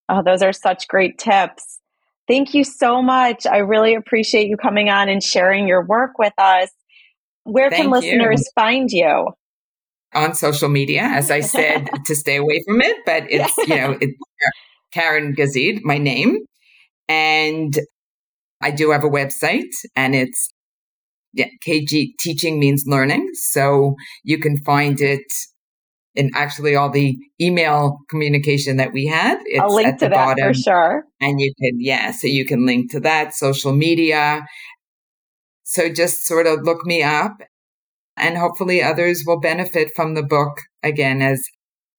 Oh, 0.09 0.23
those 0.25 0.43
are 0.43 0.53
such 0.53 0.87
great 0.87 1.19
tips. 1.19 1.81
Thank 2.29 2.55
you 2.55 2.63
so 2.63 3.03
much. 3.03 3.47
I 3.47 3.59
really 3.59 3.97
appreciate 3.97 4.47
you 4.47 4.57
coming 4.57 4.91
on 4.91 5.09
and 5.09 5.23
sharing 5.23 5.67
your 5.67 5.85
work 5.85 6.19
with 6.19 6.33
us. 6.39 6.71
Where 7.43 7.69
Thank 7.69 7.83
can 7.83 7.91
listeners 7.91 8.41
you. 8.41 8.51
find 8.55 8.91
you? 8.91 9.33
On 10.15 10.35
social 10.35 10.69
media, 10.69 11.03
as 11.03 11.31
I 11.31 11.41
said, 11.41 11.89
to 12.07 12.15
stay 12.15 12.37
away 12.37 12.63
from 12.67 12.81
it, 12.81 12.99
but 13.05 13.25
it's, 13.29 13.57
you 13.59 13.75
know, 13.75 13.99
it's 14.01 14.17
Karen 14.93 15.35
Gazith, 15.35 15.81
my 15.83 15.99
name. 15.99 16.39
And 17.09 17.79
I 18.63 18.71
do 18.71 18.91
have 18.91 19.05
a 19.05 19.11
website 19.11 19.73
and 19.97 20.15
it's 20.15 20.51
yeah, 21.35 21.49
KG 21.67 22.11
teaching 22.19 22.61
means 22.61 22.85
learning. 22.87 23.31
So 23.35 23.97
you 24.23 24.39
can 24.39 24.57
find 24.59 25.01
it 25.01 25.27
in 26.15 26.31
actually 26.35 26.77
all 26.77 26.91
the 26.91 27.19
email 27.41 27.99
communication 28.09 28.77
that 28.77 28.93
we 28.93 29.07
had. 29.07 29.39
It's 29.45 29.61
I'll 29.61 29.75
link 29.75 29.99
to 29.99 30.09
that 30.09 30.15
bottom, 30.15 30.55
for 30.55 30.55
sure. 30.55 31.05
And 31.21 31.41
you 31.41 31.53
can, 31.61 31.81
yeah, 31.81 32.13
so 32.13 32.29
you 32.29 32.45
can 32.45 32.65
link 32.65 32.93
to 32.93 33.01
that, 33.01 33.35
social 33.35 33.73
media. 33.73 34.47
So 35.65 35.89
just 35.93 36.27
sort 36.27 36.47
of 36.47 36.61
look 36.63 36.87
me 36.87 37.03
up 37.03 37.39
and 38.17 38.39
hopefully 38.39 38.83
others 38.83 39.25
will 39.27 39.41
benefit 39.41 39.91
from 39.95 40.15
the 40.15 40.23
book 40.23 40.61
again, 40.83 41.23
as 41.23 41.43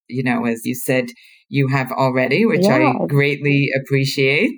you 0.08 0.24
know, 0.24 0.46
as 0.46 0.62
you 0.66 0.76
said, 0.76 1.06
you 1.50 1.68
have 1.68 1.92
already, 1.92 2.46
which 2.46 2.64
yeah. 2.64 2.94
I 3.02 3.06
greatly 3.08 3.70
appreciate. 3.80 4.58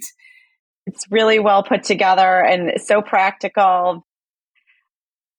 It's 0.85 1.05
really 1.09 1.39
well 1.39 1.63
put 1.63 1.83
together 1.83 2.41
and 2.43 2.81
so 2.81 3.01
practical. 3.01 4.05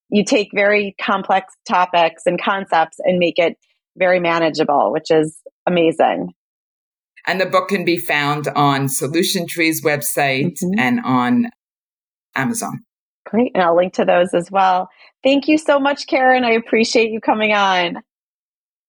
You 0.09 0.23
take 0.23 0.49
very 0.53 0.95
complex 1.01 1.53
topics 1.67 2.23
and 2.25 2.41
concepts 2.41 2.97
and 3.03 3.17
make 3.19 3.37
it 3.37 3.57
very 3.97 4.19
manageable, 4.19 4.91
which 4.91 5.11
is 5.11 5.37
amazing. 5.67 6.33
And 7.27 7.39
the 7.39 7.45
book 7.45 7.69
can 7.69 7.85
be 7.85 7.97
found 7.97 8.47
on 8.55 8.87
Solution 8.87 9.45
Tree's 9.47 9.83
website 9.83 10.57
mm-hmm. 10.63 10.79
and 10.79 10.99
on 11.03 11.49
Amazon. 12.35 12.79
Great. 13.29 13.51
And 13.53 13.63
I'll 13.63 13.75
link 13.75 13.93
to 13.93 14.05
those 14.05 14.33
as 14.33 14.49
well. 14.49 14.89
Thank 15.23 15.47
you 15.47 15.57
so 15.57 15.79
much, 15.79 16.07
Karen. 16.07 16.43
I 16.43 16.51
appreciate 16.51 17.11
you 17.11 17.21
coming 17.21 17.53
on. 17.53 17.97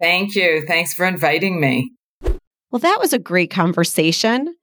Thank 0.01 0.34
you. 0.34 0.64
Thanks 0.66 0.95
for 0.95 1.05
inviting 1.05 1.61
me. 1.61 1.93
Well, 2.70 2.78
that 2.78 2.99
was 2.99 3.12
a 3.12 3.18
great 3.18 3.51
conversation. 3.51 4.55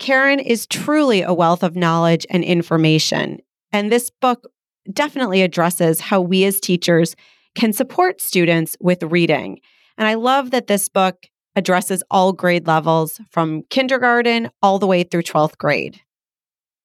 Karen 0.00 0.40
is 0.40 0.66
truly 0.66 1.22
a 1.22 1.32
wealth 1.32 1.62
of 1.62 1.76
knowledge 1.76 2.26
and 2.30 2.42
information. 2.42 3.38
And 3.70 3.92
this 3.92 4.10
book 4.10 4.48
definitely 4.92 5.42
addresses 5.42 6.00
how 6.00 6.20
we 6.20 6.44
as 6.44 6.58
teachers 6.58 7.14
can 7.54 7.72
support 7.72 8.20
students 8.20 8.76
with 8.80 9.04
reading. 9.04 9.60
And 9.96 10.08
I 10.08 10.14
love 10.14 10.50
that 10.50 10.66
this 10.66 10.88
book 10.88 11.26
addresses 11.54 12.02
all 12.10 12.32
grade 12.32 12.66
levels 12.66 13.20
from 13.30 13.62
kindergarten 13.70 14.50
all 14.62 14.80
the 14.80 14.86
way 14.86 15.04
through 15.04 15.22
12th 15.22 15.58
grade. 15.58 16.00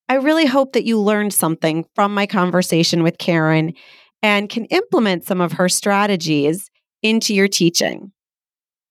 I 0.09 0.15
really 0.15 0.45
hope 0.45 0.73
that 0.73 0.85
you 0.85 0.99
learned 0.99 1.33
something 1.33 1.85
from 1.93 2.13
my 2.13 2.25
conversation 2.25 3.03
with 3.03 3.17
Karen 3.17 3.73
and 4.23 4.49
can 4.49 4.65
implement 4.65 5.25
some 5.25 5.41
of 5.41 5.53
her 5.53 5.67
strategies 5.67 6.69
into 7.03 7.33
your 7.33 7.47
teaching. 7.47 8.11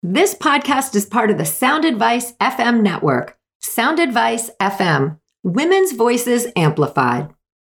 This 0.03 0.35
podcast 0.35 0.95
is 0.95 1.05
part 1.05 1.31
of 1.31 1.37
the 1.37 1.45
Sound 1.45 1.83
Advice 1.83 2.33
FM 2.33 2.81
network. 2.81 3.37
Sound 3.61 3.99
Advice 3.99 4.51
FM 4.61 5.19
Women's 5.43 5.93
Voices 5.93 6.47
Amplified. 6.55 7.33